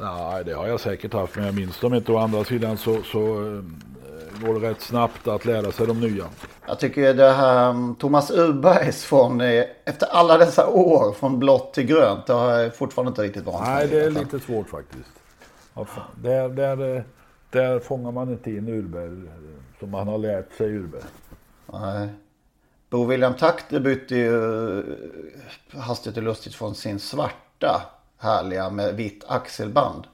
Nej, 0.00 0.44
det 0.44 0.52
har 0.52 0.66
jag 0.66 0.80
säkert 0.80 1.12
haft 1.12 1.36
men 1.36 1.46
jag 1.46 1.54
minns 1.54 1.80
dem 1.80 1.94
inte. 1.94 2.12
Å 2.12 2.18
andra 2.18 2.44
sidan 2.44 2.76
så, 2.76 3.02
så 3.02 3.18
eh, 3.18 3.62
går 4.46 4.60
det 4.60 4.70
rätt 4.70 4.80
snabbt 4.80 5.28
att 5.28 5.44
lära 5.44 5.72
sig 5.72 5.86
de 5.86 6.00
nya. 6.00 6.24
Jag 6.66 6.78
tycker 6.78 7.14
det 7.14 7.32
här 7.32 7.70
um, 7.70 7.94
Thomas 7.94 8.30
Urbergs 8.30 9.04
från, 9.04 9.40
eh, 9.40 9.64
efter 9.84 10.06
alla 10.06 10.38
dessa 10.38 10.66
år 10.68 11.12
från 11.12 11.38
blått 11.38 11.74
till 11.74 11.86
grönt, 11.86 12.26
det 12.26 12.32
har 12.32 12.50
jag 12.50 12.76
fortfarande 12.76 13.08
inte 13.08 13.22
riktigt 13.22 13.44
vant 13.44 13.66
Nej, 13.66 13.88
det 13.88 14.04
är 14.04 14.10
lite 14.10 14.40
svårt 14.40 14.68
faktiskt. 14.68 15.10
Där, 16.14 16.48
där, 16.48 16.96
eh, 16.96 17.02
där 17.50 17.78
fångar 17.78 18.12
man 18.12 18.30
inte 18.30 18.50
in 18.50 18.68
Urberg 18.68 19.26
eh, 19.26 19.57
som 19.78 19.90
man 19.90 20.08
har 20.08 20.18
lärt 20.18 20.52
sig 20.52 20.66
Urberg. 20.66 21.02
Nej. 21.72 22.08
Bo 22.90 23.04
William 23.04 23.34
Takter 23.34 23.80
bytte 23.80 24.14
ju 24.16 24.78
eh, 24.78 25.80
hastigt 25.80 26.16
och 26.16 26.22
lustigt 26.22 26.54
från 26.54 26.74
sin 26.74 27.00
svarta 27.00 27.82
härliga 28.18 28.70
med 28.70 28.94
vitt 28.94 29.24
axelband 29.28 30.06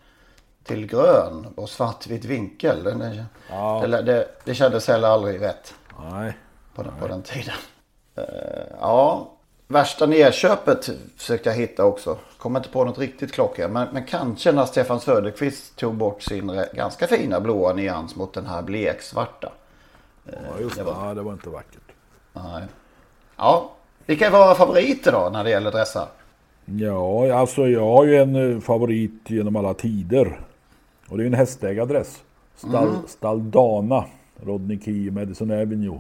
till 0.63 0.87
grön 0.87 1.47
och 1.57 1.69
svartvit 1.71 2.25
vinkel. 2.25 2.87
Är, 2.87 3.25
Ja. 3.51 3.87
det, 3.87 4.03
det, 4.03 4.29
det 4.45 4.55
kändes 4.55 4.89
heller 4.89 5.09
aldrig 5.09 5.41
rätt 5.41 5.75
Nej. 6.11 6.39
på 6.75 6.83
den, 6.83 6.93
på 7.01 7.09
den 7.09 7.23
tiden. 7.23 7.55
Eh, 8.15 8.25
ja, 8.81 9.34
värsta 9.69 10.07
nedköpet 10.07 10.91
försökte 11.17 11.49
jag 11.51 11.57
hitta 11.57 11.85
också. 11.85 12.19
Kommer 12.39 12.61
inte 12.61 12.69
på 12.69 12.85
något 12.85 12.99
riktigt 12.99 13.33
klockrent. 13.33 13.73
Men, 13.73 13.89
men 13.93 14.05
kanske 14.05 14.53
när 14.53 14.65
Stefan 14.65 15.01
Söderqvist 15.01 15.77
tog 15.77 15.95
bort 15.95 16.23
sin 16.23 16.61
ganska 16.73 17.07
fina 17.07 17.41
blåa 17.41 17.73
nyans 17.73 18.17
mot 18.17 18.35
den 18.35 18.47
här 18.47 18.63
bleksvarta. 18.63 19.53
Ja, 20.25 20.33
just 20.61 20.77
det. 20.77 20.83
Ja, 20.87 21.15
det 21.15 21.23
var 21.23 21.33
inte 21.33 21.49
vackert. 21.49 21.83
Nej. 22.33 22.63
Ja, 23.37 23.71
vilka 24.07 24.31
var 24.31 24.39
våra 24.39 24.55
favoriter 24.55 25.13
då 25.13 25.31
när 25.33 25.45
det 25.45 25.51
gäller 25.51 25.71
dressar? 25.71 26.09
Ja, 26.65 27.35
alltså 27.35 27.69
jag 27.69 27.87
har 27.89 28.05
ju 28.05 28.17
en 28.17 28.55
eh, 28.55 28.61
favorit 28.61 29.13
genom 29.27 29.57
alla 29.57 29.75
tider. 29.75 30.41
Och 31.09 31.19
det 31.19 31.25
är 31.25 31.27
en 31.27 31.35
hästägadress. 31.35 32.23
Stall, 32.57 32.89
Mm. 32.89 32.97
Staldana, 33.07 34.05
Rodney 34.43 34.81
Key, 34.81 35.11
Madison 35.11 35.51
Avenue. 35.51 35.99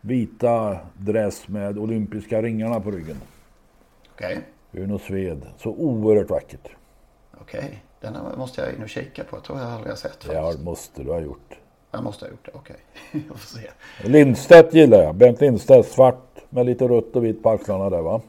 Vita 0.00 0.78
dress 0.96 1.48
med 1.48 1.78
olympiska 1.78 2.42
ringarna 2.42 2.80
på 2.80 2.90
ryggen. 2.90 3.16
Okej, 4.14 4.38
Uno 4.72 4.98
Sved. 4.98 5.46
Så 5.58 5.70
oerhört 5.70 6.30
vackert. 6.30 6.68
okej. 7.40 7.82
Den 8.00 8.14
här 8.14 8.36
måste 8.36 8.60
jag 8.60 8.74
in 8.74 8.82
och 8.82 8.88
kika 8.88 9.24
på. 9.24 9.36
Jag 9.36 9.44
tror 9.44 9.58
jag 9.58 9.68
aldrig 9.68 9.90
har 9.90 9.96
sett. 9.96 10.24
Faktiskt. 10.24 10.60
måste 10.64 11.02
du 11.02 11.10
ha 11.10 11.20
gjort. 11.20 11.58
Jag 11.90 12.04
måste 12.04 12.24
ha 12.24 12.30
gjort 12.30 12.44
det, 12.46 12.50
okej. 12.54 12.76
jag 13.28 13.38
får 13.38 13.58
se. 13.58 13.70
Lindstedt 14.08 14.74
gillar 14.74 15.02
jag. 15.02 15.14
Bengt 15.14 15.40
Lindstedt, 15.40 15.88
svart 15.88 16.38
med 16.48 16.66
lite 16.66 16.88
rött 16.88 17.16
och 17.16 17.24
vitt 17.24 17.42
på 17.42 17.50
axlarna 17.50 17.90
där 17.90 18.02
va. 18.02 18.20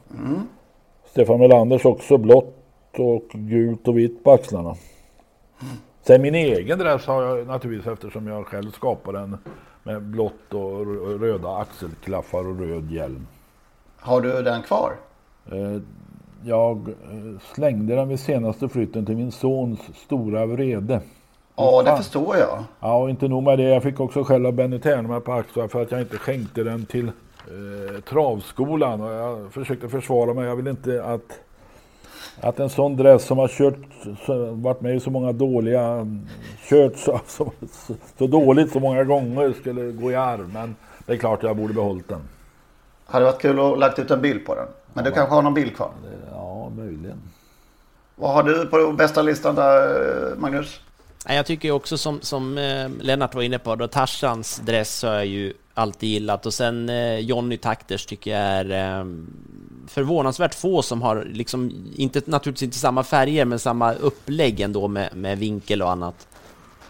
Stefan 1.04 1.38
Melanders 1.40 1.84
också 1.84 2.18
blått 2.18 2.58
och 2.98 3.28
gult 3.28 3.88
och 3.88 3.98
vitt 3.98 4.24
på 4.24 4.32
axlarna. 4.32 4.76
Sen 6.02 6.22
min 6.22 6.34
egen 6.34 6.78
dress 6.78 7.06
har 7.06 7.22
jag 7.22 7.46
naturligtvis 7.46 7.92
eftersom 7.92 8.26
jag 8.26 8.46
själv 8.46 8.70
skapade 8.70 9.18
den 9.18 9.38
med 9.82 10.02
blått 10.02 10.54
och 10.54 10.86
röda 11.20 11.56
axelklaffar 11.56 12.46
och 12.46 12.58
röd 12.58 12.90
hjälm. 12.90 13.26
Har 13.96 14.20
du 14.20 14.42
den 14.42 14.62
kvar? 14.62 14.92
Eh, 15.52 15.80
jag 16.44 16.88
eh, 16.88 17.40
slängde 17.54 17.94
den 17.94 18.08
vid 18.08 18.20
senaste 18.20 18.68
flytten 18.68 19.06
till 19.06 19.16
min 19.16 19.32
sons 19.32 19.80
stora 19.94 20.46
vrede. 20.46 21.00
Ja, 21.56 21.82
det 21.82 21.96
förstår 21.96 22.36
jag. 22.36 22.64
Ja, 22.80 22.98
och 22.98 23.10
inte 23.10 23.28
nog 23.28 23.42
med 23.42 23.58
det. 23.58 23.64
Jag 23.64 23.82
fick 23.82 24.00
också 24.00 24.24
skälla 24.24 24.52
Benny 24.52 24.78
Ternberg 24.78 25.20
på 25.20 25.32
axlar 25.32 25.68
för 25.68 25.82
att 25.82 25.90
jag 25.90 26.00
inte 26.00 26.18
skänkte 26.18 26.62
den 26.62 26.86
till 26.86 27.06
eh, 27.06 28.00
travskolan. 28.00 29.00
Och 29.00 29.12
jag 29.12 29.52
försökte 29.52 29.88
försvara 29.88 30.34
mig. 30.34 30.44
Jag 30.44 30.56
vill 30.56 30.68
inte 30.68 31.04
att, 31.04 31.40
att 32.40 32.60
en 32.60 32.70
sån 32.70 32.96
dress 32.96 33.24
som 33.24 33.38
har 33.38 33.48
kört, 33.48 33.78
varit 34.52 34.80
med 34.80 34.96
i 34.96 35.00
så 35.00 35.10
många 35.10 35.32
dåliga, 35.32 36.06
kört 36.68 36.96
så, 36.96 37.20
så, 37.26 37.52
så 38.18 38.26
dåligt 38.26 38.72
så 38.72 38.80
många 38.80 39.04
gånger 39.04 39.52
skulle 39.60 39.92
gå 39.92 40.10
i 40.10 40.14
arv. 40.14 40.52
Men 40.52 40.76
det 41.06 41.12
är 41.12 41.16
klart 41.16 41.42
jag 41.42 41.56
borde 41.56 41.74
behållit 41.74 42.08
den. 42.08 42.20
Hade 43.06 43.24
varit 43.24 43.40
kul 43.40 43.60
att 43.60 43.78
lagt 43.78 43.98
ut 43.98 44.10
en 44.10 44.20
bild 44.20 44.46
på 44.46 44.54
den. 44.54 44.66
Men 44.94 45.04
du 45.04 45.10
kanske 45.10 45.34
har 45.34 45.42
någon 45.42 45.54
bild 45.54 45.76
kvar? 45.76 45.90
Ja, 46.30 46.68
möjligen. 46.76 47.22
Vad 48.16 48.32
har 48.32 48.42
du 48.42 48.66
på 48.66 48.92
bästa 48.92 49.22
listan 49.22 49.54
där, 49.54 50.36
Magnus? 50.36 50.80
Jag 51.26 51.46
tycker 51.46 51.70
också 51.70 51.98
som, 51.98 52.20
som 52.20 52.58
eh, 52.58 52.88
Lennart 53.00 53.34
var 53.34 53.42
inne 53.42 53.58
på, 53.58 53.76
då 53.76 53.88
Tarzans 53.88 54.58
dress 54.58 55.02
har 55.02 55.12
jag 55.12 55.26
ju 55.26 55.52
alltid 55.74 56.08
gillat 56.08 56.46
och 56.46 56.54
sen 56.54 56.88
eh, 56.88 57.18
Johnny 57.18 57.56
Takters 57.56 58.06
tycker 58.06 58.30
jag 58.30 58.40
är 58.40 58.70
eh, 58.70 59.04
förvånansvärt 59.86 60.54
få 60.54 60.82
som 60.82 61.02
har 61.02 61.24
liksom, 61.32 61.70
inte, 61.96 62.22
naturligtvis 62.24 62.66
inte 62.66 62.78
samma 62.78 63.02
färger 63.02 63.44
men 63.44 63.58
samma 63.58 63.94
upplägg 63.94 64.60
ändå 64.60 64.88
med, 64.88 65.16
med 65.16 65.38
vinkel 65.38 65.82
och 65.82 65.90
annat. 65.90 66.28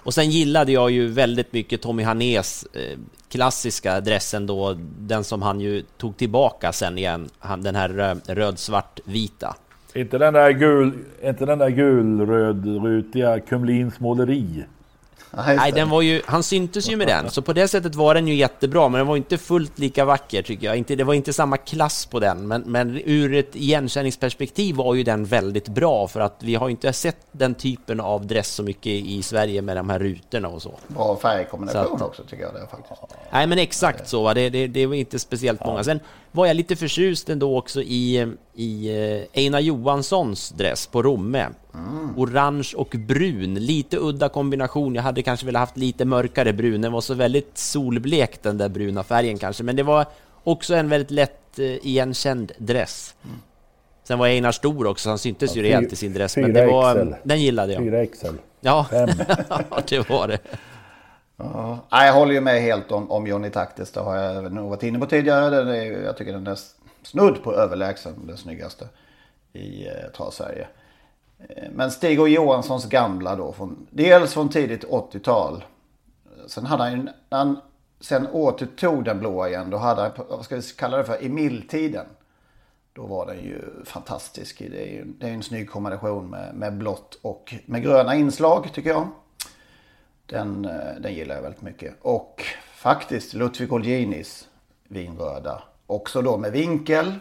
Och 0.03 0.15
sen 0.15 0.31
gillade 0.31 0.73
jag 0.73 0.91
ju 0.91 1.09
väldigt 1.09 1.53
mycket 1.53 1.83
Tommy 1.83 2.03
Hanés 2.03 2.67
eh, 2.73 2.99
klassiska 3.29 4.01
dressen 4.01 4.47
då, 4.47 4.77
den 4.99 5.25
som 5.25 5.43
han 5.43 5.61
ju 5.61 5.83
tog 5.97 6.17
tillbaka 6.17 6.73
sen 6.73 6.99
igen, 6.99 7.29
han, 7.39 7.63
den 7.63 7.75
här 7.75 7.89
röd, 7.89 8.21
röd 8.27 8.59
svart, 8.59 9.01
vita. 9.05 9.57
Inte 9.95 10.19
den 10.19 10.35
där 10.35 10.51
gul, 10.51 10.93
inte 11.23 11.47
den 11.47 11.59
där 11.59 11.69
gulrödrutiga 11.69 13.41
Kumlins 13.41 14.01
måleri. 14.01 14.65
Nej, 15.37 15.73
den 15.73 15.91
var 15.91 16.03
ju, 16.03 16.23
han 16.27 16.43
syntes 16.43 16.91
ju 16.91 16.97
med 16.97 17.07
den, 17.07 17.31
så 17.31 17.43
på 17.43 17.53
det 17.53 17.69
sättet 17.69 17.95
var 17.95 18.15
den 18.15 18.29
ju 18.29 18.35
jättebra, 18.35 18.89
men 18.89 18.99
den 18.99 19.07
var 19.07 19.17
inte 19.17 19.39
fullt 19.39 19.79
lika 19.79 20.05
vacker 20.05 20.43
tycker 20.43 20.67
jag. 20.67 20.77
Inte, 20.77 20.97
det 20.97 21.05
var 21.05 21.15
inte 21.15 21.33
samma 21.33 21.57
klass 21.57 22.07
på 22.07 22.21
den, 22.21 22.49
men, 22.49 22.63
men 22.63 23.01
ur 23.05 23.35
ett 23.35 23.57
igenkänningsperspektiv 23.57 24.77
var 24.77 24.95
ju 24.95 25.03
den 25.03 25.25
väldigt 25.25 25.69
bra, 25.69 26.09
för 26.09 26.21
att 26.21 26.37
vi 26.39 26.55
har 26.55 26.69
inte 26.69 26.93
sett 26.93 27.27
den 27.33 27.55
typen 27.55 28.01
av 28.01 28.27
dress 28.27 28.49
så 28.49 28.63
mycket 28.63 28.87
i 28.87 29.23
Sverige 29.23 29.63
med 29.63 29.77
de 29.77 29.91
här 29.91 29.99
rutorna 29.99 30.49
och 30.49 30.63
så. 30.63 30.75
Bra 30.89 31.17
färgkombination 31.17 31.97
att, 31.97 32.03
också 32.03 32.23
tycker 32.23 32.43
jag 32.43 32.55
det 32.55 32.67
faktiskt. 32.71 33.01
Nej, 33.31 33.47
men 33.47 33.59
exakt 33.59 34.09
så, 34.09 34.35
det, 34.35 34.51
det, 34.51 34.67
det 34.67 34.87
var 34.87 34.95
inte 34.95 35.19
speciellt 35.19 35.65
många. 35.65 35.85
Sen 35.85 36.01
var 36.33 36.47
jag 36.47 36.57
lite 36.57 36.77
förtjust 36.77 37.29
ändå 37.29 37.59
också 37.59 37.83
i, 37.83 38.27
i 38.55 38.89
eh, 38.89 39.43
Einar 39.43 39.61
Johanssons 39.61 40.49
dress 40.49 40.87
på 40.87 41.03
Romme. 41.03 41.47
Mm. 41.75 42.19
Orange 42.19 42.73
och 42.77 42.97
brun, 42.99 43.55
lite 43.55 43.97
udda 43.99 44.29
kombination. 44.29 44.95
Jag 44.95 45.03
hade 45.03 45.23
kanske 45.23 45.47
velat 45.47 45.61
haft 45.61 45.77
lite 45.77 46.05
mörkare 46.05 46.53
brun. 46.53 46.81
Den 46.81 46.93
var 46.93 47.01
så 47.01 47.15
väldigt 47.15 47.59
solblek 47.59 48.43
den 48.43 48.59
där 48.59 48.69
bruna 48.69 49.03
färgen 49.03 49.39
kanske, 49.39 49.63
men 49.63 49.77
det 49.77 49.83
var 49.83 50.07
också 50.45 50.75
en 50.75 50.89
väldigt 50.89 51.11
lätt 51.11 51.59
uh, 51.59 51.65
igenkänd 51.65 52.53
dress. 52.59 53.15
Mm. 53.25 53.37
Sen 54.05 54.19
var 54.19 54.27
Einar 54.27 54.53
stor 54.53 54.87
också, 54.87 55.09
han 55.09 55.19
syntes 55.19 55.51
ja, 55.51 55.57
ju 55.57 55.63
rejält 55.63 55.93
i 55.93 55.97
sin 55.97 56.13
dress. 56.13 56.37
Men 56.37 56.53
det 56.53 56.67
var, 56.67 57.19
den 57.23 57.41
gillade 57.41 57.73
jag. 57.73 57.83
4 57.83 58.07
XL. 58.07 58.27
Ja, 58.65 58.87
det 59.89 60.09
var 60.09 60.29
det. 60.29 60.39
Ja, 61.43 62.07
jag 62.07 62.13
håller 62.13 62.33
ju 62.33 62.41
med 62.41 62.63
helt 62.63 62.93
om, 62.93 63.11
om 63.11 63.27
Johnny 63.27 63.51
Taktis. 63.51 63.93
Det 63.93 64.01
har 64.01 64.17
jag 64.17 64.53
nog 64.53 64.71
varit 64.71 64.83
inne 64.83 64.99
på 64.99 65.07
tidigare. 65.07 65.51
Den 65.51 65.69
är, 65.69 66.03
jag 66.05 66.17
tycker 66.17 66.33
den 66.33 66.47
är 66.47 66.59
snudd 67.03 67.43
på 67.43 67.55
överlägsen 67.55 68.27
den 68.27 68.37
snyggaste 68.37 68.89
i 69.53 69.87
eh, 69.87 70.11
Travsverige. 70.17 70.69
Eh, 71.49 71.71
men 71.73 71.91
Stig 71.91 72.21
och 72.21 72.29
Johanssons 72.29 72.89
gamla 72.89 73.37
då. 73.37 73.53
Från, 73.53 73.87
dels 73.91 74.35
från 74.35 74.49
tidigt 74.49 74.85
80-tal. 74.85 75.65
Sen 76.47 76.67
hade 76.67 76.83
han 76.83 76.93
ju, 76.93 77.03
när 77.03 77.39
han 77.39 77.61
sen 78.01 78.27
återtog 78.27 79.05
den 79.05 79.19
blåa 79.19 79.49
igen. 79.49 79.71
Då 79.71 79.77
hade 79.77 80.03
han, 80.03 80.11
vad 80.29 80.45
ska 80.45 80.57
vi 80.57 80.63
kalla 80.63 80.97
det 80.97 81.05
för, 81.05 81.27
Emil-tiden. 81.27 82.07
Då 82.93 83.07
var 83.07 83.27
den 83.27 83.39
ju 83.39 83.61
fantastisk. 83.85 84.59
Det 84.59 84.89
är 84.89 84.93
ju 84.93 85.05
det 85.05 85.29
är 85.29 85.33
en 85.33 85.43
snygg 85.43 85.71
kombination 85.71 86.31
med, 86.31 86.55
med 86.55 86.77
blått 86.77 87.19
och 87.23 87.55
med 87.67 87.83
gröna 87.83 88.15
inslag 88.15 88.73
tycker 88.73 88.91
jag. 88.91 89.09
Den, 90.27 90.65
eh, 90.65 91.01
den 91.01 91.15
gillar 91.15 91.35
jag 91.35 91.43
väldigt 91.43 91.63
mycket. 91.63 91.95
Och 92.03 92.45
faktiskt 92.75 93.35
Ludvig 93.35 93.73
Olginis 93.73 94.49
vinröda. 94.89 95.63
Också 95.87 96.23
då 96.23 96.37
med 96.39 96.53
vinkel. 96.53 97.15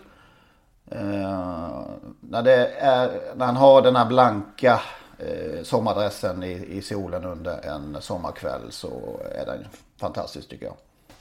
Eh, 0.91 1.82
när, 2.20 2.41
det 2.43 2.68
är, 2.68 3.22
när 3.36 3.45
han 3.45 3.56
har 3.56 3.82
den 3.82 3.95
här 3.95 4.06
blanka 4.06 4.82
eh, 5.20 5.64
sommardressen 5.64 6.43
i, 6.43 6.52
i 6.52 6.82
solen 6.82 7.26
under 7.26 7.66
en 7.66 7.97
sommarkväll 8.02 8.62
så 8.72 9.20
är 9.36 9.45
den 9.45 9.66
fantastisk 9.97 10.49
tycker 10.49 10.66
jag. 10.66 10.76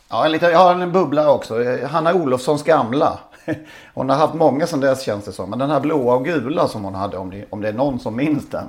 Ja, 0.09 0.25
en 0.25 0.33
liten, 0.33 0.51
jag 0.51 0.59
har 0.59 0.75
en 0.75 0.93
bubblare 0.93 1.29
också. 1.29 1.63
Eh, 1.63 1.89
Hanna 1.89 2.15
Olofssons 2.15 2.63
gamla. 2.63 3.19
Hon 3.95 4.09
har 4.09 4.17
haft 4.17 4.35
många 4.35 4.67
sedan 4.67 4.81
dess 4.81 5.03
känns 5.03 5.25
det 5.25 5.33
som. 5.33 5.51
Men 5.51 5.59
den 5.59 5.71
här 5.71 5.81
blåa 5.81 6.15
och 6.15 6.25
gula 6.25 6.69
som 6.69 6.85
hon 6.85 6.95
hade, 6.95 7.17
om 7.19 7.31
det, 7.31 7.45
om 7.51 7.61
det 7.61 7.69
är 7.69 7.73
någon 7.73 8.01
som 8.01 8.17
minns 8.17 8.51
den. 8.51 8.67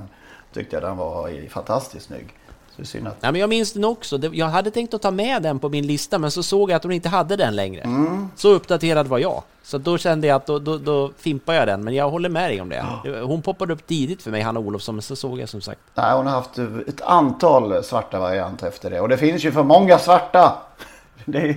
Tyckte 0.52 0.76
jag 0.76 0.82
den 0.82 0.96
var 0.96 1.48
fantastiskt 1.48 2.06
snygg. 2.06 2.34
Så 2.76 2.84
synd 2.84 3.08
att... 3.08 3.16
ja, 3.20 3.32
men 3.32 3.40
jag 3.40 3.50
minns 3.50 3.72
den 3.72 3.84
också. 3.84 4.18
Jag 4.32 4.46
hade 4.46 4.70
tänkt 4.70 4.94
att 4.94 5.02
ta 5.02 5.10
med 5.10 5.42
den 5.42 5.58
på 5.58 5.68
min 5.68 5.86
lista, 5.86 6.18
men 6.18 6.30
så 6.30 6.42
såg 6.42 6.70
jag 6.70 6.76
att 6.76 6.82
hon 6.82 6.92
inte 6.92 7.08
hade 7.08 7.36
den 7.36 7.56
längre. 7.56 7.82
Mm. 7.82 8.28
Så 8.36 8.48
uppdaterad 8.48 9.06
var 9.06 9.18
jag. 9.18 9.42
Så 9.62 9.78
då 9.78 9.98
kände 9.98 10.26
jag 10.26 10.36
att 10.36 10.46
då, 10.46 10.58
då, 10.58 10.78
då 10.78 11.10
fimpar 11.18 11.54
jag 11.54 11.68
den, 11.68 11.84
men 11.84 11.94
jag 11.94 12.10
håller 12.10 12.28
med 12.28 12.50
dig 12.50 12.60
om 12.60 12.68
det. 12.68 12.86
Ja. 13.04 13.22
Hon 13.22 13.42
poppade 13.42 13.72
upp 13.72 13.86
tidigt 13.86 14.22
för 14.22 14.30
mig, 14.30 14.42
Hanna 14.42 14.60
Olofsson, 14.60 14.94
men 14.94 15.02
så 15.02 15.16
såg 15.16 15.40
jag 15.40 15.48
som 15.48 15.60
sagt. 15.60 15.80
Nej, 15.94 16.16
hon 16.16 16.26
har 16.26 16.32
haft 16.32 16.58
ett 16.88 17.00
antal 17.00 17.84
svarta 17.84 18.18
varianter 18.18 18.68
efter 18.68 18.90
det. 18.90 19.00
Och 19.00 19.08
det 19.08 19.16
finns 19.16 19.44
ju 19.44 19.52
för 19.52 19.62
många 19.62 19.98
svarta. 19.98 20.52
Det 21.24 21.38
är, 21.38 21.56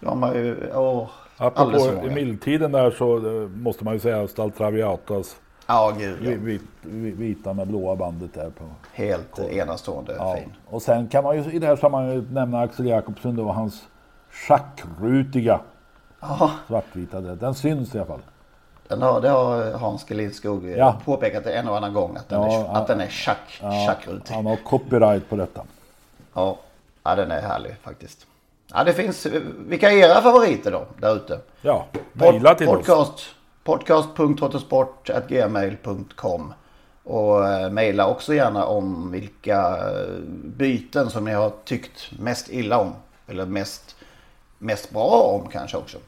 de 0.00 0.22
har 0.22 0.34
ju, 0.34 0.70
åh, 0.74 1.08
Apropå 1.36 2.06
i 2.06 2.10
mildtiden 2.10 2.72
där 2.72 2.90
så 2.90 3.16
eh, 3.16 3.48
måste 3.48 3.84
man 3.84 3.94
ju 3.94 4.00
säga 4.00 4.28
Staltraviatas 4.28 5.36
Ja, 5.66 5.92
gud 5.98 6.24
ja. 6.24 6.36
Vit, 6.38 6.62
vita 7.18 7.52
med 7.52 7.68
blåa 7.68 7.96
bandet 7.96 8.34
där 8.34 8.50
på. 8.50 8.64
Helt 8.92 9.38
enastående 9.38 10.14
ja. 10.18 10.36
fin. 10.36 10.52
Och 10.66 10.82
sen 10.82 11.08
kan 11.08 11.24
man 11.24 11.36
ju 11.36 11.52
i 11.52 11.58
det 11.58 11.66
här 11.66 11.76
sammanhanget 11.76 12.24
nämna 12.32 12.60
Axel 12.60 12.86
Jakobsson 12.86 13.36
då, 13.36 13.52
hans 13.52 13.82
schackrutiga 14.30 15.60
ja. 16.20 16.50
svartvita. 16.66 17.20
Den 17.20 17.54
syns 17.54 17.94
i 17.94 17.98
alla 17.98 18.06
fall. 18.06 18.22
Den 18.88 19.02
har, 19.02 19.20
det 19.20 19.28
har 19.28 19.72
Hans 19.72 20.04
Gelinskog 20.04 20.68
ja. 20.68 21.00
påpekat 21.04 21.46
en 21.46 21.68
och 21.68 21.76
annan 21.76 21.92
gång 21.92 22.16
att 22.16 22.28
den 22.28 22.42
ja, 22.42 22.60
är, 22.60 22.76
att 22.76 22.86
den 22.86 23.00
är 23.00 23.08
schack, 23.08 23.60
ja. 23.62 23.96
Han 24.28 24.46
har 24.46 24.56
copyright 24.56 25.28
på 25.28 25.36
detta. 25.36 25.62
Ja. 26.34 26.58
ja, 27.02 27.14
den 27.14 27.30
är 27.30 27.40
härlig 27.40 27.76
faktiskt. 27.82 28.26
Ja, 28.72 28.84
det 28.84 28.92
finns, 28.92 29.26
vilka 29.66 29.90
är 29.90 29.96
era 29.96 30.22
favoriter 30.22 30.70
då, 30.70 30.86
där 31.00 31.16
ute? 31.16 31.38
Ja, 31.62 31.86
mejla 32.12 32.54
till 32.54 32.66
podcast, 32.66 33.12
oss 33.12 33.33
podcast.trottosport.gmail.com 33.64 36.54
och 37.04 37.48
eh, 37.48 37.70
mejla 37.70 38.08
också 38.08 38.34
gärna 38.34 38.64
om 38.64 39.10
vilka 39.10 39.76
eh, 39.76 40.20
byten 40.44 41.10
som 41.10 41.24
ni 41.24 41.32
har 41.32 41.52
tyckt 41.64 42.10
mest 42.18 42.50
illa 42.50 42.78
om. 42.78 42.92
Eller 43.26 43.46
mest, 43.46 43.96
mest 44.58 44.90
bra 44.90 45.40
om 45.40 45.50
kanske 45.50 45.76
också. 45.76 45.98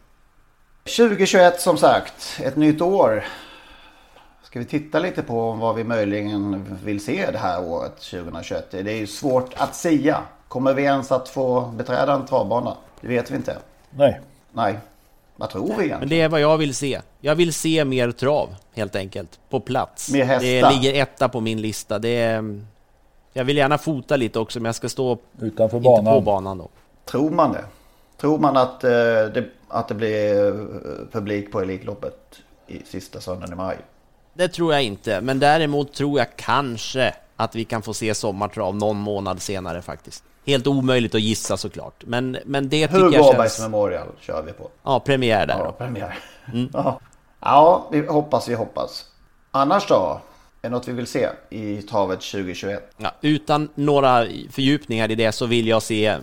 2021 0.84 1.60
som 1.60 1.76
sagt, 1.76 2.40
ett 2.42 2.56
nytt 2.56 2.80
år. 2.80 3.24
Ska 4.42 4.58
vi 4.58 4.64
titta 4.64 4.98
lite 4.98 5.22
på 5.22 5.52
vad 5.52 5.74
vi 5.74 5.84
möjligen 5.84 6.64
vill 6.84 7.04
se 7.04 7.30
det 7.30 7.38
här 7.38 7.64
året 7.64 7.96
2021? 7.96 8.70
Det 8.70 8.78
är 8.78 8.96
ju 8.96 9.06
svårt 9.06 9.54
att 9.56 9.74
säga. 9.74 10.22
Kommer 10.48 10.74
vi 10.74 10.82
ens 10.82 11.12
att 11.12 11.28
få 11.28 11.60
beträda 11.60 12.12
en 12.12 12.26
travbana? 12.26 12.76
Det 13.00 13.08
vet 13.08 13.30
vi 13.30 13.36
inte. 13.36 13.56
Nej. 13.90 14.20
Nej. 14.52 14.78
Vad 15.36 15.50
tror 15.50 15.66
vi 15.66 15.72
egentligen? 15.72 15.98
Men 16.00 16.08
det 16.08 16.20
är 16.20 16.28
vad 16.28 16.40
jag 16.40 16.58
vill 16.58 16.74
se. 16.74 17.00
Jag 17.20 17.34
vill 17.34 17.52
se 17.52 17.84
mer 17.84 18.10
trav, 18.10 18.54
helt 18.74 18.96
enkelt. 18.96 19.38
På 19.50 19.60
plats. 19.60 20.12
Mer 20.12 20.24
hästar? 20.24 20.46
Det 20.46 20.70
ligger 20.70 21.02
etta 21.02 21.28
på 21.28 21.40
min 21.40 21.60
lista. 21.60 21.98
Det 21.98 22.08
är... 22.08 22.60
Jag 23.32 23.44
vill 23.44 23.56
gärna 23.56 23.78
fota 23.78 24.16
lite 24.16 24.38
också, 24.38 24.60
men 24.60 24.64
jag 24.64 24.74
ska 24.74 24.88
stå 24.88 25.18
utanför 25.40 25.80
banan. 25.80 25.98
Inte 25.98 26.10
på 26.10 26.20
banan 26.20 26.58
då. 26.58 26.68
Tror 27.04 27.30
man 27.30 27.52
det? 27.52 27.64
Tror 28.16 28.38
man 28.38 28.56
att, 28.56 28.84
eh, 28.84 28.90
det, 28.90 29.44
att 29.68 29.88
det 29.88 29.94
blir 29.94 30.46
eh, 30.48 30.54
publik 31.12 31.52
på 31.52 31.60
Elitloppet 31.60 32.36
i 32.66 32.82
sista 32.86 33.20
söndagen 33.20 33.52
i 33.52 33.56
maj? 33.56 33.76
Det 34.34 34.48
tror 34.48 34.72
jag 34.72 34.82
inte, 34.82 35.20
men 35.20 35.38
däremot 35.38 35.92
tror 35.92 36.18
jag 36.18 36.36
kanske 36.36 37.14
att 37.36 37.54
vi 37.54 37.64
kan 37.64 37.82
få 37.82 37.94
se 37.94 38.14
sommartrav 38.14 38.76
någon 38.76 38.96
månad 38.96 39.42
senare 39.42 39.82
faktiskt. 39.82 40.24
Helt 40.46 40.66
omöjligt 40.66 41.14
att 41.14 41.20
gissa 41.20 41.56
såklart. 41.56 42.04
Men, 42.06 42.38
men 42.44 42.68
det 42.68 42.88
tycker 42.88 43.12
jag 43.12 43.36
känns... 43.36 43.60
Memorial 43.60 44.08
kör 44.20 44.42
vi 44.42 44.52
på. 44.52 44.70
Ja, 44.82 45.00
premiär 45.00 45.46
där 45.46 45.58
ja, 45.58 45.64
då. 45.64 45.72
premiär. 45.72 46.18
Mm. 46.52 46.68
ja. 46.72 47.00
ja, 47.40 47.88
vi 47.92 48.06
hoppas, 48.06 48.48
vi 48.48 48.54
hoppas. 48.54 49.04
Annars 49.50 49.88
då? 49.88 50.20
Är 50.62 50.70
något 50.70 50.88
vi 50.88 50.92
vill 50.92 51.06
se 51.06 51.28
i 51.50 51.82
travet 51.82 52.20
2021? 52.20 52.94
Ja, 52.96 53.12
utan 53.20 53.68
några 53.74 54.26
fördjupningar 54.50 55.10
i 55.10 55.14
det 55.14 55.32
så 55.32 55.46
vill 55.46 55.66
jag 55.66 55.82
se 55.82 56.16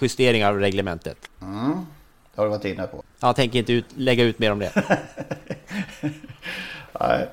justeringar 0.00 0.50
av 0.50 0.58
reglementet. 0.58 1.16
Mm. 1.42 1.86
Det 2.34 2.40
har 2.40 2.44
du 2.44 2.50
varit 2.50 2.64
inne 2.64 2.86
på. 2.86 3.02
Jag 3.20 3.36
tänker 3.36 3.58
inte 3.58 3.72
ut, 3.72 3.84
lägga 3.94 4.24
ut 4.24 4.38
mer 4.38 4.52
om 4.52 4.58
det. 4.58 4.72
Nej. 7.00 7.28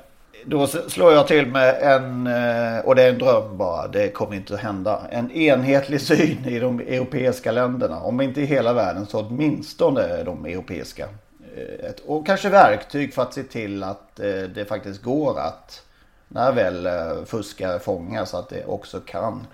Då 0.50 0.68
slår 0.68 1.14
jag 1.14 1.28
till 1.28 1.48
med 1.48 1.76
en, 1.82 2.28
eh, 2.28 2.80
och 2.80 2.96
det 2.96 3.04
är 3.04 3.10
en 3.10 3.18
dröm 3.18 3.58
bara, 3.58 3.88
det 3.88 4.10
kommer 4.10 4.36
inte 4.36 4.54
att 4.54 4.60
hända. 4.60 5.02
En 5.10 5.32
enhetlig 5.32 6.02
syn 6.02 6.46
i 6.46 6.60
de 6.60 6.80
europeiska 6.80 7.52
länderna. 7.52 8.00
Om 8.00 8.22
inte 8.22 8.42
i 8.42 8.46
hela 8.46 8.74
världen 8.74 9.06
så 9.06 9.20
åtminstone 9.20 10.24
de 10.24 10.46
europeiska. 10.46 11.08
Eh, 11.56 11.92
och 12.06 12.26
kanske 12.26 12.50
verktyg 12.50 13.14
för 13.14 13.22
att 13.22 13.34
se 13.34 13.44
till 13.44 13.84
att 13.84 14.20
eh, 14.20 14.42
det 14.42 14.66
faktiskt 14.68 15.02
går 15.02 15.40
att, 15.40 15.84
när 16.28 16.52
väl 16.52 16.90
fuskare 17.26 17.80
fångas, 17.80 18.34
att 18.34 18.50
det 18.50 18.66
också 18.66 19.00
kan 19.00 19.48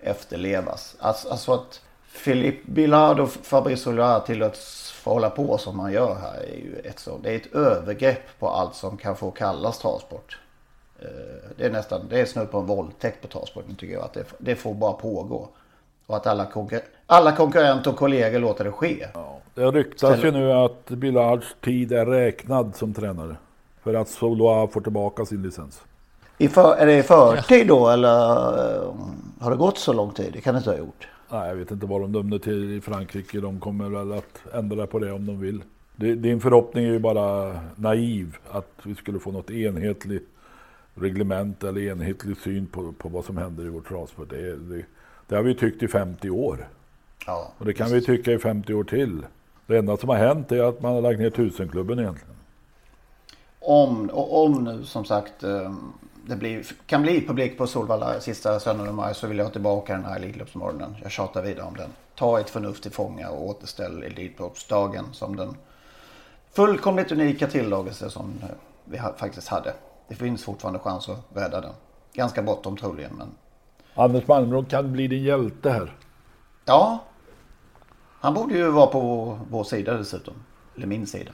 efterlevas. 0.00 0.96
Alltså, 0.98 1.28
alltså 1.28 1.52
att 1.52 1.80
Philippe 2.24 2.70
Billard 2.70 3.20
och 3.20 3.30
Fabrice 3.30 3.82
Solar 3.82 4.20
tillåts 4.20 4.92
få 5.06 5.12
hålla 5.12 5.30
på 5.30 5.58
som 5.58 5.76
man 5.76 5.92
gör 5.92 6.14
här 6.14 6.40
är 6.40 6.56
ju 6.56 6.80
ett 6.84 6.98
så. 6.98 7.18
Det 7.22 7.30
är 7.30 7.36
ett 7.36 7.54
övergrepp 7.54 8.38
på 8.38 8.48
allt 8.48 8.74
som 8.74 8.96
kan 8.96 9.16
få 9.16 9.30
kallas 9.30 9.78
travsport. 9.78 10.38
Eh, 11.00 11.06
det 11.56 11.66
är 11.66 11.70
nästan, 11.70 12.00
det 12.10 12.20
är 12.20 12.24
snudd 12.24 12.50
på 12.50 12.58
en 12.58 12.66
våldtäkt 12.66 13.22
på 13.22 13.28
travsporten 13.28 13.74
tycker 13.74 13.94
jag. 13.94 14.04
Att 14.04 14.12
det, 14.12 14.24
det 14.38 14.56
får 14.56 14.74
bara 14.74 14.92
pågå. 14.92 15.48
Och 16.06 16.16
att 16.16 16.26
alla, 16.26 16.46
konkur 16.46 16.80
alla 17.06 17.32
konkurrenter 17.32 17.90
och 17.90 17.96
kollegor 17.96 18.38
låter 18.38 18.64
det 18.64 18.72
ske. 18.72 19.06
Ja, 19.14 19.38
det 19.54 19.70
ryktas 19.70 20.24
ju 20.24 20.30
nu 20.30 20.52
att 20.52 20.88
Billards 20.88 21.56
tid 21.60 21.92
är 21.92 22.06
räknad 22.06 22.76
som 22.76 22.94
tränare. 22.94 23.36
För 23.82 23.94
att 23.94 24.08
Soloa 24.08 24.68
får 24.68 24.80
tillbaka 24.80 25.26
sin 25.26 25.42
licens. 25.42 25.82
I 26.38 26.48
för, 26.48 26.76
är 26.76 26.86
det 26.86 26.98
i 26.98 27.02
förtid 27.02 27.66
då 27.66 27.88
eller 27.88 28.18
eh, 28.76 28.94
har 29.40 29.50
det 29.50 29.56
gått 29.56 29.78
så 29.78 29.92
lång 29.92 30.10
tid? 30.10 30.30
Det 30.32 30.40
kan 30.40 30.54
det 30.54 30.58
inte 30.58 30.70
ha 30.70 30.78
gjort. 30.78 31.08
Nej, 31.30 31.48
jag 31.48 31.56
vet 31.56 31.70
inte 31.70 31.86
vad 31.86 32.00
de 32.00 32.12
dömde 32.12 32.38
till 32.38 32.72
i 32.72 32.80
Frankrike. 32.80 33.40
De 33.40 33.60
kommer 33.60 33.88
väl 33.88 34.12
att 34.12 34.42
ändra 34.52 34.86
på 34.86 34.98
det 34.98 35.12
om 35.12 35.26
de 35.26 35.40
vill. 35.40 35.62
Din 35.96 36.40
förhoppning 36.40 36.84
är 36.84 36.92
ju 36.92 36.98
bara 36.98 37.60
naiv 37.76 38.36
att 38.50 38.72
vi 38.82 38.94
skulle 38.94 39.18
få 39.18 39.32
något 39.32 39.50
enhetligt 39.50 40.28
reglement 40.94 41.64
eller 41.64 41.80
enhetlig 41.80 42.36
syn 42.36 42.66
på, 42.66 42.92
på 42.92 43.08
vad 43.08 43.24
som 43.24 43.36
händer 43.36 43.64
i 43.64 43.68
vårt 43.68 43.88
travsport. 43.88 44.30
Det, 44.30 44.56
det, 44.56 44.84
det, 45.26 45.36
har 45.36 45.42
vi 45.42 45.54
tyckt 45.54 45.82
i 45.82 45.88
50 45.88 46.30
år. 46.30 46.68
Ja, 47.26 47.52
och 47.58 47.64
det 47.64 47.72
kan 47.72 47.90
vi 47.90 48.02
tycka 48.02 48.32
i 48.32 48.38
50 48.38 48.74
år 48.74 48.84
till. 48.84 49.26
Det 49.66 49.78
enda 49.78 49.96
som 49.96 50.08
har 50.08 50.16
hänt 50.16 50.52
är 50.52 50.62
att 50.62 50.82
man 50.82 50.94
har 50.94 51.00
lagt 51.00 51.18
ner 51.18 51.30
tusenklubben 51.30 51.98
egentligen. 51.98 52.36
Om, 53.60 54.10
om 54.12 54.64
nu 54.64 54.84
som 54.84 55.04
sagt 55.04 55.44
eh, 55.44 55.74
det 56.26 56.36
blir, 56.36 56.66
kan 56.86 57.02
bli 57.02 57.26
publik 57.26 57.58
på 57.58 57.66
Solvalla 57.66 58.20
sista 58.20 58.60
söndagen 58.60 58.92
i 58.92 58.96
maj 58.96 59.14
så 59.14 59.26
vill 59.26 59.38
jag 59.38 59.44
ha 59.44 59.52
tillbaka 59.52 59.92
den 59.92 60.04
här 60.04 60.16
Elitloppsmorgonen. 60.16 60.96
Jag 61.02 61.10
tjatar 61.10 61.42
vidare 61.42 61.66
om 61.66 61.76
den. 61.76 61.90
Ta 62.14 62.40
ett 62.40 62.50
förnuft 62.50 62.82
till 62.82 62.92
fånga 62.92 63.30
och 63.30 63.46
återställ 63.46 64.02
Elitloppsdagen 64.02 65.04
som 65.12 65.36
den 65.36 65.56
fullkomligt 66.52 67.12
unika 67.12 67.46
tilldragelse 67.46 68.10
som 68.10 68.34
eh, 68.42 68.48
vi 68.84 68.98
faktiskt 69.16 69.48
hade. 69.48 69.74
Det 70.08 70.14
finns 70.14 70.44
fortfarande 70.44 70.78
chans 70.78 71.08
att 71.08 71.24
rädda 71.34 71.60
den. 71.60 71.72
Ganska 72.12 72.42
bråttom 72.42 72.76
troligen 72.76 73.12
men... 73.18 73.28
Anders 73.94 74.28
Malmrå 74.28 74.64
kan 74.64 74.92
bli 74.92 75.08
din 75.08 75.22
hjälte 75.22 75.70
här. 75.70 75.96
Ja. 76.64 77.04
Han 78.20 78.34
borde 78.34 78.54
ju 78.54 78.70
vara 78.70 78.86
på 78.86 79.38
vår 79.50 79.64
sida 79.64 79.94
dessutom. 79.94 80.34
Eller 80.76 80.86
min 80.86 81.06
sida. 81.06 81.32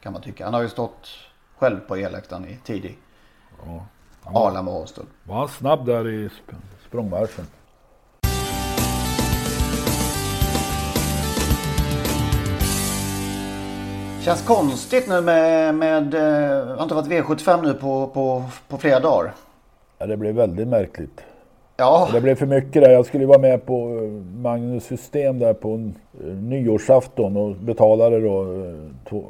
Kan 0.00 0.12
man 0.12 0.22
tycka. 0.22 0.44
Han 0.44 0.54
har 0.54 0.62
ju 0.62 0.68
stått 0.68 1.08
själv 1.56 1.80
på 1.80 1.96
elläktaren 1.96 2.48
i 2.48 2.58
tidig 2.64 2.98
ja. 3.66 3.86
Arla 4.34 4.62
Monster. 4.62 5.04
Var 5.24 5.36
han 5.36 5.48
snabb 5.48 5.86
där 5.86 6.08
i 6.08 6.28
sp 6.36 6.48
språngmarschen? 6.88 7.44
Känns 14.24 14.46
konstigt 14.46 15.08
nu 15.08 15.20
med, 15.20 15.74
med 15.74 16.14
eh, 16.14 16.76
har 16.76 16.82
inte 16.82 16.94
varit 16.94 17.08
V75 17.08 17.62
nu 17.62 17.74
på, 17.74 18.06
på, 18.06 18.44
på 18.68 18.78
flera 18.78 19.00
dagar. 19.00 19.32
Ja, 19.98 20.06
det 20.06 20.16
blev 20.16 20.34
väldigt 20.34 20.68
märkligt. 20.68 21.20
Ja. 21.76 22.08
Det 22.12 22.20
blev 22.20 22.34
för 22.34 22.46
mycket 22.46 22.82
där. 22.82 22.90
Jag 22.90 23.06
skulle 23.06 23.26
vara 23.26 23.38
med 23.38 23.66
på 23.66 23.74
eh, 23.74 24.10
Magnus 24.40 24.84
system 24.84 25.38
där 25.38 25.54
på 25.54 25.74
eh, 25.74 26.26
nyårsafton 26.26 27.36
och 27.36 27.56
betalade 27.56 28.20
då 28.20 28.46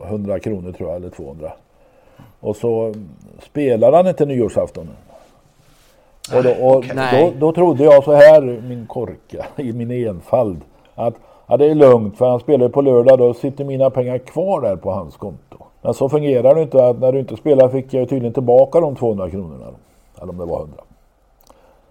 100 0.07 0.39
kronor 0.39 0.73
tror 0.73 0.89
jag, 0.89 0.97
eller 0.97 1.11
200. 1.11 1.53
Och 2.41 2.57
så 2.57 2.95
spelade 3.43 3.97
han 3.97 4.07
inte 4.07 4.26
nyårsafton. 4.26 4.89
Och, 6.34 6.43
då, 6.43 6.51
och 6.51 6.84
då, 7.12 7.32
då, 7.39 7.53
trodde 7.53 7.84
jag 7.84 8.05
så 8.05 8.12
här, 8.12 8.41
min 8.68 8.86
korka, 8.86 9.47
i 9.57 9.72
min 9.72 9.91
enfald, 9.91 10.61
att 10.95 11.14
ja, 11.47 11.57
det 11.57 11.66
är 11.66 11.74
lugnt 11.74 12.18
för 12.18 12.30
han 12.30 12.41
spelar 12.41 12.68
på 12.68 12.82
lördag, 12.82 13.18
då 13.18 13.34
sitter 13.34 13.64
mina 13.64 13.91
pengar 13.91 14.18
kvar 14.18 14.61
där 14.61 14.76
på 14.76 14.91
hans 14.91 15.16
konto. 15.16 15.57
Men 15.82 15.95
så 15.95 16.09
fungerar 16.09 16.55
det 16.55 16.62
inte. 16.62 16.86
Att 16.86 17.01
när 17.01 17.12
du 17.12 17.18
inte 17.18 17.36
spelar 17.36 17.68
fick 17.68 17.95
jag 17.95 18.09
tydligen 18.09 18.32
tillbaka 18.32 18.80
de 18.80 18.97
200 18.97 19.30
kronorna. 19.30 19.66
Eller 20.16 20.30
om 20.30 20.39
det 20.39 20.45
var 20.45 20.61
100. 20.61 20.82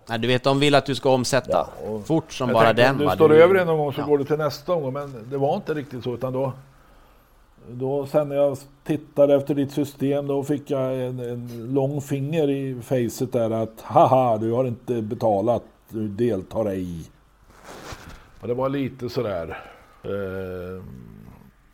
Nej, 0.10 0.20
du 0.20 0.28
vet, 0.28 0.44
de 0.44 0.60
vill 0.60 0.76
att 0.76 0.86
du 0.86 0.96
ska 0.96 1.10
omsätta 1.10 1.68
ja, 1.88 2.00
fort 2.06 2.32
som 2.34 2.54
bara 2.54 2.64
tänkte, 2.64 2.84
den. 2.84 2.96
Om 2.96 2.98
du 2.98 3.10
står 3.10 3.30
du... 3.30 3.44
över 3.44 3.56
en 3.56 3.68
gång 3.68 3.94
så 3.94 4.02
ja. 4.02 4.06
går 4.06 4.18
det 4.18 4.26
till 4.26 4.38
nästa 4.38 4.76
gång. 4.76 4.94
Men 4.94 5.26
det 5.32 5.38
var 5.38 5.56
inte 5.56 5.74
riktigt 5.74 6.04
så. 6.04 6.14
Utan 6.14 6.34
då, 6.34 6.54
då 7.70 8.06
sen 8.06 8.30
när 8.30 8.36
jag 8.36 8.58
tittade 8.84 9.36
efter 9.36 9.56
ditt 9.56 9.72
system 9.72 10.28
då 10.28 10.44
fick 10.44 10.72
jag 10.72 11.06
en, 11.06 11.20
en 11.20 11.74
lång 11.74 12.02
finger 12.02 12.50
i 12.50 12.82
facet 12.82 13.34
där 13.34 13.52
att 13.52 13.82
haha 13.82 14.38
du 14.38 14.52
har 14.52 14.66
inte 14.66 15.02
betalat, 15.02 15.64
du 15.90 16.08
deltar 16.08 16.66
ej. 16.66 17.04
Och 18.42 18.48
det 18.48 18.54
var 18.54 18.70
lite 18.70 19.10
sådär 19.10 19.64
eh, 20.04 20.84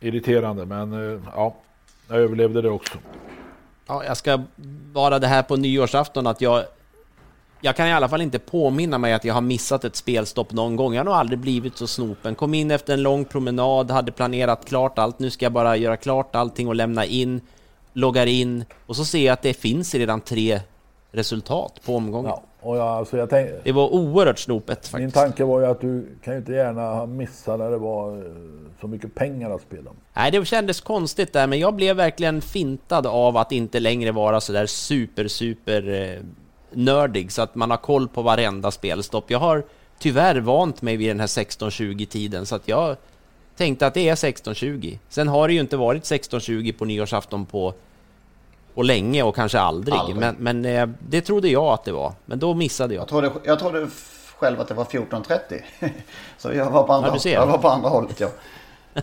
irriterande 0.00 0.66
men 0.66 0.92
eh, 0.92 1.20
ja, 1.34 1.54
jag 2.08 2.18
överlevde 2.18 2.62
det 2.62 2.70
också. 2.70 2.98
Ja, 3.86 4.04
jag 4.04 4.16
ska 4.16 4.42
vara 4.92 5.18
det 5.18 5.26
här 5.26 5.42
på 5.42 5.56
nyårsafton 5.56 6.26
att 6.26 6.40
jag 6.40 6.64
jag 7.64 7.76
kan 7.76 7.88
i 7.88 7.92
alla 7.92 8.08
fall 8.08 8.22
inte 8.22 8.38
påminna 8.38 8.98
mig 8.98 9.12
att 9.12 9.24
jag 9.24 9.34
har 9.34 9.40
missat 9.40 9.84
ett 9.84 9.96
spelstopp 9.96 10.52
någon 10.52 10.76
gång. 10.76 10.94
Jag 10.94 11.00
har 11.00 11.04
nog 11.04 11.14
aldrig 11.14 11.38
blivit 11.38 11.76
så 11.76 11.86
snopen. 11.86 12.34
Kom 12.34 12.54
in 12.54 12.70
efter 12.70 12.94
en 12.94 13.02
lång 13.02 13.24
promenad, 13.24 13.90
hade 13.90 14.12
planerat 14.12 14.64
klart 14.64 14.98
allt. 14.98 15.18
Nu 15.18 15.30
ska 15.30 15.44
jag 15.44 15.52
bara 15.52 15.76
göra 15.76 15.96
klart 15.96 16.36
allting 16.36 16.68
och 16.68 16.74
lämna 16.74 17.04
in. 17.04 17.40
Loggar 17.92 18.26
in 18.26 18.64
och 18.86 18.96
så 18.96 19.04
ser 19.04 19.26
jag 19.26 19.32
att 19.32 19.42
det 19.42 19.54
finns 19.54 19.94
redan 19.94 20.20
tre 20.20 20.60
resultat 21.12 21.80
på 21.86 21.96
omgången. 21.96 22.30
Ja, 22.30 22.42
och 22.60 22.76
jag, 22.76 22.86
alltså 22.86 23.16
jag 23.16 23.30
tänk... 23.30 23.50
Det 23.64 23.72
var 23.72 23.94
oerhört 23.94 24.38
snopet 24.38 24.78
faktiskt. 24.78 25.00
Min 25.00 25.10
tanke 25.10 25.44
var 25.44 25.60
ju 25.60 25.66
att 25.66 25.80
du 25.80 26.06
kan 26.24 26.34
ju 26.34 26.38
inte 26.38 26.52
gärna 26.52 26.94
ha 26.94 27.06
missat 27.06 27.58
när 27.58 27.70
det 27.70 27.78
var 27.78 28.16
eh, 28.16 28.22
så 28.80 28.86
mycket 28.86 29.14
pengar 29.14 29.50
att 29.50 29.62
spela. 29.62 29.90
Nej, 30.14 30.30
det 30.30 30.44
kändes 30.44 30.80
konstigt 30.80 31.32
där, 31.32 31.46
men 31.46 31.58
jag 31.58 31.74
blev 31.74 31.96
verkligen 31.96 32.40
fintad 32.40 33.06
av 33.06 33.36
att 33.36 33.52
inte 33.52 33.80
längre 33.80 34.12
vara 34.12 34.40
så 34.40 34.52
där 34.52 34.66
super, 34.66 35.28
super 35.28 35.88
eh, 35.88 36.20
nördig 36.76 37.32
så 37.32 37.42
att 37.42 37.54
man 37.54 37.70
har 37.70 37.76
koll 37.76 38.08
på 38.08 38.22
varenda 38.22 38.70
spelstopp. 38.70 39.30
Jag 39.30 39.38
har 39.38 39.64
tyvärr 39.98 40.36
vant 40.36 40.82
mig 40.82 40.96
vid 40.96 41.10
den 41.10 41.20
här 41.20 41.26
16.20 41.26 42.06
tiden 42.06 42.46
så 42.46 42.54
att 42.56 42.68
jag 42.68 42.96
tänkte 43.56 43.86
att 43.86 43.94
det 43.94 44.08
är 44.08 44.14
16.20. 44.14 44.98
Sen 45.08 45.28
har 45.28 45.48
det 45.48 45.54
ju 45.54 45.60
inte 45.60 45.76
varit 45.76 46.02
16.20 46.02 46.72
på 46.78 46.84
nyårsafton 46.84 47.46
på 47.46 47.74
och 48.74 48.84
länge 48.84 49.22
och 49.22 49.34
kanske 49.34 49.58
aldrig. 49.60 49.94
aldrig. 49.94 50.16
Men, 50.16 50.36
men 50.38 50.64
eh, 50.64 50.88
det 51.08 51.20
trodde 51.20 51.48
jag 51.48 51.64
att 51.64 51.84
det 51.84 51.92
var. 51.92 52.12
Men 52.26 52.38
då 52.38 52.54
missade 52.54 52.94
jag. 52.94 53.00
Jag 53.00 53.08
trodde, 53.08 53.32
jag 53.44 53.58
trodde 53.58 53.88
själv 54.36 54.60
att 54.60 54.68
det 54.68 54.74
var 54.74 54.84
14.30. 54.84 55.62
Så 56.38 56.52
jag 56.52 56.70
var 56.70 56.82
på 56.82 56.92
andra, 56.92 57.16
ja, 57.24 57.30
jag 57.30 57.46
var 57.46 57.58
på 57.58 57.68
andra 57.68 57.88
hållet. 57.88 58.20
Ja. 58.20 58.28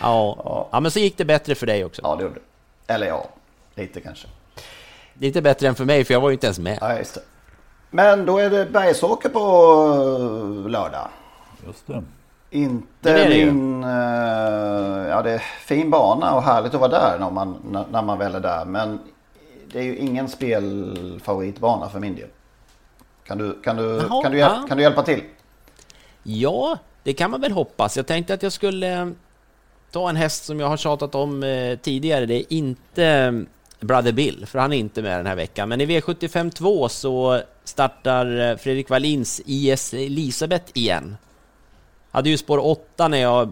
ja. 0.00 0.68
ja, 0.72 0.80
men 0.80 0.90
så 0.90 0.98
gick 0.98 1.18
det 1.18 1.24
bättre 1.24 1.54
för 1.54 1.66
dig 1.66 1.84
också. 1.84 2.02
Ja, 2.04 2.16
det 2.16 2.22
gjorde 2.22 2.34
det. 2.34 2.94
Eller 2.94 3.06
ja, 3.06 3.28
lite 3.74 4.00
kanske. 4.00 4.28
Lite 5.14 5.42
bättre 5.42 5.68
än 5.68 5.74
för 5.74 5.84
mig, 5.84 6.04
för 6.04 6.14
jag 6.14 6.20
var 6.20 6.28
ju 6.28 6.34
inte 6.34 6.46
ens 6.46 6.58
med. 6.58 6.78
Ja, 6.80 6.98
just 6.98 7.14
det. 7.14 7.20
Men 7.90 8.26
då 8.26 8.38
är 8.38 8.50
det 8.50 8.66
Bergsåker 8.66 9.28
på 9.28 9.38
eh, 10.64 10.70
lördag. 10.70 11.08
Just 11.66 11.86
det. 11.86 12.02
Inte 12.50 12.88
det 13.02 13.28
min... 13.28 13.84
Uh, 13.84 15.08
ja, 15.08 15.22
det 15.22 15.30
är 15.30 15.38
fin 15.38 15.90
bana 15.90 16.34
och 16.34 16.42
härligt 16.42 16.74
att 16.74 16.80
vara 16.80 16.90
där 16.90 17.18
när 17.18 17.30
man, 17.30 17.56
när, 17.70 17.84
när 17.90 18.02
man 18.02 18.18
väl 18.18 18.34
är 18.34 18.40
där. 18.40 18.64
Men 18.64 18.98
det 19.72 19.78
är 19.78 19.82
ju 19.82 19.96
ingen 19.96 20.28
spelfavoritbana 20.28 21.88
för 21.88 22.00
min 22.00 22.16
del. 22.16 22.28
Kan 23.24 23.38
du, 23.38 23.60
kan 23.62 23.76
du, 23.76 23.82
Jaha, 23.82 24.22
kan 24.22 24.32
du, 24.32 24.38
ja. 24.38 24.64
kan 24.68 24.76
du 24.76 24.82
hjälpa 24.82 25.02
till? 25.02 25.22
Ja, 26.22 26.78
det 27.02 27.12
kan 27.12 27.30
man 27.30 27.40
väl 27.40 27.52
hoppas. 27.52 27.96
Jag 27.96 28.06
tänkte 28.06 28.34
att 28.34 28.42
jag 28.42 28.52
skulle 28.52 29.00
eh, 29.00 29.08
ta 29.90 30.08
en 30.08 30.16
häst 30.16 30.44
som 30.44 30.60
jag 30.60 30.68
har 30.68 30.76
tjatat 30.76 31.14
om 31.14 31.42
tidigare. 31.82 32.26
Det 32.26 32.34
är 32.34 32.52
inte 32.52 33.44
Brother 33.82 34.12
Bill, 34.12 34.46
för 34.46 34.58
han 34.58 34.72
är 34.72 34.76
inte 34.76 35.02
med 35.02 35.18
den 35.18 35.26
här 35.26 35.36
veckan. 35.36 35.68
Men 35.68 35.80
i 35.80 35.86
V75 35.86 36.50
2 36.50 36.88
så 36.88 37.40
startar 37.64 38.50
eh, 38.50 38.56
Fredrik 38.56 38.90
Wallins 38.90 39.40
IS 39.46 39.94
Elisabeth 39.94 40.64
igen. 40.74 41.16
Hade 42.10 42.30
ju 42.30 42.36
spår 42.36 42.58
8 42.58 43.08
när 43.08 43.18
jag 43.18 43.50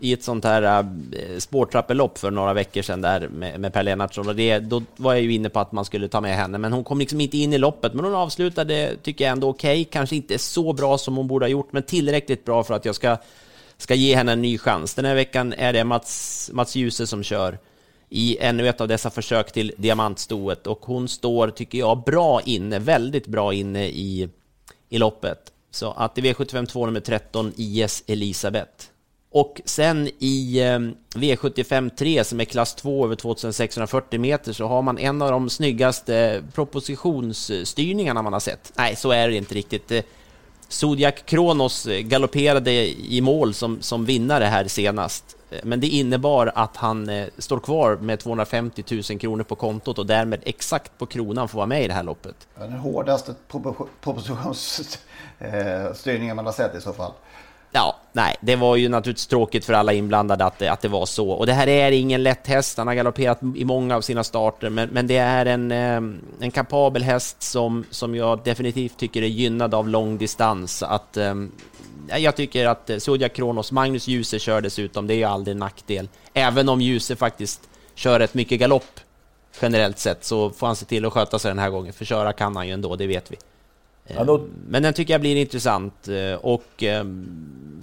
i 0.00 0.12
ett 0.12 0.22
sånt 0.22 0.44
här 0.44 0.62
eh, 0.62 1.38
spårtrappelopp 1.38 2.18
för 2.18 2.30
några 2.30 2.52
veckor 2.52 2.82
sedan 2.82 3.00
där 3.00 3.28
med, 3.28 3.60
med 3.60 3.72
Per 3.72 3.82
Lennartsson 3.82 4.28
och 4.28 4.36
det, 4.36 4.58
då 4.58 4.82
var 4.96 5.12
jag 5.12 5.22
ju 5.22 5.32
inne 5.32 5.48
på 5.48 5.60
att 5.60 5.72
man 5.72 5.84
skulle 5.84 6.08
ta 6.08 6.20
med 6.20 6.36
henne, 6.36 6.58
men 6.58 6.72
hon 6.72 6.84
kom 6.84 6.98
liksom 6.98 7.20
inte 7.20 7.38
in 7.38 7.52
i 7.52 7.58
loppet. 7.58 7.94
Men 7.94 8.04
hon 8.04 8.14
avslutade, 8.14 8.96
tycker 9.02 9.24
jag 9.24 9.32
ändå 9.32 9.48
okej, 9.48 9.80
okay. 9.80 9.84
kanske 9.84 10.16
inte 10.16 10.38
så 10.38 10.72
bra 10.72 10.98
som 10.98 11.16
hon 11.16 11.26
borde 11.26 11.44
ha 11.44 11.50
gjort, 11.50 11.72
men 11.72 11.82
tillräckligt 11.82 12.44
bra 12.44 12.64
för 12.64 12.74
att 12.74 12.84
jag 12.84 12.94
ska, 12.94 13.16
ska 13.76 13.94
ge 13.94 14.16
henne 14.16 14.32
en 14.32 14.42
ny 14.42 14.58
chans. 14.58 14.94
Den 14.94 15.04
här 15.04 15.14
veckan 15.14 15.52
är 15.52 15.72
det 15.72 15.84
Mats, 15.84 16.50
Mats 16.52 16.76
Djuse 16.76 17.06
som 17.06 17.22
kör 17.22 17.58
i 18.10 18.36
ännu 18.40 18.68
ett 18.68 18.80
av 18.80 18.88
dessa 18.88 19.10
försök 19.10 19.52
till 19.52 19.72
diamantstoet 19.76 20.66
och 20.66 20.80
hon 20.82 21.08
står, 21.08 21.48
tycker 21.50 21.78
jag, 21.78 22.02
bra 22.04 22.40
inne, 22.40 22.78
väldigt 22.78 23.26
bra 23.26 23.54
inne 23.54 23.86
i, 23.86 24.28
i 24.88 24.98
loppet. 24.98 25.52
Så 25.70 25.92
att 25.92 26.18
i 26.18 26.20
V75 26.20 26.66
2 26.66 26.86
nummer 26.86 27.00
13, 27.00 27.52
IS 27.56 28.04
Elisabeth. 28.06 28.86
Och 29.32 29.60
sen 29.64 30.08
i 30.18 30.60
ehm, 30.60 30.94
V75 31.14 31.90
3 31.90 32.24
som 32.24 32.40
är 32.40 32.44
klass 32.44 32.74
2 32.74 33.04
över 33.04 33.16
2640 33.16 34.20
meter 34.20 34.52
så 34.52 34.66
har 34.66 34.82
man 34.82 34.98
en 34.98 35.22
av 35.22 35.30
de 35.30 35.50
snyggaste 35.50 36.42
propositionsstyrningarna 36.54 38.22
man 38.22 38.32
har 38.32 38.40
sett. 38.40 38.72
Nej, 38.76 38.96
så 38.96 39.10
är 39.10 39.28
det 39.28 39.34
inte 39.36 39.54
riktigt. 39.54 39.92
Zodiac 40.70 41.14
Kronos 41.24 41.86
eh, 41.86 42.00
galopperade 42.00 42.70
i 42.88 43.20
mål 43.20 43.54
som, 43.54 43.82
som 43.82 44.04
vinnare 44.04 44.44
här 44.44 44.64
senast. 44.64 45.36
Eh, 45.50 45.58
men 45.62 45.80
det 45.80 45.86
innebar 45.86 46.52
att 46.54 46.76
han 46.76 47.08
eh, 47.08 47.26
står 47.38 47.60
kvar 47.60 47.96
med 47.96 48.20
250 48.20 49.02
000 49.10 49.18
kronor 49.18 49.44
på 49.44 49.54
kontot 49.54 49.98
och 49.98 50.06
därmed 50.06 50.40
exakt 50.42 50.98
på 50.98 51.06
kronan 51.06 51.48
får 51.48 51.56
vara 51.56 51.66
med 51.66 51.84
i 51.84 51.88
det 51.88 51.94
här 51.94 52.02
loppet. 52.02 52.48
Den 52.58 52.72
hårdaste 52.72 53.34
propositionsstyrningen 54.00 56.36
man 56.36 56.46
har 56.46 56.52
sett 56.52 56.74
i 56.74 56.80
så 56.80 56.92
fall. 56.92 57.12
Ja, 57.72 57.96
nej, 58.12 58.36
det 58.40 58.56
var 58.56 58.76
ju 58.76 58.88
naturligtvis 58.88 59.26
tråkigt 59.26 59.64
för 59.64 59.72
alla 59.72 59.92
inblandade 59.92 60.44
att 60.44 60.58
det, 60.58 60.68
att 60.68 60.80
det 60.80 60.88
var 60.88 61.06
så. 61.06 61.30
Och 61.30 61.46
det 61.46 61.52
här 61.52 61.68
är 61.68 61.92
ingen 61.92 62.22
lätt 62.22 62.46
häst, 62.46 62.78
han 62.78 62.86
har 62.86 62.94
galopperat 62.94 63.40
i 63.56 63.64
många 63.64 63.96
av 63.96 64.00
sina 64.00 64.24
starter, 64.24 64.70
men, 64.70 64.88
men 64.88 65.06
det 65.06 65.16
är 65.16 65.46
en, 65.46 65.72
eh, 65.72 66.00
en 66.40 66.50
kapabel 66.50 67.02
häst 67.02 67.42
som, 67.42 67.84
som 67.90 68.14
jag 68.14 68.40
definitivt 68.44 68.96
tycker 68.96 69.22
är 69.22 69.26
gynnad 69.26 69.74
av 69.74 69.88
lång 69.88 70.18
distans. 70.18 70.82
Att, 70.82 71.16
eh, 71.16 71.34
jag 72.18 72.36
tycker 72.36 72.66
att 72.66 72.90
Zodiac 72.98 73.32
Kronos, 73.32 73.72
Magnus 73.72 74.08
Djuse 74.08 74.38
kör 74.38 74.60
dessutom, 74.60 75.06
det 75.06 75.14
är 75.14 75.18
ju 75.18 75.24
aldrig 75.24 75.52
en 75.52 75.58
nackdel. 75.58 76.08
Även 76.34 76.68
om 76.68 76.80
Djuse 76.80 77.16
faktiskt 77.16 77.60
kör 77.94 78.18
rätt 78.18 78.34
mycket 78.34 78.60
galopp 78.60 79.00
generellt 79.62 79.98
sett, 79.98 80.24
så 80.24 80.50
får 80.50 80.66
han 80.66 80.76
se 80.76 80.84
till 80.84 81.04
att 81.04 81.12
sköta 81.12 81.38
sig 81.38 81.50
den 81.50 81.58
här 81.58 81.70
gången, 81.70 81.92
för 81.92 82.04
köra 82.04 82.32
kan 82.32 82.56
han 82.56 82.66
ju 82.66 82.72
ändå, 82.72 82.96
det 82.96 83.06
vet 83.06 83.32
vi. 83.32 83.36
Men 84.68 84.82
den 84.82 84.94
tycker 84.94 85.14
jag 85.14 85.20
blir 85.20 85.36
intressant 85.36 86.08
och 86.40 86.82
eh, 86.82 87.04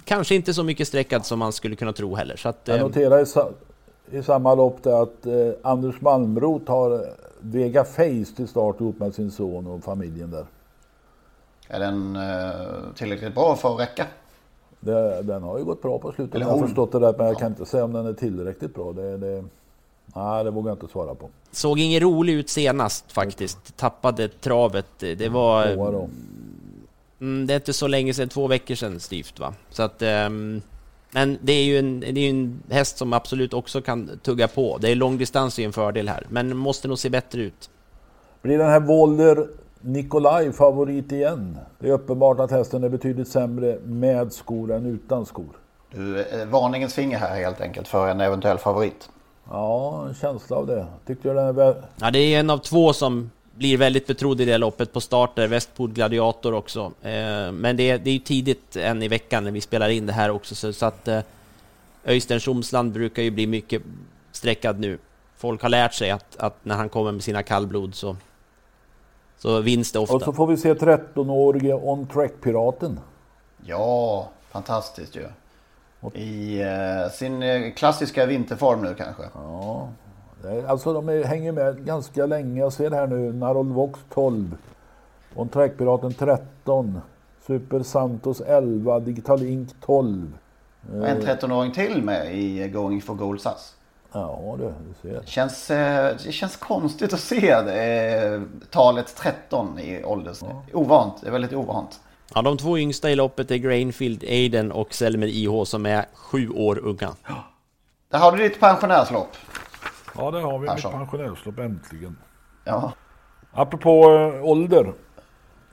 kanske 0.04 0.34
inte 0.34 0.54
så 0.54 0.62
mycket 0.62 0.88
sträckad 0.88 1.26
som 1.26 1.38
man 1.38 1.52
skulle 1.52 1.76
kunna 1.76 1.92
tro 1.92 2.14
heller. 2.14 2.36
Så 2.36 2.48
att, 2.48 2.68
eh, 2.68 2.76
jag 2.76 2.82
noterar 2.82 3.22
i, 3.22 3.26
sa 3.26 3.50
i 4.10 4.22
samma 4.22 4.54
lopp 4.54 4.86
att 4.86 5.26
eh, 5.26 5.50
Anders 5.62 6.00
Malmroth 6.00 6.70
har 6.70 7.04
Vega 7.40 7.84
Face 7.84 8.36
till 8.36 8.48
start 8.48 8.80
ihop 8.80 8.98
med 8.98 9.14
sin 9.14 9.30
son 9.30 9.66
och 9.66 9.84
familjen 9.84 10.30
där. 10.30 10.44
Är 11.68 11.80
den 11.80 12.18
tillräckligt 12.94 13.34
bra 13.34 13.56
för 13.56 13.74
att 13.74 13.80
räcka? 13.80 14.06
Det, 14.80 15.22
den 15.22 15.42
har 15.42 15.58
ju 15.58 15.64
gått 15.64 15.82
bra 15.82 15.98
på 15.98 16.12
slutet. 16.12 16.40
Jag 16.40 16.48
har 16.48 16.66
förstått 16.66 16.92
det 16.92 16.98
där, 16.98 17.14
men 17.16 17.26
jag 17.26 17.34
ja. 17.34 17.38
kan 17.38 17.48
inte 17.48 17.66
säga 17.66 17.84
om 17.84 17.92
den 17.92 18.06
är 18.06 18.12
tillräckligt 18.12 18.74
bra. 18.74 18.92
Det, 18.92 19.16
det, 19.16 19.44
nej, 20.14 20.44
det 20.44 20.50
vågar 20.50 20.70
jag 20.70 20.76
inte 20.76 20.92
svara 20.92 21.14
på. 21.14 21.28
Såg 21.50 21.80
ingen 21.80 22.00
rolig 22.00 22.32
ut 22.32 22.48
senast 22.48 23.12
faktiskt. 23.12 23.76
Tappade 23.76 24.28
travet. 24.28 24.86
Det 24.98 25.28
var... 25.28 25.66
Mm, 27.20 27.46
det 27.46 27.54
är 27.54 27.56
inte 27.56 27.72
så 27.72 27.86
länge 27.86 28.14
sedan, 28.14 28.28
två 28.28 28.46
veckor 28.46 28.74
sedan 28.74 29.00
styvt 29.00 29.40
va. 29.40 29.54
Så 29.70 29.82
att... 29.82 30.02
Um, 30.02 30.62
men 31.10 31.38
det 31.42 31.52
är 31.52 31.64
ju 31.64 31.78
en, 31.78 32.00
det 32.00 32.20
är 32.20 32.30
en 32.30 32.62
häst 32.70 32.98
som 32.98 33.12
absolut 33.12 33.54
också 33.54 33.80
kan 33.80 34.10
tugga 34.22 34.48
på. 34.48 34.78
Det 34.78 34.90
är 34.90 34.94
långdistans 34.94 35.58
är 35.58 35.64
en 35.64 35.72
fördel 35.72 36.08
här, 36.08 36.26
men 36.28 36.56
måste 36.56 36.88
nog 36.88 36.98
se 36.98 37.10
bättre 37.10 37.40
ut. 37.40 37.70
Blir 38.42 38.58
den 38.58 38.70
här 38.70 38.80
Volder 38.80 39.46
Nikolaj 39.80 40.52
favorit 40.52 41.12
igen? 41.12 41.58
Det 41.78 41.88
är 41.88 41.92
uppenbart 41.92 42.40
att 42.40 42.50
hästen 42.50 42.84
är 42.84 42.88
betydligt 42.88 43.28
sämre 43.28 43.78
med 43.84 44.32
skor 44.32 44.72
än 44.72 44.86
utan 44.86 45.26
skor. 45.26 45.56
Du, 45.90 46.20
eh, 46.20 46.46
varningens 46.46 46.94
finger 46.94 47.18
här 47.18 47.36
helt 47.36 47.60
enkelt 47.60 47.88
för 47.88 48.08
en 48.08 48.20
eventuell 48.20 48.58
favorit. 48.58 49.08
Ja, 49.50 50.06
en 50.08 50.14
känsla 50.14 50.56
av 50.56 50.66
det. 50.66 50.86
Tyckte 51.06 51.28
jag 51.28 51.36
den 51.36 51.46
är 51.46 51.52
väl... 51.52 51.74
Ja, 52.00 52.10
det 52.10 52.18
är 52.18 52.40
en 52.40 52.50
av 52.50 52.58
två 52.58 52.92
som 52.92 53.30
blir 53.54 53.76
väldigt 53.76 54.06
betrodd 54.06 54.40
i 54.40 54.44
det 54.44 54.58
loppet 54.58 54.92
på 54.92 55.00
starter, 55.00 55.48
Westport 55.48 55.90
Gladiator 55.90 56.54
också. 56.54 56.92
Eh, 57.02 57.52
men 57.52 57.76
det 57.76 57.90
är, 57.90 57.98
det 57.98 58.10
är 58.10 58.18
tidigt 58.18 58.76
än 58.76 59.02
i 59.02 59.08
veckan 59.08 59.44
när 59.44 59.50
vi 59.50 59.60
spelar 59.60 59.88
in 59.88 60.06
det 60.06 60.12
här 60.12 60.30
också, 60.30 60.54
så, 60.54 60.72
så 60.72 60.86
att 60.86 61.08
eh, 61.08 61.20
Öystein 62.04 62.40
Tjomsland 62.40 62.92
brukar 62.92 63.22
ju 63.22 63.30
bli 63.30 63.46
mycket 63.46 63.82
sträckad 64.32 64.80
nu. 64.80 64.98
Folk 65.36 65.62
har 65.62 65.68
lärt 65.68 65.94
sig 65.94 66.10
att, 66.10 66.36
att 66.36 66.64
när 66.64 66.76
han 66.76 66.88
kommer 66.88 67.12
med 67.12 67.22
sina 67.22 67.42
kallblod 67.42 67.94
så, 67.94 68.16
så 69.38 69.60
vinns 69.60 69.92
det 69.92 69.98
ofta. 69.98 70.14
Och 70.14 70.22
så 70.22 70.32
får 70.32 70.46
vi 70.46 70.56
se 70.56 70.74
13-årige 70.74 71.74
On 71.74 72.06
Track-piraten. 72.06 73.00
Ja, 73.64 74.28
fantastiskt 74.50 75.16
ju. 75.16 75.26
I 76.14 76.64
uh, 76.64 77.10
sin 77.10 77.72
klassiska 77.72 78.26
vinterform 78.26 78.82
nu 78.82 78.94
kanske. 78.94 79.22
Ja, 79.34 79.88
Alltså 80.66 80.92
de 80.92 81.08
är, 81.08 81.24
hänger 81.24 81.52
med 81.52 81.84
ganska 81.84 82.26
länge. 82.26 82.60
Jag 82.60 82.72
ser 82.72 82.90
här 82.90 83.06
nu 83.06 83.32
Narold 83.32 83.72
Vox 83.72 84.00
12. 84.14 84.56
On 85.34 85.48
Track-piraten 85.48 86.14
13. 86.14 87.00
Super 87.46 87.82
Santos 87.82 88.40
11. 88.40 89.00
Digital 89.00 89.42
Ink 89.42 89.68
12. 89.80 90.38
Och 90.92 91.08
en 91.08 91.22
13-åring 91.22 91.72
till 91.72 92.02
med 92.02 92.34
i 92.34 92.68
Going 92.68 93.02
for 93.02 93.14
Gold 93.14 93.40
SAS. 93.40 93.74
Ja 94.12 94.56
du, 94.58 94.64
du 94.64 95.08
ser. 95.08 95.22
Känns, 95.24 95.70
eh, 95.70 96.16
det 96.24 96.32
känns 96.32 96.56
konstigt 96.56 97.12
att 97.12 97.20
se 97.20 97.60
det, 97.60 98.42
talet 98.70 99.16
13 99.16 99.78
i 99.78 100.04
ålders. 100.04 100.38
Ja. 100.42 100.62
Ovant, 100.72 101.14
det 101.20 101.28
är 101.28 101.32
väldigt 101.32 101.52
ovant. 101.52 102.00
Ja, 102.34 102.42
de 102.42 102.56
två 102.56 102.78
yngsta 102.78 103.10
i 103.10 103.16
loppet 103.16 103.50
är 103.50 103.56
Grainfield 103.56 104.24
Aiden 104.24 104.72
och 104.72 104.94
Selmer 104.94 105.26
IH 105.26 105.64
som 105.64 105.86
är 105.86 106.04
sju 106.14 106.50
år 106.50 106.78
unga. 106.78 107.14
Där 108.10 108.18
har 108.18 108.36
du 108.36 108.48
ditt 108.48 108.60
pensionärslopp. 108.60 109.36
Ja, 110.16 110.30
det 110.30 110.40
har 110.40 110.58
vi. 110.58 110.74
Mitt 110.74 110.82
pensionärslopp 110.82 111.58
äntligen. 111.58 112.16
Ja. 112.64 112.92
Apropå 113.52 114.10
äh, 114.10 114.44
ålder. 114.44 114.92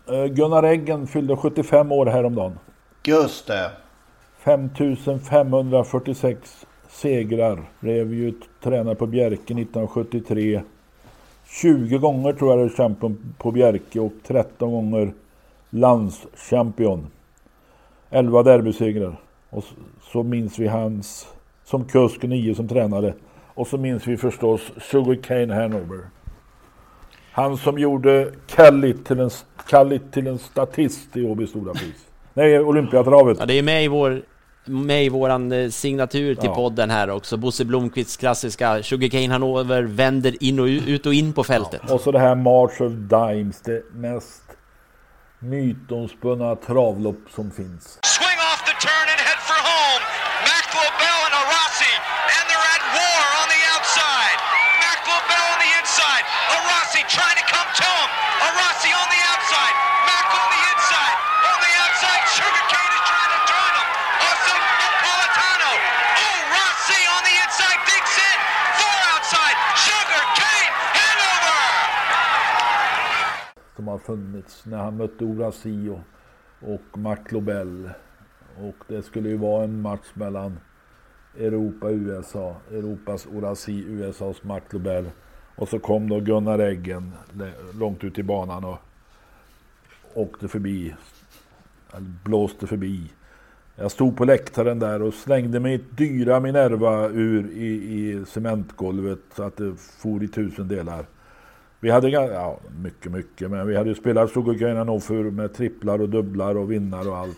Äh, 0.07 0.25
Gunnar 0.25 0.65
Eggen 0.65 1.07
fyllde 1.07 1.37
75 1.37 1.91
år 1.91 2.05
häromdagen. 2.05 2.59
Just 3.03 3.47
det. 3.47 3.71
5546 4.43 6.65
segrar. 6.89 7.69
Blev 7.79 8.13
ju 8.13 8.33
tränare 8.63 8.95
på 8.95 9.07
Bjerke 9.07 9.35
1973. 9.35 10.61
20 11.45 11.97
gånger 11.97 12.33
tror 12.33 12.51
jag 12.51 12.59
det 12.59 12.79
är 12.83 13.15
på 13.37 13.51
Bjerke 13.51 13.99
och 13.99 14.13
13 14.23 14.71
gånger 14.71 15.13
landschampion. 15.75 17.07
11 18.09 18.43
derbysegrar. 18.43 19.19
Och 19.49 19.63
så 20.11 20.23
minns 20.23 20.59
vi 20.59 20.67
hans 20.67 21.27
som 21.63 21.85
kusk 21.85 22.23
9 22.23 22.55
som 22.55 22.67
tränare. 22.67 23.13
Och 23.53 23.67
så 23.67 23.77
minns 23.77 24.07
vi 24.07 24.17
förstås 24.17 24.61
Sugarcane 24.81 25.53
Hanover. 25.53 25.99
Han 27.31 27.57
som 27.57 27.79
gjorde 27.79 28.31
Kallit 28.47 29.05
till 29.05 29.19
en, 29.19 29.29
Kallit 29.69 30.13
till 30.13 30.27
en 30.27 30.39
statist 30.39 31.17
i 31.17 31.25
Åby 31.25 31.47
Stora 31.47 31.73
Pris. 31.73 32.05
Nej, 32.33 32.59
Olympiatravet. 32.59 33.37
Ja, 33.39 33.45
det 33.45 33.53
är 33.53 33.63
med 33.63 33.83
i 33.83 33.87
vår 33.87 34.21
med 34.67 35.05
i 35.05 35.09
våran 35.09 35.51
eh, 35.51 35.69
signatur 35.69 36.35
till 36.35 36.49
ja. 36.49 36.55
podden 36.55 36.89
här 36.89 37.09
också. 37.09 37.37
Bosse 37.37 37.65
Blomqvists 37.65 38.17
klassiska 38.17 38.83
Sugarcane 38.83 39.27
Hanover 39.27 39.83
vänder 39.83 40.43
in 40.43 40.59
och 40.59 40.65
ut 40.65 41.05
och 41.05 41.13
in 41.13 41.33
på 41.33 41.43
fältet. 41.43 41.81
Ja. 41.87 41.93
Och 41.93 42.01
så 42.01 42.11
det 42.11 42.19
här 42.19 42.35
March 42.35 42.81
of 42.81 42.91
Dimes, 42.91 43.61
det 43.61 43.83
mest 43.93 44.44
mytomspunna 45.49 46.55
travlopp 46.55 47.21
som 47.35 47.51
finns. 47.51 47.99
som 48.01 48.37
har 48.37 49.44
funnits 74.05 74.65
när 74.65 74.77
han 74.77 74.97
mötte 74.97 75.25
Orasi 75.25 75.89
och, 76.59 76.97
Mark 76.97 77.19
McLobel. 77.19 77.89
Och 78.57 78.75
det 78.87 79.01
skulle 79.01 79.29
ju 79.29 79.37
vara 79.37 79.63
en 79.63 79.81
match 79.81 80.07
mellan 80.13 80.59
Europa 81.37 81.87
och 81.87 81.93
USA. 81.93 82.55
Europas 82.71 83.25
Orasi, 83.25 83.83
USAs 83.87 84.43
McLobel. 84.43 85.09
Och 85.55 85.69
så 85.69 85.79
kom 85.79 86.09
då 86.09 86.19
Gunnar 86.19 86.59
Eggen 86.59 87.11
långt 87.73 88.03
ut 88.03 88.19
i 88.19 88.23
banan 88.23 88.63
och 88.63 88.77
åkte 90.13 90.47
förbi. 90.47 90.95
Blåste 92.23 92.67
förbi. 92.67 93.11
Jag 93.75 93.91
stod 93.91 94.17
på 94.17 94.25
läktaren 94.25 94.79
där 94.79 95.01
och 95.01 95.13
slängde 95.13 95.59
mig 95.59 95.75
ett 95.75 95.97
dyra 95.97 96.39
Minerva 96.39 97.09
ur 97.09 97.51
i, 97.51 97.67
i 97.67 98.25
cementgolvet 98.25 99.19
så 99.35 99.43
att 99.43 99.57
det 99.57 99.75
for 99.75 100.23
i 100.23 100.27
tusen 100.27 100.67
delar. 100.67 101.05
Vi 101.85 101.91
hade, 101.91 102.09
ja, 102.09 102.57
mycket, 102.79 103.11
mycket, 103.11 103.51
men 103.51 103.67
vi 103.67 103.75
hade 103.75 103.89
ju 103.89 103.95
spelat 103.95 104.31
Sugarcane 104.31 104.99
för 104.99 105.23
med 105.23 105.53
tripplar 105.53 106.01
och 106.01 106.09
dubblar 106.09 106.57
och 106.57 106.71
vinnare 106.71 107.09
och 107.09 107.17
allt. 107.17 107.37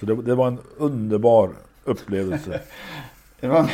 Så 0.00 0.06
det, 0.06 0.22
det 0.22 0.34
var 0.34 0.48
en 0.48 0.58
underbar 0.76 1.50
upplevelse. 1.84 2.60
det 3.40 3.48
var 3.48 3.62
Det 3.62 3.70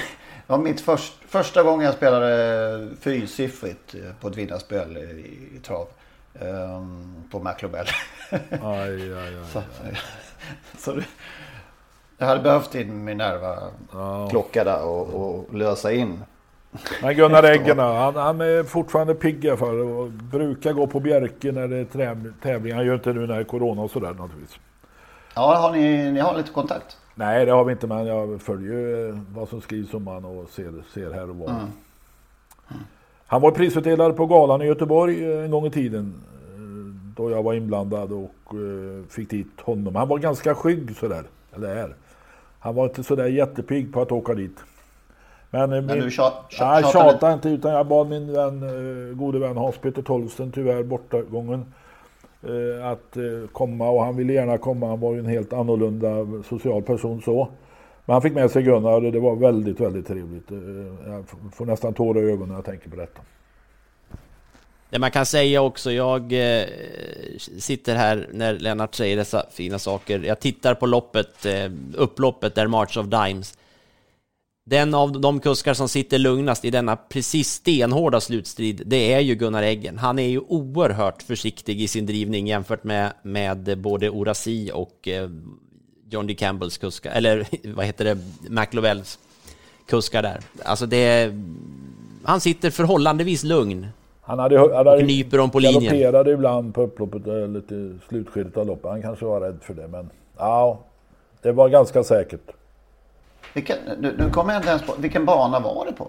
var 0.47 0.59
mitt 0.59 0.81
först, 0.81 1.13
första 1.29 1.63
gången 1.63 1.87
jag 1.87 1.95
spelade 1.95 2.89
fyrsiffrigt 3.01 3.95
eh, 3.95 4.01
på 4.21 4.29
ett 4.29 4.37
vinnarspel 4.37 4.97
i, 4.97 5.57
i 5.57 5.59
trav. 5.59 5.89
Um, 6.41 7.25
på 7.31 7.39
McLobel. 7.39 7.87
Aj, 8.31 9.13
aj, 9.13 9.19
aj, 9.19 9.35
så, 9.53 9.63
så 10.79 10.93
det, 10.93 11.05
jag 12.19 12.27
hade 12.27 12.41
behövt 12.41 12.75
in 12.75 13.05
Minerva 13.05 13.59
ja. 13.93 14.29
klocka 14.31 14.65
där 14.65 14.85
och, 14.85 15.09
och 15.09 15.55
lösa 15.55 15.93
in. 15.93 16.23
Men 17.03 17.15
Gunnar 17.15 17.43
Eggen 17.43 17.79
han, 17.79 18.17
han 18.17 18.41
är 18.41 18.63
fortfarande 18.63 19.15
pigg 19.15 19.59
fall 19.59 19.81
och 19.81 20.09
brukar 20.11 20.73
gå 20.73 20.87
på 20.87 21.01
Bjerke 21.01 21.53
när 21.53 21.69
det 21.69 21.77
är 21.77 22.33
tävling. 22.43 22.75
Han 22.75 22.87
gör 22.87 22.95
inte 22.95 23.13
nu 23.13 23.21
när 23.21 23.35
det 23.35 23.41
är 23.41 23.45
Corona 23.45 23.83
och 23.83 23.91
sådär 23.91 24.15
naturligtvis. 24.15 24.59
Ja, 25.35 25.57
har 25.57 25.73
ni, 25.73 26.13
ni 26.13 26.21
har 26.21 26.37
lite 26.37 26.51
kontakt? 26.51 26.97
Nej, 27.15 27.47
det 27.47 27.53
har 27.53 27.65
vi 27.65 27.73
inte, 27.73 27.87
men 27.87 28.07
jag 28.07 28.43
följer 28.43 29.21
vad 29.35 29.49
som 29.49 29.61
skrivs 29.61 29.95
om 29.95 30.07
han 30.07 30.25
och 30.25 30.49
ser, 30.51 30.73
ser 30.95 31.13
här 31.13 31.31
och 31.31 31.37
var. 31.37 31.49
Mm. 31.49 31.61
Mm. 32.71 32.83
Han 33.27 33.41
var 33.41 33.51
prisutdelare 33.51 34.13
på 34.13 34.27
galan 34.27 34.63
i 34.63 34.67
Göteborg 34.67 35.45
en 35.45 35.51
gång 35.51 35.67
i 35.67 35.71
tiden. 35.71 36.15
Då 37.17 37.31
jag 37.31 37.43
var 37.43 37.55
inblandad 37.55 38.13
och 38.13 38.55
fick 39.09 39.31
dit 39.31 39.61
honom. 39.61 39.97
Han 39.97 40.09
var 40.09 40.19
ganska 40.19 40.55
skygg 40.55 40.97
sådär. 40.97 41.25
Eller 41.57 41.69
är. 41.69 41.95
Han 42.59 42.75
var 42.75 42.85
inte 42.85 43.05
sådär 43.05 43.27
jättepigg 43.27 43.93
på 43.93 44.03
att 44.03 44.13
åka 44.13 44.35
dit. 44.35 44.65
Men, 45.51 45.71
men 45.71 45.87
min, 45.87 46.01
du 46.01 46.11
tjat, 46.11 46.35
tjat, 46.49 46.83
nej, 46.83 46.93
tjatade 46.93 47.33
inte 47.33 47.49
utan 47.49 47.73
jag 47.73 47.87
bad 47.87 48.09
min 48.09 48.33
vän, 48.33 48.61
gode 49.19 49.39
vän 49.39 49.57
Hans-Peter 49.57 50.03
Tolsten, 50.03 50.53
tyvärr 50.53 50.83
bortgången, 50.83 51.65
Eh, 52.43 52.87
att 52.87 53.17
eh, 53.17 53.49
komma 53.53 53.89
och 53.89 54.05
han 54.05 54.17
ville 54.17 54.33
gärna 54.33 54.59
komma. 54.59 54.87
Han 54.87 55.01
var 55.01 55.13
ju 55.13 55.19
en 55.19 55.27
helt 55.27 55.53
annorlunda 55.53 56.09
social 56.49 56.83
person 56.83 57.23
så. 57.23 57.49
Men 58.05 58.13
han 58.13 58.23
fick 58.23 58.33
med 58.33 58.51
sig 58.51 58.63
Gunnar 58.63 59.05
och 59.05 59.13
det 59.13 59.21
var 59.21 59.37
väldigt, 59.37 59.81
väldigt 59.81 60.07
trevligt. 60.07 60.51
Eh, 60.51 60.59
jag 61.07 61.25
får 61.53 61.67
nästan 61.67 61.95
tårar 61.95 62.23
i 62.23 62.25
ögonen 62.25 62.49
när 62.49 62.55
jag 62.55 62.65
tänker 62.65 62.91
på 62.91 62.97
detta. 62.97 63.21
Det 64.91 64.99
man 64.99 65.11
kan 65.11 65.27
säga 65.27 65.63
också, 65.63 65.93
jag 65.93 66.33
eh, 66.33 66.67
sitter 67.59 67.95
här 67.95 68.29
när 68.33 68.55
Lennart 68.55 68.95
säger 68.95 69.17
dessa 69.17 69.47
fina 69.51 69.79
saker. 69.79 70.21
Jag 70.21 70.41
tittar 70.41 70.75
på 70.75 70.87
loppet, 70.87 71.47
eh, 71.47 71.71
upploppet 71.97 72.55
där 72.55 72.67
March 72.67 72.99
of 72.99 73.07
Dimes 73.07 73.59
den 74.69 74.95
av 74.95 75.21
de 75.21 75.41
kuskar 75.41 75.75
som 75.75 75.89
sitter 75.89 76.19
lugnast 76.19 76.65
i 76.65 76.71
denna 76.71 76.97
precis 76.97 77.49
stenhårda 77.53 78.21
slutstrid, 78.21 78.83
det 78.87 79.13
är 79.13 79.21
ju 79.21 79.35
Gunnar 79.35 79.63
Eggen. 79.63 79.99
Han 79.99 80.19
är 80.19 80.29
ju 80.29 80.41
oerhört 80.41 81.23
försiktig 81.23 81.81
i 81.81 81.89
sin 81.89 82.07
drivning 82.07 82.47
jämfört 82.47 82.85
med, 82.85 83.13
med 83.23 83.79
både 83.79 84.11
Orasi 84.11 84.71
och 84.75 85.09
eh, 85.09 85.31
John 86.11 86.27
D. 86.27 86.35
Campbells 86.35 86.79
kuskar, 86.79 87.11
eller 87.11 87.47
vad 87.75 87.87
heter 87.87 88.05
det, 88.05 88.19
McLovells 88.49 89.19
kuskar 89.87 90.23
där. 90.23 90.41
Alltså 90.65 90.87
det, 90.87 91.33
han 92.25 92.41
sitter 92.41 92.71
förhållandevis 92.71 93.45
lugn. 93.45 93.87
Han 94.21 94.39
hade, 94.39 94.59
han 94.59 94.71
hade 94.71 94.91
och 94.91 95.05
nyper 95.05 95.39
dem 95.39 95.51
på 95.51 95.59
linjen. 95.59 95.83
galopperade 95.83 96.31
ibland 96.31 96.75
på 96.75 96.83
upploppet, 96.83 97.23
lite 97.49 97.99
slutskedet 98.09 98.57
av 98.57 98.67
loppet. 98.67 98.91
Han 98.91 99.03
kanske 99.03 99.25
var 99.25 99.41
rädd 99.41 99.59
för 99.63 99.75
det, 99.75 99.89
men 99.89 100.11
ja, 100.39 100.79
det 101.43 101.53
var 101.53 101.69
ganska 101.69 102.05
säkert. 102.05 102.58
Vilken, 103.55 103.79
nu, 103.99 104.15
nu 104.19 104.31
kommer 104.31 104.53
jag 104.53 104.61
inte 104.61 104.69
ens 104.69 104.83
på, 104.83 104.95
vilken 104.99 105.25
bana 105.25 105.61
var 105.61 105.87
det 105.87 105.93
på? 105.93 106.09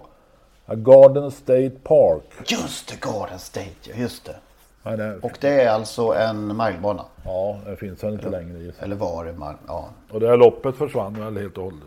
Garden 0.66 1.30
State 1.30 1.70
Park. 1.70 2.22
Just 2.46 2.88
det, 2.88 3.00
Garden 3.00 3.38
State, 3.38 3.90
just 3.94 4.24
det. 4.24 4.36
Ja, 4.82 4.96
det 4.96 5.16
och 5.16 5.38
det 5.40 5.62
är 5.62 5.70
alltså 5.70 6.14
en 6.14 6.46
milebana? 6.46 7.04
Ja, 7.24 7.58
det 7.66 7.76
finns 7.76 8.00
den 8.00 8.12
inte 8.12 8.26
eller, 8.26 8.40
längre. 8.40 8.58
Just. 8.58 8.82
Eller 8.82 8.96
var 8.96 9.24
det 9.24 9.34
ja. 9.66 9.88
Och 10.10 10.20
det 10.20 10.28
här 10.28 10.36
loppet 10.36 10.76
försvann 10.76 11.14
väl 11.14 11.38
helt 11.38 11.58
och 11.58 11.64
hållet? 11.64 11.82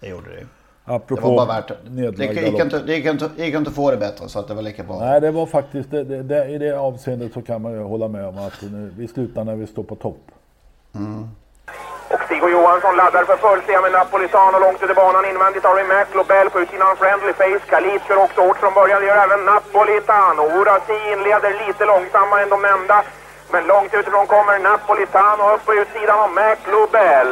Det 0.00 0.08
gjorde 0.08 0.30
det 0.30 0.46
Apropå 0.84 1.22
det 1.22 1.28
var 1.28 1.46
bara 1.46 1.46
värt 1.46 1.68
det. 1.68 2.10
Det 2.10 2.24
gick, 2.24 2.60
inte, 2.60 2.78
det 2.78 2.96
gick, 2.96 3.04
inte, 3.04 3.30
gick 3.36 3.54
inte 3.54 3.70
att 3.70 3.76
få 3.76 3.90
det 3.90 3.96
bättre 3.96 4.28
så 4.28 4.38
att 4.38 4.48
det 4.48 4.54
var 4.54 4.62
lika 4.62 4.84
bra. 4.84 4.98
Nej, 4.98 5.20
det 5.20 5.30
var 5.30 5.46
faktiskt, 5.46 5.90
det, 5.90 6.04
det, 6.04 6.22
det, 6.22 6.48
i 6.48 6.58
det 6.58 6.78
avseendet 6.78 7.32
så 7.32 7.42
kan 7.42 7.62
man 7.62 7.72
ju 7.72 7.82
hålla 7.82 8.08
med 8.08 8.26
om 8.26 8.38
att 8.38 8.62
nu, 8.62 8.92
vi 8.96 9.08
slutar 9.08 9.44
när 9.44 9.56
vi 9.56 9.66
står 9.66 9.82
på 9.82 9.94
topp. 9.94 10.30
Mm. 10.94 11.28
Och 12.12 12.20
Stig 12.26 12.42
och 12.42 12.50
Johansson 12.50 12.96
laddar 12.96 13.24
för 13.24 13.36
full 13.36 13.82
med 13.82 13.92
Napolitano 13.92 14.58
långt 14.58 14.82
ut 14.82 14.90
i 14.90 14.94
banan 14.94 15.24
invändigt 15.24 15.64
har 15.64 15.74
vi 15.74 15.84
McLobell 15.84 16.50
på 16.50 16.60
utsidan 16.60 16.96
Friendly 16.96 17.32
Face. 17.32 17.66
Khalid 17.70 18.00
kör 18.08 18.16
också 18.16 18.40
hårt 18.40 18.58
från 18.58 18.74
början, 18.74 19.00
det 19.00 19.06
gör 19.06 19.24
även 19.24 19.44
Napolitano. 19.44 20.42
Orasi 20.42 20.96
inleder 21.12 21.66
lite 21.66 21.84
långsammare 21.84 22.42
än 22.42 22.48
de 22.48 22.62
nämnda. 22.62 23.02
Men 23.52 23.66
långt 23.66 23.94
utifrån 23.94 24.26
kommer 24.26 24.58
Napolitano 24.58 25.54
upp 25.54 25.66
på 25.66 25.74
utsidan 25.74 26.18
av 26.18 26.30
Mac, 26.30 26.56
Lobel. 26.72 27.30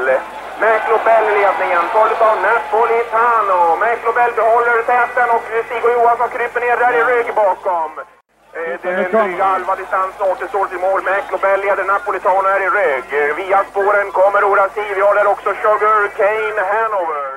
Mac 0.60 0.80
Lobel 0.90 1.24
i 1.28 1.32
ledningen, 1.40 1.84
följd 1.92 2.20
av 2.30 2.36
Napolitano. 2.46 3.76
McLobell 3.76 4.32
behåller 4.32 4.82
täten 4.82 5.30
och 5.30 5.42
Stig 5.66 5.84
och 5.84 5.92
Johansson 5.92 6.28
kryper 6.28 6.60
ner 6.60 6.76
där 6.76 6.92
i 7.00 7.02
rygg 7.04 7.34
bakom. 7.34 7.90
Eh, 8.58 8.78
det 8.82 8.88
är 8.88 9.04
en 9.04 9.10
dryga 9.10 9.44
halva 9.44 9.76
distans 9.76 10.14
återstår 10.20 10.66
till 10.66 10.78
mål. 10.78 11.00
McLobell 11.02 11.60
leder 11.60 11.84
Napolitano 11.84 12.48
här 12.48 12.62
i 12.66 12.70
rygg. 12.78 13.36
Via 13.36 13.64
spåren 13.70 14.10
kommer 14.12 14.44
Orasi. 14.44 14.84
Vi 14.94 15.00
där 15.00 15.26
också 15.34 15.50
Sugar 15.62 16.08
Cane 16.18 16.62
Hanover. 16.72 17.28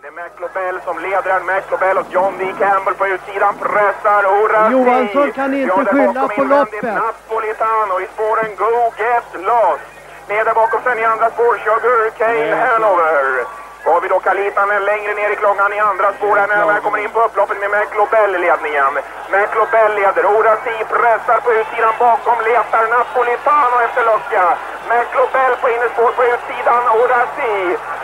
Det 0.00 0.08
är 0.08 0.14
McLobell 0.20 0.76
som 0.86 0.96
leder. 0.98 1.40
McLobell 1.50 1.98
och 1.98 2.06
John 2.10 2.34
D. 2.38 2.42
Campbell 2.58 2.94
på 2.94 3.06
utsidan 3.06 3.54
pressar 3.58 4.22
Orasi. 4.40 4.72
Johansson 4.72 5.32
kan 5.32 5.54
inte 5.54 5.84
skylla 5.84 6.28
på 6.28 6.44
loppet. 6.44 6.82
Napolitano 6.82 8.00
i 8.04 8.06
spåren 8.14 8.50
Go 8.62 8.72
Get 8.98 9.30
Lost. 9.48 9.86
Nere 10.28 10.54
bakom 10.54 10.80
sen 10.84 10.98
i 10.98 11.04
andra 11.04 11.30
spår 11.30 11.54
Sugar 11.64 12.10
Cane 12.18 12.54
Hanover. 12.54 13.46
Då 13.86 13.92
har 13.92 14.00
vi 14.00 14.08
då 14.08 14.18
Kalitanen 14.20 14.84
längre 14.84 15.14
ner 15.14 15.30
i 15.30 15.36
klungan 15.36 15.72
i 15.72 15.78
andra 15.90 16.08
spår 16.12 16.36
här 16.36 16.46
när 16.46 16.72
han 16.72 16.82
kommer 16.86 16.98
in 17.04 17.10
på 17.10 17.20
upploppet 17.26 17.58
med 17.60 17.70
McLobell 17.70 18.34
i 18.34 18.38
ledningen. 18.38 18.92
McLobell 19.34 19.92
leder, 19.98 20.24
Orasi 20.36 20.76
pressar 20.92 21.38
på 21.44 21.50
utsidan 21.60 21.94
bakom, 21.98 22.38
letar 22.48 22.84
Napolitano 22.94 23.76
efter 23.86 24.02
lucka. 24.10 24.46
McLobell 24.90 25.54
på 25.62 25.66
innerspår 25.74 26.10
på 26.18 26.22
utsidan, 26.32 26.82
Orasi. 27.00 27.54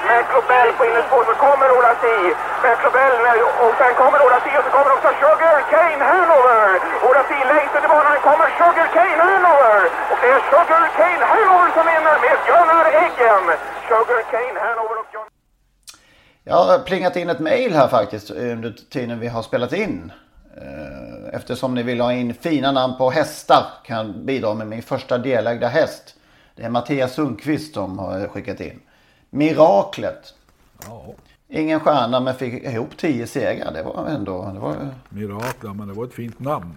McLobell 0.08 0.70
på 0.78 0.82
innerspår, 0.88 1.22
så 1.28 1.34
kommer 1.44 1.68
Orasi. 1.76 2.18
McLobell, 2.64 3.14
och 3.62 3.74
sen 3.78 3.94
kommer 4.00 4.18
Orasi 4.26 4.50
och 4.58 4.64
så 4.66 4.70
kommer 4.76 4.92
också 4.96 5.10
Sugar 5.20 5.58
Cane 5.72 6.04
Hanover. 6.10 6.68
Orasi 7.06 7.38
längst 7.52 7.74
ut 7.76 7.84
i 7.84 7.88
banan 7.94 8.18
kommer 8.28 8.48
Sugar 8.58 8.88
Cane 8.96 9.22
Hanover. 9.30 9.80
Och 10.10 10.18
det 10.22 10.30
är 10.36 10.40
Sugar 10.50 10.84
Cane 10.98 11.24
Hanover 11.32 11.68
som 11.76 11.84
vinner 11.90 12.16
med 12.24 12.36
Gunnar 12.48 12.86
Eggen. 13.04 13.44
Sugar 13.88 14.22
Cane 14.32 14.58
Hanover 14.66 14.96
och 15.02 15.11
jag 16.44 16.64
har 16.64 16.78
plingat 16.78 17.16
in 17.16 17.30
ett 17.30 17.40
mail 17.40 17.72
här 17.72 17.88
faktiskt 17.88 18.30
under 18.30 18.74
tiden 18.90 19.20
vi 19.20 19.28
har 19.28 19.42
spelat 19.42 19.72
in. 19.72 20.12
Eh, 20.56 21.34
eftersom 21.34 21.74
ni 21.74 21.82
vill 21.82 22.00
ha 22.00 22.12
in 22.12 22.34
fina 22.34 22.72
namn 22.72 22.94
på 22.98 23.10
hästar 23.10 23.66
kan 23.84 23.96
jag 23.96 24.24
bidra 24.24 24.54
med 24.54 24.66
min 24.66 24.82
första 24.82 25.18
delägda 25.18 25.68
häst. 25.68 26.14
Det 26.56 26.62
är 26.62 26.70
Mattias 26.70 27.14
Sundqvist 27.14 27.74
som 27.74 27.98
har 27.98 28.28
skickat 28.28 28.60
in. 28.60 28.80
Miraklet. 29.30 30.34
Ja. 30.86 31.04
Ingen 31.48 31.80
stjärna 31.80 32.20
men 32.20 32.34
fick 32.34 32.64
ihop 32.64 32.96
tio 32.96 33.26
segrar. 33.26 33.72
Det 33.72 33.82
var 33.82 34.06
ändå... 34.06 34.50
Det 34.54 34.60
var... 34.60 34.76
Miraklet, 35.08 35.76
men 35.76 35.88
det 35.88 35.94
var 35.94 36.04
ett 36.04 36.14
fint 36.14 36.40
namn. 36.40 36.74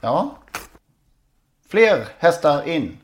Ja. 0.00 0.30
Fler 1.68 2.08
hästar 2.18 2.68
in. 2.68 2.98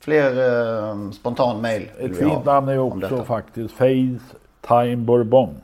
Fler 0.00 0.30
eh, 0.38 1.10
spontan 1.10 1.60
mail. 1.60 1.90
Ett 1.98 2.18
fint 2.18 2.44
namn 2.44 2.68
är 2.68 2.78
också 2.78 3.24
faktiskt 3.24 3.74
Faith 3.74 4.24
Time 4.60 4.96
Bourbon. 4.96 5.54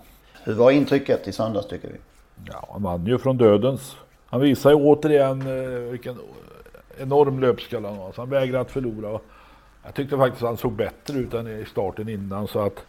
Hur 0.45 0.55
var 0.55 0.70
intrycket 0.70 1.28
i 1.28 1.32
söndags 1.32 1.68
tycker 1.68 1.88
vi? 1.88 1.99
Ja, 2.47 2.68
han 2.72 2.82
vann 2.82 3.07
ju 3.07 3.18
från 3.18 3.36
dödens. 3.36 3.97
Han 4.26 4.40
visar 4.40 4.70
ju 4.70 4.76
återigen 4.76 5.40
eh, 5.40 5.90
vilken 5.90 6.16
enorm 6.99 7.40
löpskalle 7.40 7.88
han 7.88 7.97
har. 7.97 8.12
Så 8.12 8.20
han 8.20 8.30
vägrar 8.30 8.61
att 8.61 8.70
förlora. 8.70 9.20
Jag 9.84 9.95
tyckte 9.95 10.16
faktiskt 10.16 10.42
att 10.42 10.49
han 10.49 10.57
såg 10.57 10.72
bättre 10.72 11.18
ut 11.18 11.34
än 11.34 11.47
i 11.47 11.64
starten 11.64 12.09
innan. 12.09 12.49
Så 12.49 12.61
att 12.61 12.86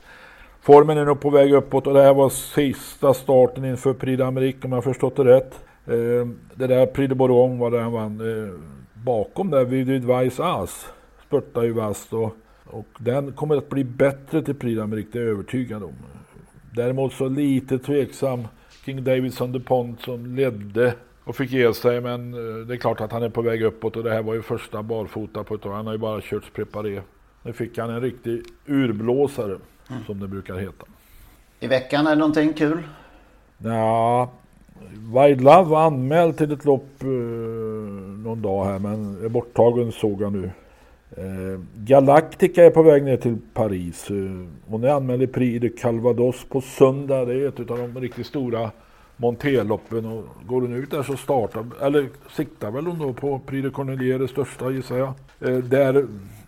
formen 0.62 0.97
är 0.97 1.06
nog 1.06 1.20
på 1.20 1.30
väg 1.30 1.53
uppåt 1.53 1.88
och 1.88 1.93
det 1.93 2.01
här 2.01 2.14
var 2.14 2.30
sista 2.30 3.14
starten 3.14 3.66
inför 3.66 3.93
Prix 3.93 4.22
d'Amérique 4.22 4.66
om 4.66 4.72
jag 4.72 4.84
förstått 4.84 5.16
det 5.16 5.24
rätt. 5.24 5.60
Eh, 5.88 6.28
det 6.56 6.68
där 6.68 6.86
Prix 6.86 7.10
de 7.10 7.16
Bourgogne 7.16 7.60
var 7.60 7.72
där 7.72 7.80
han 7.80 7.91
vann. 7.91 8.43
Eh, 8.43 8.53
bakom 8.93 9.51
där 9.51 9.66
Vivid 9.66 10.06
Weiss 10.06 10.39
As 10.39 10.88
spurtar 11.28 11.64
ju 11.64 11.72
vasst 11.72 12.14
och, 12.14 12.36
och 12.66 12.88
den 12.97 13.32
kommer 13.32 13.57
att 13.57 13.70
bli 13.70 13.84
bättre 13.84 14.41
till 14.41 14.55
Prix 14.55 14.76
det 14.76 15.20
är 15.20 15.24
jag 15.24 15.32
övertygad 15.32 15.84
om. 15.84 15.93
Däremot 16.76 17.13
så 17.13 17.28
lite 17.28 17.80
tveksam 17.80 18.47
King 18.86 19.03
Davidson 19.03 19.51
DuPont 19.51 20.01
som 20.01 20.36
ledde 20.36 20.93
och 21.24 21.36
fick 21.36 21.51
ge 21.51 21.74
sig. 21.74 22.01
Men 22.01 22.34
eh, 22.34 22.66
det 22.68 22.74
är 22.74 22.78
klart 22.78 23.01
att 23.01 23.11
han 23.11 23.24
är 23.24 23.30
på 23.30 23.41
väg 23.41 23.61
uppåt 23.61 23.95
och 23.95 24.03
det 24.03 24.11
här 24.11 24.22
var 24.22 24.34
ju 24.34 24.41
första 24.41 24.84
barfota 24.84 25.43
på 25.43 25.55
ett 25.55 25.61
tag. 25.61 25.72
Han 25.72 25.86
har 25.86 25.93
ju 25.93 25.99
bara 25.99 26.22
kört 26.22 26.53
preparé. 26.53 27.01
Nu 27.43 27.53
fick 27.53 27.78
han 27.78 27.89
en 27.89 28.01
riktig 28.01 28.41
urblåsare 28.66 29.57
mm. 29.89 30.03
som 30.05 30.20
det 30.20 30.28
brukar 30.28 30.55
heta. 30.55 30.86
I 31.59 31.68
veckan 31.68 32.07
är 32.07 32.09
det 32.09 32.16
någonting 32.16 32.53
kul? 32.53 32.84
Ja, 33.57 34.32
Wild 34.91 35.41
Love 35.41 35.70
var 35.70 35.86
anmäld 35.86 36.38
till 36.38 36.51
ett 36.51 36.66
lopp 36.66 37.03
eh, 37.03 37.07
någon 38.24 38.41
dag 38.41 38.66
här 38.66 38.80
men 38.80 39.26
är 39.26 39.30
borttagen 39.30 39.91
såg 39.91 40.22
jag 40.22 40.34
nu. 40.34 40.51
Eh, 41.12 41.60
Galactica 41.76 42.66
är 42.66 42.70
på 42.70 42.84
väg 42.84 43.03
ner 43.03 43.18
till 43.18 43.38
Paris. 43.53 44.10
Eh, 44.10 44.16
hon 44.68 44.84
är 44.84 44.89
anmäld 44.89 45.22
i 45.22 45.28
Prix 45.28 45.62
de 45.62 45.70
Calvados 45.70 46.45
på 46.49 46.62
söndag. 46.62 47.26
Det 47.26 47.34
är 47.34 47.47
ett 47.47 47.60
av 47.60 47.78
de 47.78 48.01
riktigt 48.01 48.28
stora 48.28 48.72
monterloppen. 49.18 50.06
Och 50.06 50.26
går 50.47 50.62
hon 50.62 50.74
ut 50.74 50.91
där 50.91 51.03
så 51.03 51.18
startar, 51.18 51.66
eller 51.82 52.08
siktar 52.30 52.72
väl 52.72 52.86
hon 52.86 52.99
då 52.99 53.14
på 53.14 53.39
Prix 53.39 53.64
de 53.64 53.72
Cornelier, 53.72 54.20
det 54.20 54.28
största 54.28 54.72
gissar 54.72 54.97
jag. 54.97 55.14
Eh, 55.39 55.58
där 55.58 56.08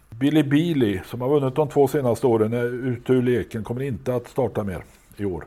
Billy 0.10 0.44
Billy, 0.44 1.00
som 1.06 1.22
har 1.22 1.30
vunnit 1.30 1.56
de 1.56 1.70
två 1.70 1.88
senaste 1.88 2.28
åren, 2.28 2.54
är 2.54 2.88
ute 2.88 3.14
ur 3.14 3.22
leken. 3.22 3.64
Kommer 3.64 3.82
inte 3.82 4.16
att 4.16 4.28
starta 4.28 4.64
mer 4.64 4.84
i 5.18 5.26
år. 5.26 5.46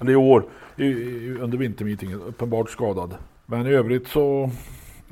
Eller 0.00 0.12
i 0.12 0.16
år, 0.16 0.44
i, 0.76 0.84
i, 0.84 1.38
under 1.40 1.58
vintermeetingen. 1.58 2.22
Uppenbart 2.22 2.70
skadad. 2.70 3.14
Men 3.46 3.66
i 3.66 3.70
övrigt 3.70 4.08
så... 4.08 4.50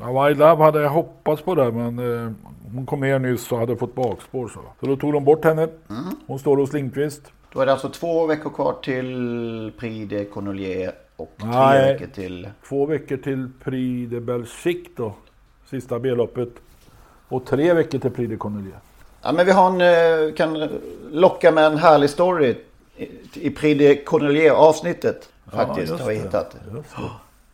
Ja, 0.01 0.29
My 0.29 0.35
Love 0.35 0.65
hade 0.65 0.83
jag 0.83 0.91
hoppats 0.91 1.43
på 1.43 1.55
det, 1.55 1.73
men 1.73 1.99
eh, 1.99 2.33
hon 2.75 2.87
kom 2.87 3.01
ner 3.01 3.19
nyss 3.19 3.53
och 3.53 3.59
hade 3.59 3.77
fått 3.77 3.95
bakspår. 3.95 4.49
Så, 4.49 4.61
så 4.81 4.87
då 4.87 4.97
tog 4.97 5.13
de 5.13 5.25
bort 5.25 5.45
henne. 5.45 5.69
Hon 6.27 6.39
står 6.39 6.57
hos 6.57 6.73
Lindqvist. 6.73 7.33
Då 7.53 7.61
är 7.61 7.67
det 7.67 7.73
alltså 7.73 7.89
två 7.89 8.27
veckor 8.27 8.51
kvar 8.51 8.77
till 8.83 9.73
Prix 9.79 10.11
de 10.11 10.25
Cornelier 10.25 10.93
och 11.17 11.33
tre 11.41 11.49
Nej. 11.51 11.93
veckor 11.93 12.07
till... 12.07 12.49
Två 12.69 12.87
veckor 12.87 13.17
till 13.17 13.49
Prix 13.65 14.11
de 14.11 14.21
Belgique 14.21 14.91
då. 14.97 15.15
Sista 15.71 15.99
B-loppet. 15.99 16.49
Och 17.29 17.47
tre 17.47 17.75
veckor 17.75 17.99
till 17.99 18.11
Prix 18.11 18.31
de 18.31 18.37
Cornelier. 18.37 18.79
Ja, 19.23 19.33
men 19.33 19.47
vi 19.47 19.53
har 19.53 19.71
en, 19.71 19.81
eh, 19.81 20.35
kan 20.35 20.69
locka 21.11 21.53
med 21.53 21.65
en 21.65 21.79
härlig 21.79 22.11
story 22.11 22.57
i, 22.97 23.09
i 23.35 23.51
Prix 23.51 23.79
de 23.79 23.97
Cornelier 23.97 24.53
avsnittet. 24.53 25.29
Faktiskt 25.47 25.91
just 25.91 26.03
har 26.03 26.11
vi 26.11 26.17
hittat. 26.17 26.57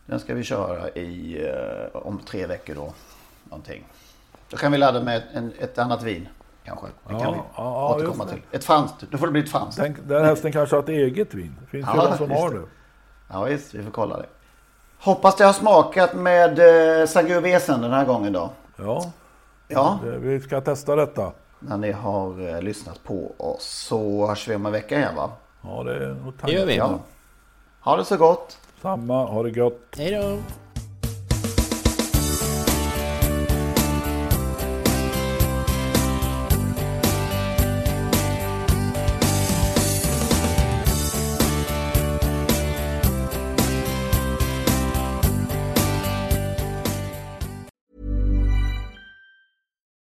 Den 0.05 0.19
ska 0.19 0.33
vi 0.33 0.43
köra 0.43 0.89
i, 0.89 1.41
eh, 1.45 1.95
om 1.95 2.19
tre 2.25 2.45
veckor 2.45 2.75
då. 2.75 2.93
Någonting. 3.49 3.83
Då 4.51 4.57
kan 4.57 4.71
vi 4.71 4.77
ladda 4.77 5.01
med 5.03 5.21
en, 5.33 5.53
ett 5.59 5.77
annat 5.77 6.03
vin. 6.03 6.27
Kanske. 6.63 6.85
Det 7.07 7.13
kan 7.13 7.21
Ja, 7.21 7.31
vi 7.31 7.37
ja, 7.55 7.95
återkomma 7.95 8.25
till. 8.25 8.41
Ett 8.51 8.63
franskt. 8.63 8.95
Då 9.11 9.17
får 9.17 9.25
det 9.25 9.31
bli 9.31 9.41
ett 9.41 9.49
franskt. 9.51 9.79
Tänk, 9.81 9.97
den 10.07 10.25
hästen 10.25 10.51
kanske 10.51 10.75
har 10.75 10.83
ett 10.83 10.89
eget 10.89 11.33
vin. 11.33 11.55
Det 11.61 11.67
finns 11.67 11.87
ju 11.87 11.91
Ja, 11.97 12.07
de 12.09 12.17
som 12.17 12.31
har 12.31 12.49
det. 12.49 12.59
det. 12.59 12.65
Ja 13.29 13.43
visst, 13.43 13.73
vi 13.73 13.83
får 13.83 13.91
kolla 13.91 14.17
det. 14.17 14.25
Hoppas 14.99 15.35
det 15.35 15.45
har 15.45 15.53
smakat 15.53 16.13
med 16.13 16.59
eh, 17.01 17.07
Sangiovesen 17.07 17.81
den 17.81 17.91
här 17.91 18.05
gången 18.05 18.33
då. 18.33 18.49
Ja, 18.77 19.11
Ja, 19.67 19.99
vi 20.03 20.39
ska 20.39 20.61
testa 20.61 20.95
detta. 20.95 21.31
när 21.59 21.77
ni 21.77 21.91
har 21.91 22.49
eh, 22.55 22.61
lyssnat 22.61 23.03
på 23.03 23.31
oss 23.37 23.63
så 23.87 24.27
hörs 24.27 24.47
vi 24.47 24.55
om 24.55 24.65
en 24.65 24.71
vecka 24.71 24.97
igen 24.97 25.15
va? 25.15 25.29
Ja, 25.61 25.83
det 25.83 25.95
är 25.95 26.09
nog 26.23 26.33
Det 26.45 26.51
gör 26.51 26.65
vi. 26.65 26.75
Ja. 26.77 26.99
Ha 27.81 27.97
det 27.97 28.05
så 28.05 28.17
gott. 28.17 28.57
Samma, 28.81 29.25
ha 29.25 29.43
det 29.43 29.51
gott. 29.51 29.81
Hej 29.97 30.11
då! 30.11 30.37